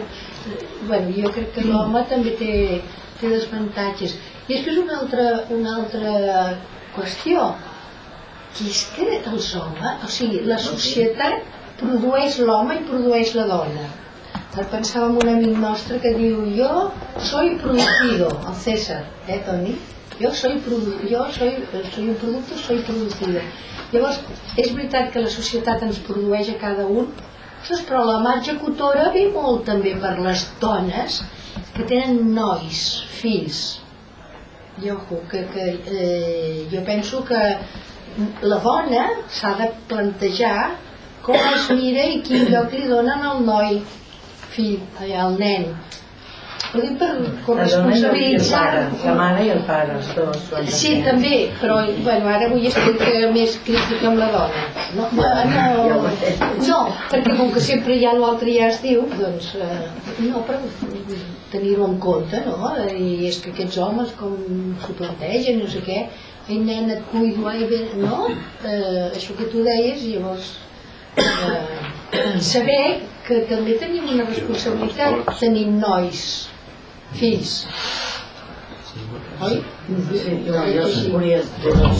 [0.88, 2.54] bueno, jo crec que l'home també té,
[3.22, 4.18] té desavantatges
[4.48, 5.28] i després una altra,
[5.60, 6.16] una altra
[6.96, 7.52] qüestió
[8.58, 13.88] que és que els homes, o sigui, la societat produeix l'home i produeix la dona
[14.66, 19.76] pensava en un amic nostre que diu jo soy producido, el César, eh Toni?
[20.20, 20.60] Jo soy,
[21.10, 21.64] jo soy,
[21.94, 23.42] soy un producte, soy producido.
[23.92, 24.20] Llavors,
[24.58, 27.12] és veritat que la societat ens produeix a cada un,
[27.88, 31.22] però la mà executora ve molt també per les dones
[31.76, 33.62] que tenen nois, fills.
[34.84, 37.42] I ojo, que, que eh, jo penso que
[38.42, 40.60] la dona s'ha de plantejar
[41.28, 43.82] com es mira i quin lloc li donen al noi,
[44.54, 45.72] fill, allà, al nen.
[46.68, 48.62] Ho dic per La corresponsabilitzar.
[48.64, 50.72] pare, la mare i el pare, els dos.
[50.80, 54.66] Sí, també, però bueno, ara vull explicar més crítica amb la dona.
[54.98, 55.26] No, no,
[56.68, 56.80] no
[57.12, 59.82] perquè com que sempre hi ha l'altre ja es diu, doncs, eh,
[60.28, 60.60] no, però
[61.52, 62.72] tenir-ho en compte, no?
[62.92, 64.34] I és que aquests homes com
[64.84, 66.00] s'ho plantegen, no sé què,
[66.50, 68.26] ai nen, et cuido, ai bé, no?
[68.64, 70.54] Eh, això que tu deies, i llavors
[71.18, 72.84] eh, saber
[73.28, 76.22] que també tenim una responsabilitat, tenim nois,
[77.20, 77.58] fills,
[79.44, 79.60] oi?
[79.88, 82.00] Sí, no, jo volia dos,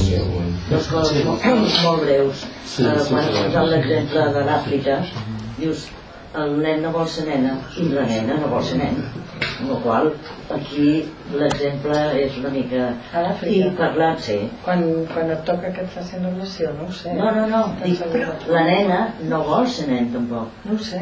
[0.70, 1.44] dos coses molt,
[1.84, 2.46] molt breus.
[2.66, 3.44] Sí, Eh, sí, Quan has sí.
[3.46, 4.98] posat l'exemple de l'Àfrica,
[5.60, 5.86] dius,
[6.38, 8.98] el nen no vol ser nena i la nena no vol ser nen.
[9.58, 10.12] Amb la qual
[10.54, 10.90] aquí
[11.34, 12.92] l'exemple és una mica...
[13.14, 13.72] A l'Àfrica?
[13.72, 14.38] I parlant, sí.
[14.66, 17.16] Quan, quan et toca que et facin relació, no ho sé.
[17.18, 18.04] No, no, no, dic,
[18.54, 19.02] la nena
[19.32, 20.54] no vol ser nen tampoc.
[20.68, 21.02] No ho sé.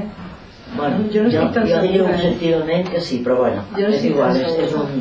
[0.76, 2.08] Bueno, Jo no jo, jo diria eh?
[2.16, 4.96] objectivament que sí, però bueno, Jo no és igual, és, és un,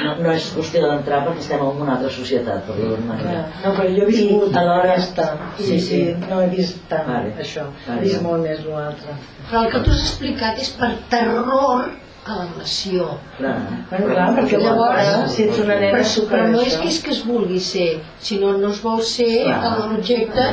[0.00, 3.42] no, no és qüestió d'entrar perquè estem en una altra societat, per dir-ho d'una manera.
[3.64, 4.96] No, però jo he viscut I alhora...
[4.96, 6.00] i, Sí, sí.
[6.08, 7.34] i no he vist tant Vale.
[7.44, 7.98] això, Vale.
[7.98, 9.18] he vist molt més l'altre.
[9.50, 11.90] Però el que tu has explicat és per terror
[12.30, 13.06] a la relació.
[13.38, 13.54] Clar.
[13.90, 17.00] Bueno, clar, perquè llavors, si ets una nena, però, supera però no és que és
[17.04, 17.88] que es vulgui ser,
[18.30, 20.48] sinó no es vol ser l'objecte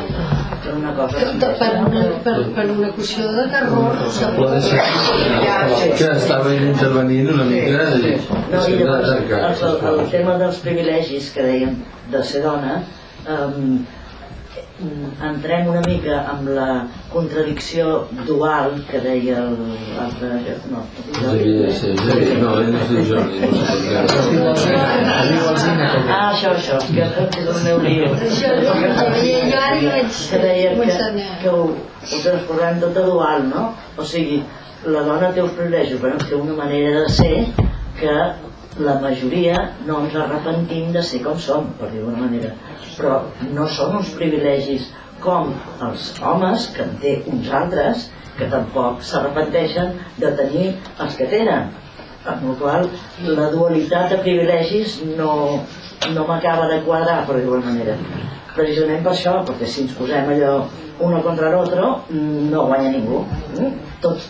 [0.68, 1.20] Per una cosa...
[1.40, 4.00] de, per, una, per, per una qüestió de terror.
[5.98, 8.16] Que estava intervenint una mica i
[8.52, 11.78] No, i s'ha de llavors, el, el, el tema dels privilegis que dèiem
[12.12, 12.82] de ser dona,
[13.28, 13.78] um,
[14.78, 16.68] entrem una mica amb la
[17.10, 20.30] contradicció dual que deia l'altre...
[20.70, 20.84] No,
[21.18, 23.40] Xavier, sí, Xavier, no, ell es diu Jordi,
[24.36, 24.54] no.
[26.14, 28.12] Ah, això, això, que és el meu lío.
[30.30, 33.72] Que deia que, que ho, ho transcorrem tot a dual, no?
[33.98, 34.44] O sigui,
[34.86, 37.34] la dona té uns privilegis, però té una manera de ser
[37.98, 38.18] que
[38.78, 42.54] la majoria no ens arrepentim de ser com som, per dir d'una manera.
[42.98, 43.18] Però
[43.54, 44.88] no són uns privilegis
[45.24, 45.52] com
[45.88, 48.08] els homes, que en té uns altres,
[48.38, 50.66] que tampoc s'arrepenteixen de tenir
[51.04, 51.72] els que tenen.
[52.28, 52.90] Amb la qual
[53.38, 55.32] la dualitat de privilegis no,
[56.14, 57.96] no m'acaba de quadrar, per dir d'una manera.
[58.58, 60.54] Precisament per això, perquè si ens posem allò
[61.08, 61.90] uno contra l'altre,
[62.52, 63.24] no guanya ningú.
[63.56, 63.74] Mm?
[64.02, 64.30] Tots,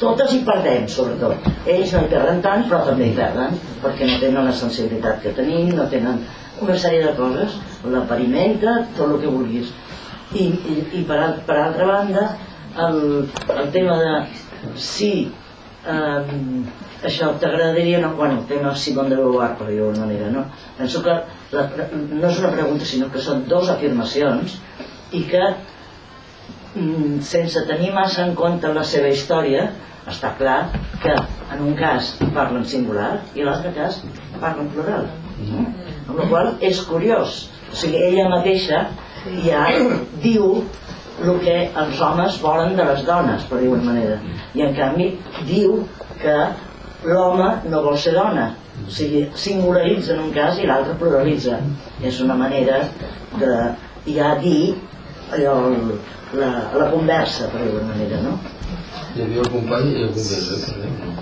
[0.00, 1.46] totes hi perdem, sobretot.
[1.70, 5.34] Ells no hi perden tant, però també hi perden, perquè no tenen la sensibilitat que
[5.38, 6.24] tenim, no tenen
[6.62, 7.56] una sèrie de coses,
[7.92, 9.72] la perimenta, tot el que vulguis.
[10.34, 12.24] I, i, i per, per altra banda,
[12.84, 14.14] el, el tema de
[14.80, 15.12] si
[15.86, 16.32] eh,
[17.04, 20.46] això t'agradaria, no, bueno, el tema Simone de Beauvoir, per dir-ho d'una manera, no?
[20.78, 21.14] Penso que
[21.52, 24.56] la, no és una pregunta, sinó que són dues afirmacions
[25.12, 25.42] i que
[26.74, 29.68] mm, sense tenir massa en compte la seva història,
[30.08, 30.58] està clar
[31.02, 34.02] que en un cas parla en singular i en l'altre cas
[34.40, 35.08] parla en plural.
[35.44, 35.68] Mm?
[36.08, 37.44] Amb la qual és curiós.
[37.74, 38.84] O sigui, ella mateixa
[39.42, 39.64] ja
[40.22, 40.44] diu
[41.24, 44.20] el que els homes volen de les dones, per dir-ho manera.
[44.54, 45.08] I en canvi
[45.48, 45.80] diu
[46.20, 46.36] que
[47.08, 48.52] l'home no vol ser dona.
[48.84, 51.58] O sigui, singularitza en un cas i l'altre pluralitza.
[52.02, 52.78] És una manera
[53.40, 53.54] de
[54.06, 54.76] ja dir
[55.34, 55.56] allò,
[56.38, 58.36] la, la conversa, per dir-ho manera, no?
[59.16, 61.18] Hi havia el company i el company.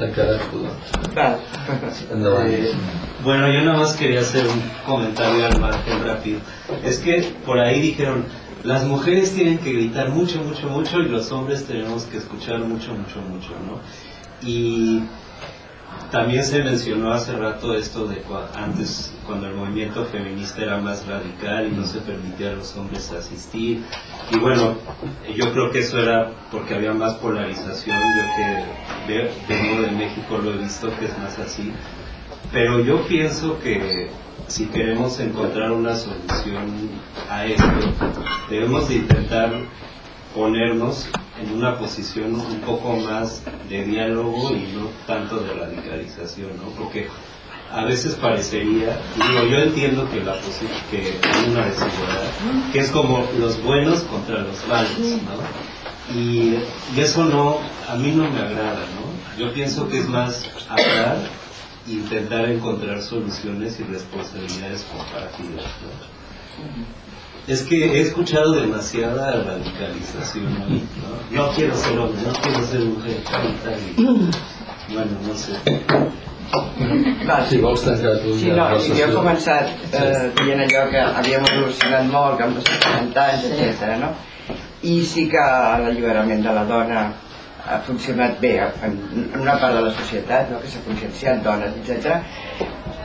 [0.00, 2.02] T'han quedat tu, doncs.
[2.16, 3.05] Endavant.
[3.26, 6.38] Bueno, yo nada más quería hacer un comentario al margen rápido.
[6.84, 8.24] Es que por ahí dijeron,
[8.62, 12.94] las mujeres tienen que gritar mucho, mucho, mucho y los hombres tenemos que escuchar mucho,
[12.94, 13.80] mucho, mucho, ¿no?
[14.48, 15.02] Y
[16.12, 21.04] también se mencionó hace rato esto de cua- antes, cuando el movimiento feminista era más
[21.08, 23.82] radical y no se permitía a los hombres asistir.
[24.30, 24.76] Y bueno,
[25.34, 27.96] yo creo que eso era porque había más polarización.
[27.98, 31.72] Yo que ve- vengo de México lo he visto que es más así.
[32.56, 34.08] Pero yo pienso que
[34.48, 36.88] si queremos encontrar una solución
[37.28, 37.70] a esto,
[38.48, 39.52] debemos de intentar
[40.34, 41.06] ponernos
[41.38, 46.70] en una posición un poco más de diálogo y no tanto de radicalización, ¿no?
[46.78, 47.08] Porque
[47.70, 50.36] a veces parecería, digo, yo entiendo que la
[50.90, 56.16] que hay una desigualdad, que es como los buenos contra los malos, ¿no?
[56.18, 56.56] Y,
[56.96, 59.38] y eso no, a mí no me agrada, ¿no?
[59.44, 61.35] Yo pienso que es más hablar
[61.88, 66.16] intentar encontrar soluciones y responsabilidades compartidas, ¿no?
[67.46, 71.36] Es que he escuchado demasiada radicalización hoy, ¿no?
[71.36, 73.80] Yo quiero ser hombre, yo quiero ser mujer, tal y tal.
[73.96, 74.30] y-
[74.94, 75.52] Bueno, no sé.
[77.48, 81.00] Si vols tancar tu Sí, ja no, la jo he començat eh, dient allò que
[81.00, 83.96] havíem evolucionat molt, que hem passat 40 anys, etc.
[84.00, 84.10] no?
[84.82, 85.42] I sí que
[85.82, 87.00] l'alliberament de la dona
[87.66, 88.56] ha funcionat bé
[88.86, 88.98] en
[89.40, 90.60] una part de la societat, no?
[90.62, 92.20] que s'ha conscienciat dones, etc.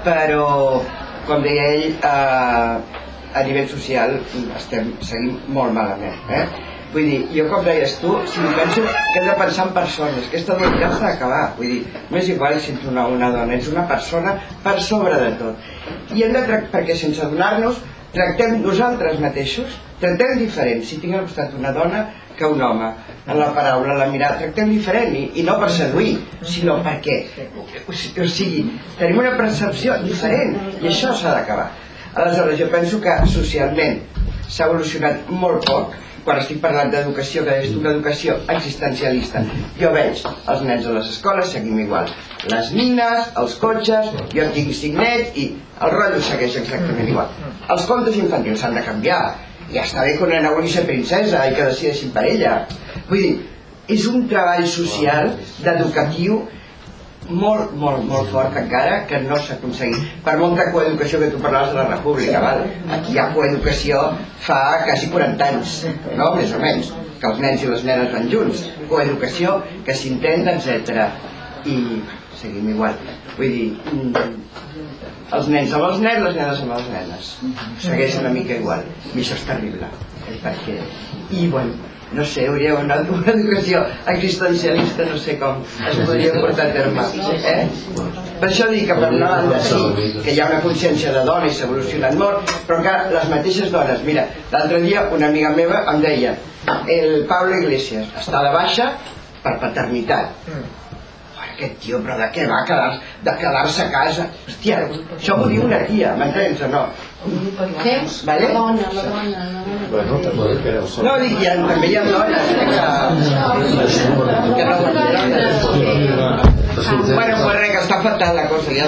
[0.05, 0.81] Però,
[1.27, 2.99] com deia ell, eh,
[3.31, 4.17] a nivell social
[4.57, 6.19] estem seguint molt malament.
[6.29, 6.45] Eh?
[6.91, 10.35] Vull dir, jo com deies tu, si penso que hem de pensar en persones, que
[10.35, 11.43] aquesta dualitat s'ha d'acabar.
[11.57, 14.35] Vull dir, m'és igual si ets una, una dona, ets una persona
[14.65, 15.69] per sobre de tot.
[16.11, 17.79] I hem de tractar, perquè sense donar-nos,
[18.11, 22.03] tractem nosaltres mateixos, tractem diferent, si tinc al costat una dona
[22.41, 22.89] que un home,
[23.27, 27.19] en la paraula, la mirada, tractem diferent, i, i no per seduir, sinó perquè,
[27.87, 28.65] o si- o sigui,
[28.99, 31.69] tenim una percepció diferent, i això s'ha d'acabar.
[32.15, 34.01] Aleshores, jo penso que socialment
[34.49, 35.93] s'ha evolucionat molt poc,
[36.25, 39.41] quan estic parlant d'educació, que és una educació existencialista.
[39.79, 40.19] Jo veig
[40.53, 42.09] els nens a les escoles, seguim igual.
[42.51, 45.47] Les nines, els cotxes, jo tinc cinc nets i
[45.81, 47.31] el rotllo segueix exactament igual.
[47.73, 49.21] Els contes infantils s'han de canviar.
[49.71, 52.55] Ja està bé que una nena vulgui ser princesa i que decideixin per ella.
[53.09, 53.35] Vull dir,
[53.91, 55.31] és un treball social,
[55.63, 56.41] d'educatiu,
[57.31, 60.09] molt, molt, molt fort encara que no s'ha aconseguit.
[60.25, 62.63] Per molta coeducació que tu parlaves de la república, val?
[62.97, 64.01] aquí hi ha coeducació
[64.45, 65.77] fa quasi 40 anys,
[66.17, 66.31] no?
[66.35, 66.91] més o menys,
[67.21, 68.65] que els nens i les nenes van junts.
[68.89, 71.07] Coeducació que s'intenta, etc.
[71.69, 71.77] I
[72.41, 72.97] seguim igual.
[73.37, 74.25] Vull dir, mm,
[75.37, 77.31] els nens amb els nens, les nenes amb les nenes.
[77.85, 78.83] Segueix una mica igual.
[79.13, 79.89] I això és terrible.
[80.41, 80.77] Perquè...
[81.31, 81.77] I, bueno,
[82.11, 83.81] no sé, hauria una, una educació
[84.11, 87.05] existencialista, no sé com es podria portar a terme.
[87.39, 87.61] Eh?
[88.41, 89.79] Per això dic que per una banda sí,
[90.25, 93.71] que hi ha una consciència de dona i s'ha evolucionat molt, però que les mateixes
[93.71, 96.35] dones, mira, l'altre dia una amiga meva em deia
[96.91, 98.91] el Pablo Iglesias està de baixa
[99.41, 100.35] per paternitat.
[101.61, 104.23] Aquest tio, però de què va quedar, de quedar-se a casa?
[104.49, 104.79] Hòstia,
[105.13, 106.79] això m'ho diu una tia, m'entens o no?
[108.25, 108.47] Vale?
[108.49, 109.43] La dona, la dona.
[109.91, 110.17] Bueno,
[111.05, 112.81] No, dic, hi ha, també hi ha dones eh, que,
[114.57, 114.73] que no
[117.13, 118.85] Bueno, pues res, que està fatal la cosa, ja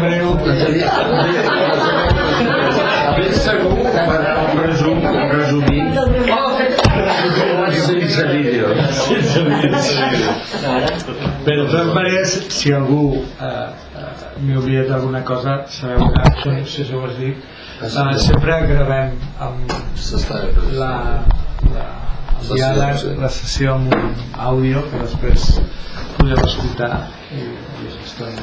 [0.00, 0.34] Breu
[3.16, 5.96] ben segur farà un resum un resumint
[7.86, 8.68] sense vídeo
[9.00, 10.30] sense vídeo
[11.44, 14.10] Bé, de totes maneres, si algú eh, eh,
[14.44, 17.36] m'he oblidat alguna cosa, sabeu que això no sé si ho has dit,
[17.80, 19.72] eh, sempre gravem amb
[20.76, 20.92] la,
[21.72, 21.86] la,
[22.40, 23.94] el diàleg, la sessió amb
[24.50, 25.46] àudio que després
[26.16, 26.92] podeu escoltar
[27.32, 28.42] i, i doncs,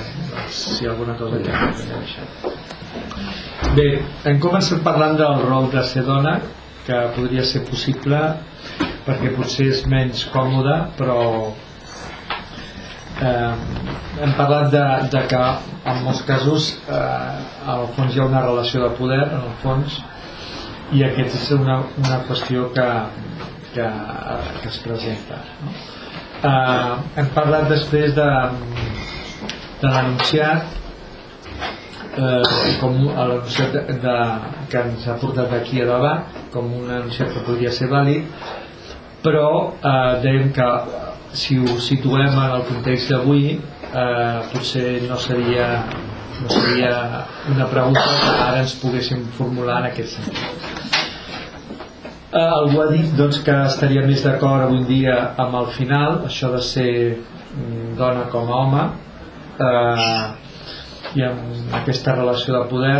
[0.53, 2.48] si alguna cosa que hem deixat.
[3.78, 3.88] Bé,
[4.30, 6.38] hem començat parlant del rol de ser dona,
[6.88, 8.19] que podria ser possible
[9.07, 11.18] perquè potser és menys còmode, però
[13.22, 13.53] eh,
[14.24, 14.84] hem parlat de,
[15.14, 15.41] de que
[15.91, 19.99] en molts casos eh, al fons hi ha una relació de poder en el fons
[20.95, 22.88] i aquesta és una, una qüestió que,
[23.77, 23.87] que,
[24.63, 25.77] que es presenta no?
[26.49, 28.27] eh, hem parlat després de,
[29.81, 30.75] de l'anunciat
[32.17, 33.77] eh, com l'anunciat
[34.71, 38.25] que ens ha portat aquí a debat com un anunciat que podria ser vàlid
[39.25, 39.47] però
[39.77, 40.69] eh, dèiem que
[41.37, 45.69] si ho situem en el context d'avui eh, potser no seria
[46.37, 46.91] no seria
[47.49, 50.76] una pregunta que ara ens poguéssim formular en aquest sentit
[52.27, 56.49] Eh, algú ha dit doncs, que estaria més d'acord avui dia amb el final, això
[56.51, 58.81] de ser mm, dona com a home,
[59.63, 60.25] eh,
[61.15, 62.97] i amb aquesta relació de poder,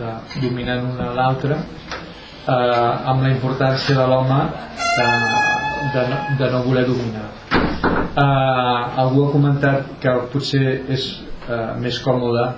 [0.00, 0.10] de
[0.42, 4.40] dominant una a l'altra, eh, amb la importància de l'home
[4.98, 5.08] de,
[5.94, 7.28] de, no- de no voler dominar.
[8.18, 11.12] Eh, algú ha comentat que potser és
[11.46, 12.48] eh, més còmode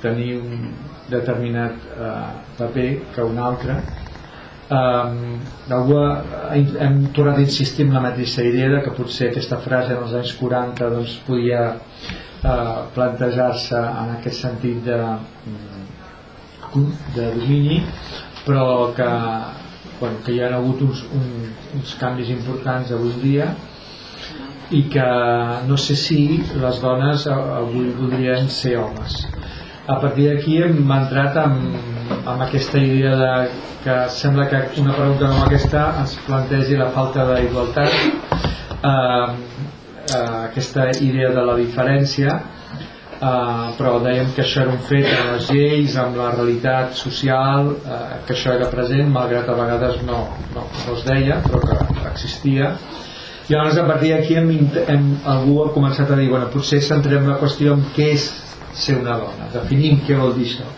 [0.00, 0.70] tenir un
[1.12, 2.14] determinat eh,
[2.56, 3.76] paper que un altre
[4.72, 5.16] um,
[5.76, 6.10] algú ha,
[6.54, 10.14] hem tornat a insistir en la mateixa idea de que potser aquesta frase en els
[10.20, 15.00] anys 40 doncs, podia uh, plantejar-se en aquest sentit de,
[15.52, 16.86] mm,
[17.16, 17.82] de domini
[18.46, 19.10] però que,
[20.00, 21.28] bueno, que hi ha hagut uns, un,
[21.78, 23.52] uns canvis importants avui dia
[24.72, 25.08] i que
[25.68, 26.18] no sé si
[26.62, 29.18] les dones eh, avui voldrien ser homes.
[29.86, 31.76] A partir d'aquí hem entrat amb,
[32.24, 33.32] amb aquesta idea de
[33.82, 40.90] que sembla que una pregunta com aquesta ens plantegi la falta d'igualtat eh, eh, aquesta
[41.02, 45.96] idea de la diferència eh, però dèiem que això era un fet en les lleis,
[45.98, 50.20] amb la realitat social eh, que això era present malgrat a vegades no,
[50.54, 51.80] no, no es deia però que
[52.12, 52.76] existia.
[53.48, 57.74] I llavors a partir d'aquí algú ha començat a dir bueno, potser centrem la qüestió
[57.74, 58.30] en què és
[58.72, 60.70] ser una dona, definim què vol dir això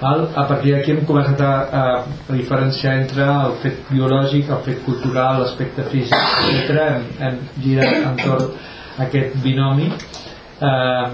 [0.00, 0.28] Val?
[0.34, 1.84] A partir d'aquí hem començat a, a,
[2.30, 6.14] diferenciar entre el fet biològic, el fet cultural, l'aspecte físic,
[6.52, 6.78] etc.
[6.84, 8.52] Hem, hem girat entorn
[8.98, 11.06] a aquest binomi eh,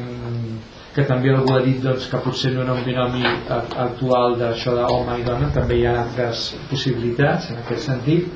[0.94, 3.24] que també algú ha dit doncs, que potser no era un binomi
[3.56, 8.28] actual d'això d'home i dona, també hi ha altres possibilitats en aquest sentit.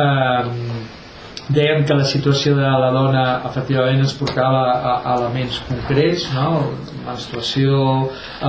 [0.00, 0.88] Eh,
[1.50, 6.50] dèiem que la situació de la dona efectivament ens portava a, a elements concrets no?
[7.06, 7.80] Menstruació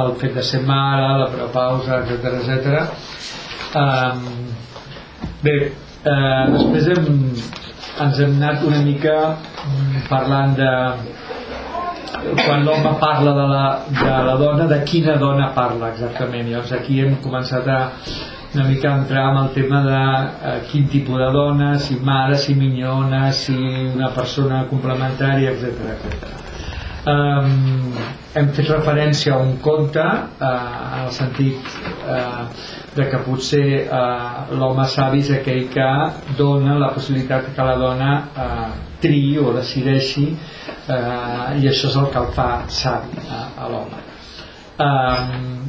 [0.02, 2.58] el fet de ser mare la prepausa, etc etc
[3.82, 4.26] um,
[5.44, 7.08] bé eh, després hem,
[8.06, 10.72] ens hem anat una mica mm, parlant de
[12.44, 13.64] quan l'home parla de la,
[14.02, 17.80] de la dona de quina dona parla exactament llavors aquí hem començat a
[18.54, 20.02] una mica entrar amb el tema de
[20.50, 26.41] eh, quin tipus de dona, si mare, si minyona, si una persona complementària, etc etc.
[27.02, 27.96] Um,
[28.38, 31.72] hem fet referència a un conte uh, en el sentit
[32.06, 32.44] uh,
[32.94, 35.88] de que potser uh, l'home savi és aquell que
[36.38, 38.68] dona la possibilitat que la dona uh,
[39.02, 44.06] triï o decideixi uh, i això és el que el fa savi uh, a l'home.
[44.82, 45.62] Um,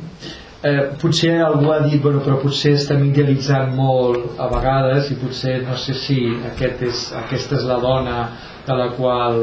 [0.62, 5.62] eh, potser algú ha dit bueno, però potser estem idealitzant molt a vegades i potser
[5.64, 6.18] no sé si
[6.52, 8.18] aquest és, aquesta és la dona
[8.66, 9.40] de la qual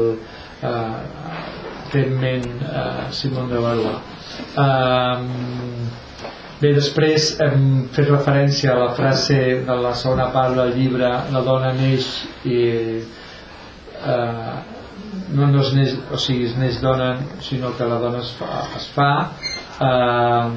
[0.62, 1.58] eh,
[1.92, 3.98] té en ment eh, Simón de Beauvoir.
[4.64, 5.16] Eh,
[6.60, 7.62] bé després hem
[7.94, 12.10] fet referència a la frase de la segona part del llibre la dona neix
[12.44, 12.60] i
[13.00, 14.54] eh,
[15.34, 17.14] no, no es neix, o sigui, es neix dona
[17.44, 19.10] sinó que la dona es fa, es fa
[19.80, 20.48] eh,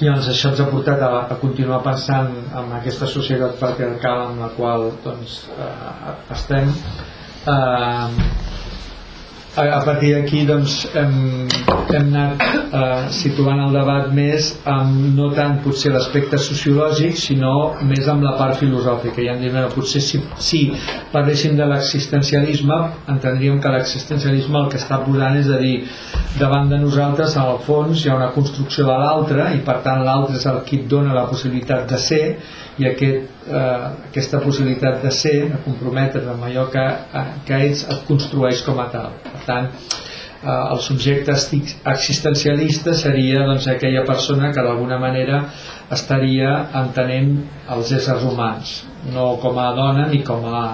[0.00, 4.38] i doncs això ens ha portat a, a continuar pensant en aquesta societat patriarcal en
[4.40, 6.70] la qual doncs, eh, estem.
[7.44, 8.49] Eh,
[9.56, 11.48] a, a partir d'aquí doncs, hem,
[11.90, 17.54] hem anat eh, situant el debat més amb no tant potser l'aspecte sociològic sinó
[17.86, 19.22] més amb la part filosòfica.
[19.22, 20.62] I hem dit, bueno, potser si, si
[21.14, 22.78] parléssim de l'existencialisme
[23.10, 25.76] entendríem que l'existencialisme el que està posant és a dir
[26.38, 30.38] davant de nosaltres al fons hi ha una construcció de l'altre i per tant l'altre
[30.38, 32.24] és el que et dona la possibilitat de ser
[32.80, 36.86] i aquest, eh, aquesta possibilitat de ser, de comprometre's amb allò que,
[37.20, 39.12] eh, que ets et construeix com a tal.
[39.26, 41.36] Per tant eh, el subjecte
[41.94, 45.44] existencialista seria doncs, aquella persona que d'alguna manera
[45.92, 46.54] estaria
[46.84, 47.36] entenent
[47.76, 48.80] els éssers humans
[49.12, 50.64] no com a dona ni com a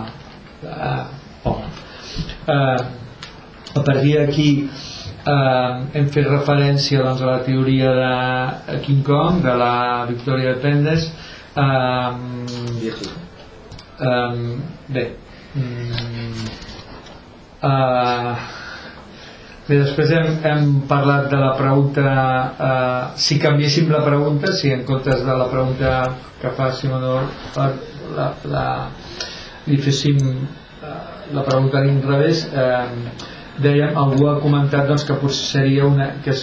[0.63, 1.05] eh,
[1.45, 1.69] home.
[2.47, 2.85] Eh,
[3.77, 4.51] a partir d'aquí
[5.27, 11.11] eh, hem fet referència doncs, a la teoria de King Kong de la Victoria Pendes
[11.57, 12.93] eh,
[14.01, 14.59] eh,
[14.89, 15.05] bé.
[15.57, 16.49] Mm,
[17.63, 18.35] eh,
[19.67, 22.11] bé després hem, hem parlat de la pregunta
[22.69, 25.95] eh, si canviéssim la pregunta si en comptes de la pregunta
[26.43, 27.07] que fa Simon
[27.55, 27.71] per
[28.17, 28.67] la, la,
[29.67, 31.01] li féssim eh,
[31.35, 32.85] la pregunta a l'inrevés eh,
[33.63, 36.35] dèiem, algú ha comentat doncs, que potser seria una que,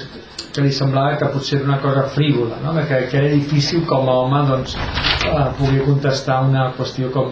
[0.54, 2.74] que li semblava que potser era una cosa frívola no?
[2.88, 7.32] que, que era difícil com a home doncs, eh, pugui contestar una qüestió com,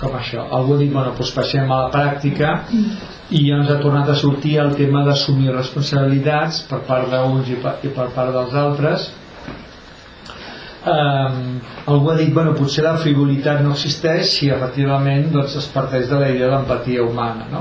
[0.00, 2.54] com això algú ha dit, bueno, doncs passem a la pràctica
[3.32, 7.78] i ens ha tornat a sortir el tema d'assumir responsabilitats per part d'uns i, per,
[7.82, 9.10] i per part dels altres
[10.82, 16.08] Um, algú ha dit, bueno, potser la frivolitat no existeix si efectivament doncs, es parteix
[16.10, 17.60] de la idea d'empatia humana, no?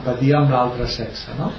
[0.00, 1.52] Empatia amb l'altre sexe, no?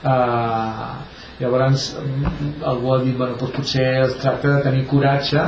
[0.00, 1.11] Uh,
[1.42, 5.46] llavors algú ha dit, bueno, doncs potser es tracta de tenir coratge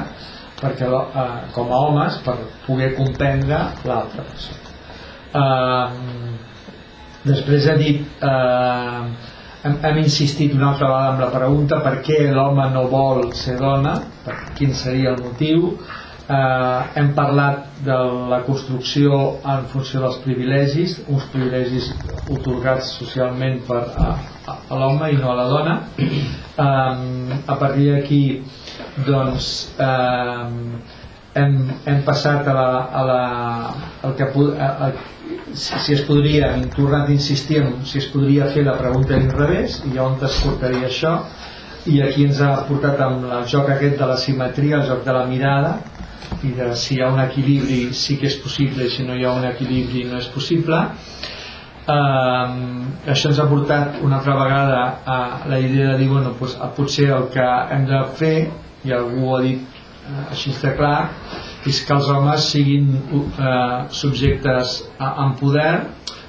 [0.60, 4.74] perquè, uh, com a homes per poder comprendre l'altra persona.
[5.34, 6.34] Uh,
[7.24, 9.08] després ha dit uh,
[9.64, 13.56] hem, hem insistit una altra vegada amb la pregunta per què l'home no vol ser
[13.60, 17.96] dona per quin seria el motiu eh, hem parlat de
[18.32, 19.20] la construcció
[19.54, 21.90] en funció dels privilegis uns privilegis
[22.36, 24.14] otorgats socialment per a,
[24.46, 25.78] a l'home i no a la dona.
[25.98, 28.22] Eh, a partir d'aquí
[29.06, 29.48] doncs
[29.78, 30.44] eh,
[31.34, 32.68] hem, hem passat a la,
[33.00, 33.22] a la,
[34.06, 34.92] el que, a, a,
[35.54, 39.98] si, es podria, hem tornat en si es podria fer la pregunta a l'inrevés i
[39.98, 41.16] on es portaria això?
[41.90, 45.12] I aquí ens ha portat amb el joc aquest de la simetria, el joc de
[45.12, 45.74] la mirada
[46.44, 49.34] i de si hi ha un equilibri sí que és possible, si no hi ha
[49.36, 50.80] un equilibri no és possible
[51.88, 52.58] um,
[53.06, 55.18] això ens ha portat una altra vegada a
[55.50, 57.44] la idea de dir bueno, doncs, potser el que
[57.74, 58.36] hem de fer
[58.84, 61.10] i algú ha dit eh, així de clar
[61.68, 65.72] és que els homes siguin eh, subjectes a, amb poder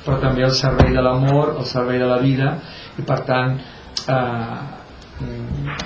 [0.05, 2.55] però també al servei de l'amor al servei de la vida
[2.99, 4.59] i per tant eh,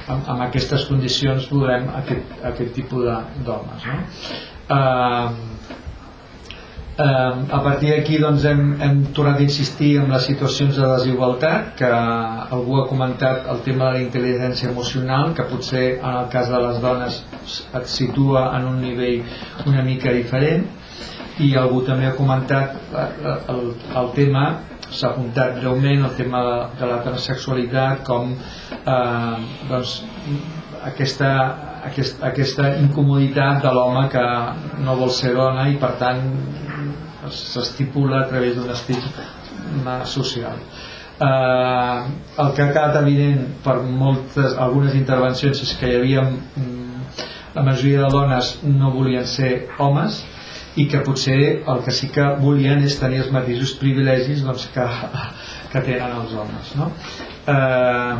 [0.09, 3.05] amb, amb aquestes condicions volem aquest, aquest tipus
[3.45, 3.99] d'homes no?
[4.77, 5.58] eh,
[6.99, 11.69] Eh, a partir d'aquí doncs, hem, hem tornat a insistir en les situacions de desigualtat
[11.79, 16.51] que algú ha comentat el tema de la intel·ligència emocional que potser en el cas
[16.51, 17.21] de les dones
[17.79, 19.23] et situa en un nivell
[19.71, 20.67] una mica diferent.
[21.39, 23.07] I algú també ha comentat eh,
[23.55, 23.63] el,
[24.03, 24.45] el tema
[24.89, 29.35] s'ha apuntat breument el tema de, de la transsexualitat com eh,
[29.71, 30.01] doncs,
[30.91, 31.31] aquesta,
[31.87, 34.25] aquest, aquesta incomoditat de l'home que
[34.83, 36.27] no vol ser dona i per tant
[37.31, 40.57] s'estipula a través d'un estigma social
[41.19, 42.03] eh,
[42.37, 47.23] el que ha quedat evident per moltes, algunes intervencions és que hi havia mm,
[47.55, 50.21] la majoria de dones no volien ser homes
[50.79, 54.85] i que potser el que sí que volien és tenir els mateixos privilegis doncs, que,
[55.73, 56.91] que tenen els homes no?
[57.49, 58.15] eh,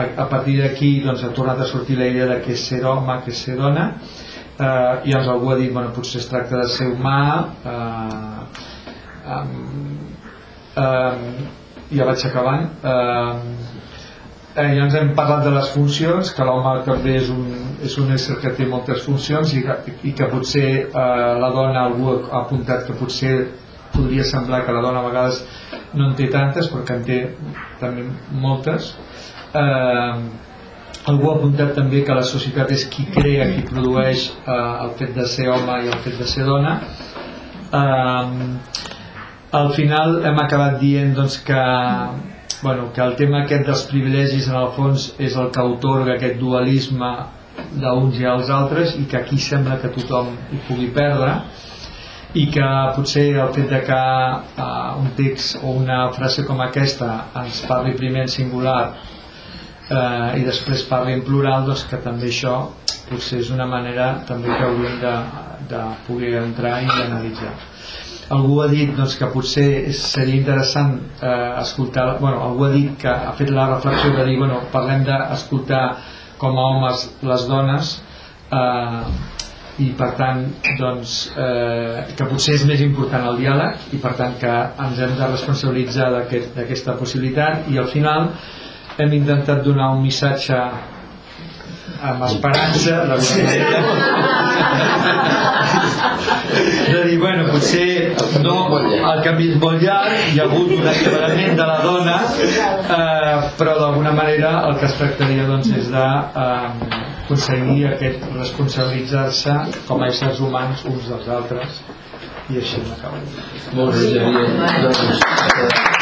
[0.00, 2.82] a, a partir d'aquí doncs, ha tornat a sortir la idea de què és ser
[2.88, 3.92] home, què és ser dona
[4.62, 7.18] eh, i llavors algú ha dit bueno, potser es tracta de ser humà
[7.64, 8.62] eh,
[9.36, 9.54] um,
[10.82, 11.24] um,
[11.92, 12.68] ja vaig acabant.
[12.82, 13.40] Um,
[14.56, 17.42] eh, llavors hem parlat de les funcions que l'home també és un,
[17.84, 21.86] és un ésser que té moltes funcions i que, i que potser eh, la dona
[21.88, 23.34] algú ha apuntat que potser
[23.92, 25.42] podria semblar que la dona a vegades
[25.92, 27.18] no en té tantes però que en té
[27.80, 28.06] també
[28.46, 28.94] moltes.
[29.52, 30.50] Eh,
[31.10, 35.14] algú ha apuntat també que la societat és qui crea, qui produeix eh, el fet
[35.16, 36.76] de ser home i el fet de ser dona.
[37.80, 38.82] Eh,
[39.58, 41.62] al final hem acabat dient doncs, que,
[42.62, 46.38] bueno, que el tema aquest dels privilegis en el fons és el que otorga aquest
[46.40, 47.12] dualisme
[47.82, 51.34] d'uns i als altres i que aquí sembla que tothom hi pugui perdre
[52.40, 53.98] i que potser el fet de que
[54.64, 57.10] uh, un text o una frase com aquesta
[57.42, 58.80] ens parli primer en singular
[59.92, 62.56] eh, i després parli en plural doncs que també això
[63.08, 65.16] potser és una manera també que hauríem de,
[65.72, 67.52] de poder entrar i analitzar.
[68.32, 69.66] Algú ha dit doncs, que potser
[69.98, 74.38] seria interessant eh, escoltar, bueno, algú ha dit que ha fet la reflexió de dir,
[74.40, 75.84] bueno, parlem d'escoltar
[76.40, 77.92] com a homes les dones
[78.54, 79.02] eh,
[79.82, 80.42] i per tant
[80.78, 84.50] doncs, eh, que potser és més important el diàleg i per tant que
[84.86, 88.30] ens hem de responsabilitzar d'aquesta aquest, possibilitat i al final
[88.98, 90.58] hem intentat donar un missatge
[92.02, 93.04] amb esperança
[96.92, 101.56] de dir, bueno, potser no, el canvi és molt llarg hi ha hagut un alliberament
[101.60, 106.06] de la dona eh, però d'alguna manera el que es tractaria doncs, és de
[106.42, 107.02] eh,
[107.32, 109.54] aconseguir aquest responsabilitzar-se
[109.88, 111.80] com a éssers humans uns dels altres.
[112.50, 113.22] I així m'acabo.
[113.78, 114.46] Molt bé, Xavier.
[114.84, 116.01] Doncs,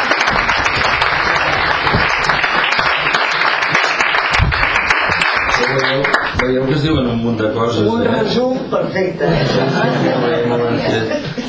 [5.71, 6.03] Veieu,
[6.41, 8.09] veieu que es diuen un munt de coses, Un eh?
[8.11, 9.29] resum perfecte.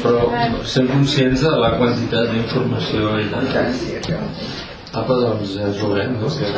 [0.04, 0.28] Però
[0.74, 3.38] sent conscients de la quantitat d'informació i de...
[4.92, 6.30] Apa, doncs ja ens veurem, no?
[6.30, 6.52] Si hi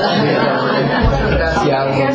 [1.70, 2.10] ha algun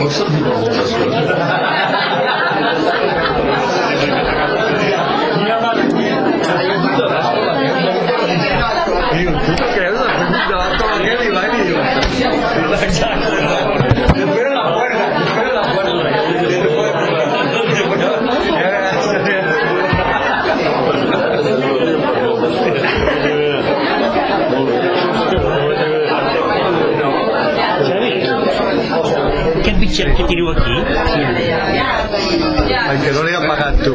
[0.00, 2.05] Pot servir per moltes coses.
[29.96, 30.75] gente adquiriu aqui.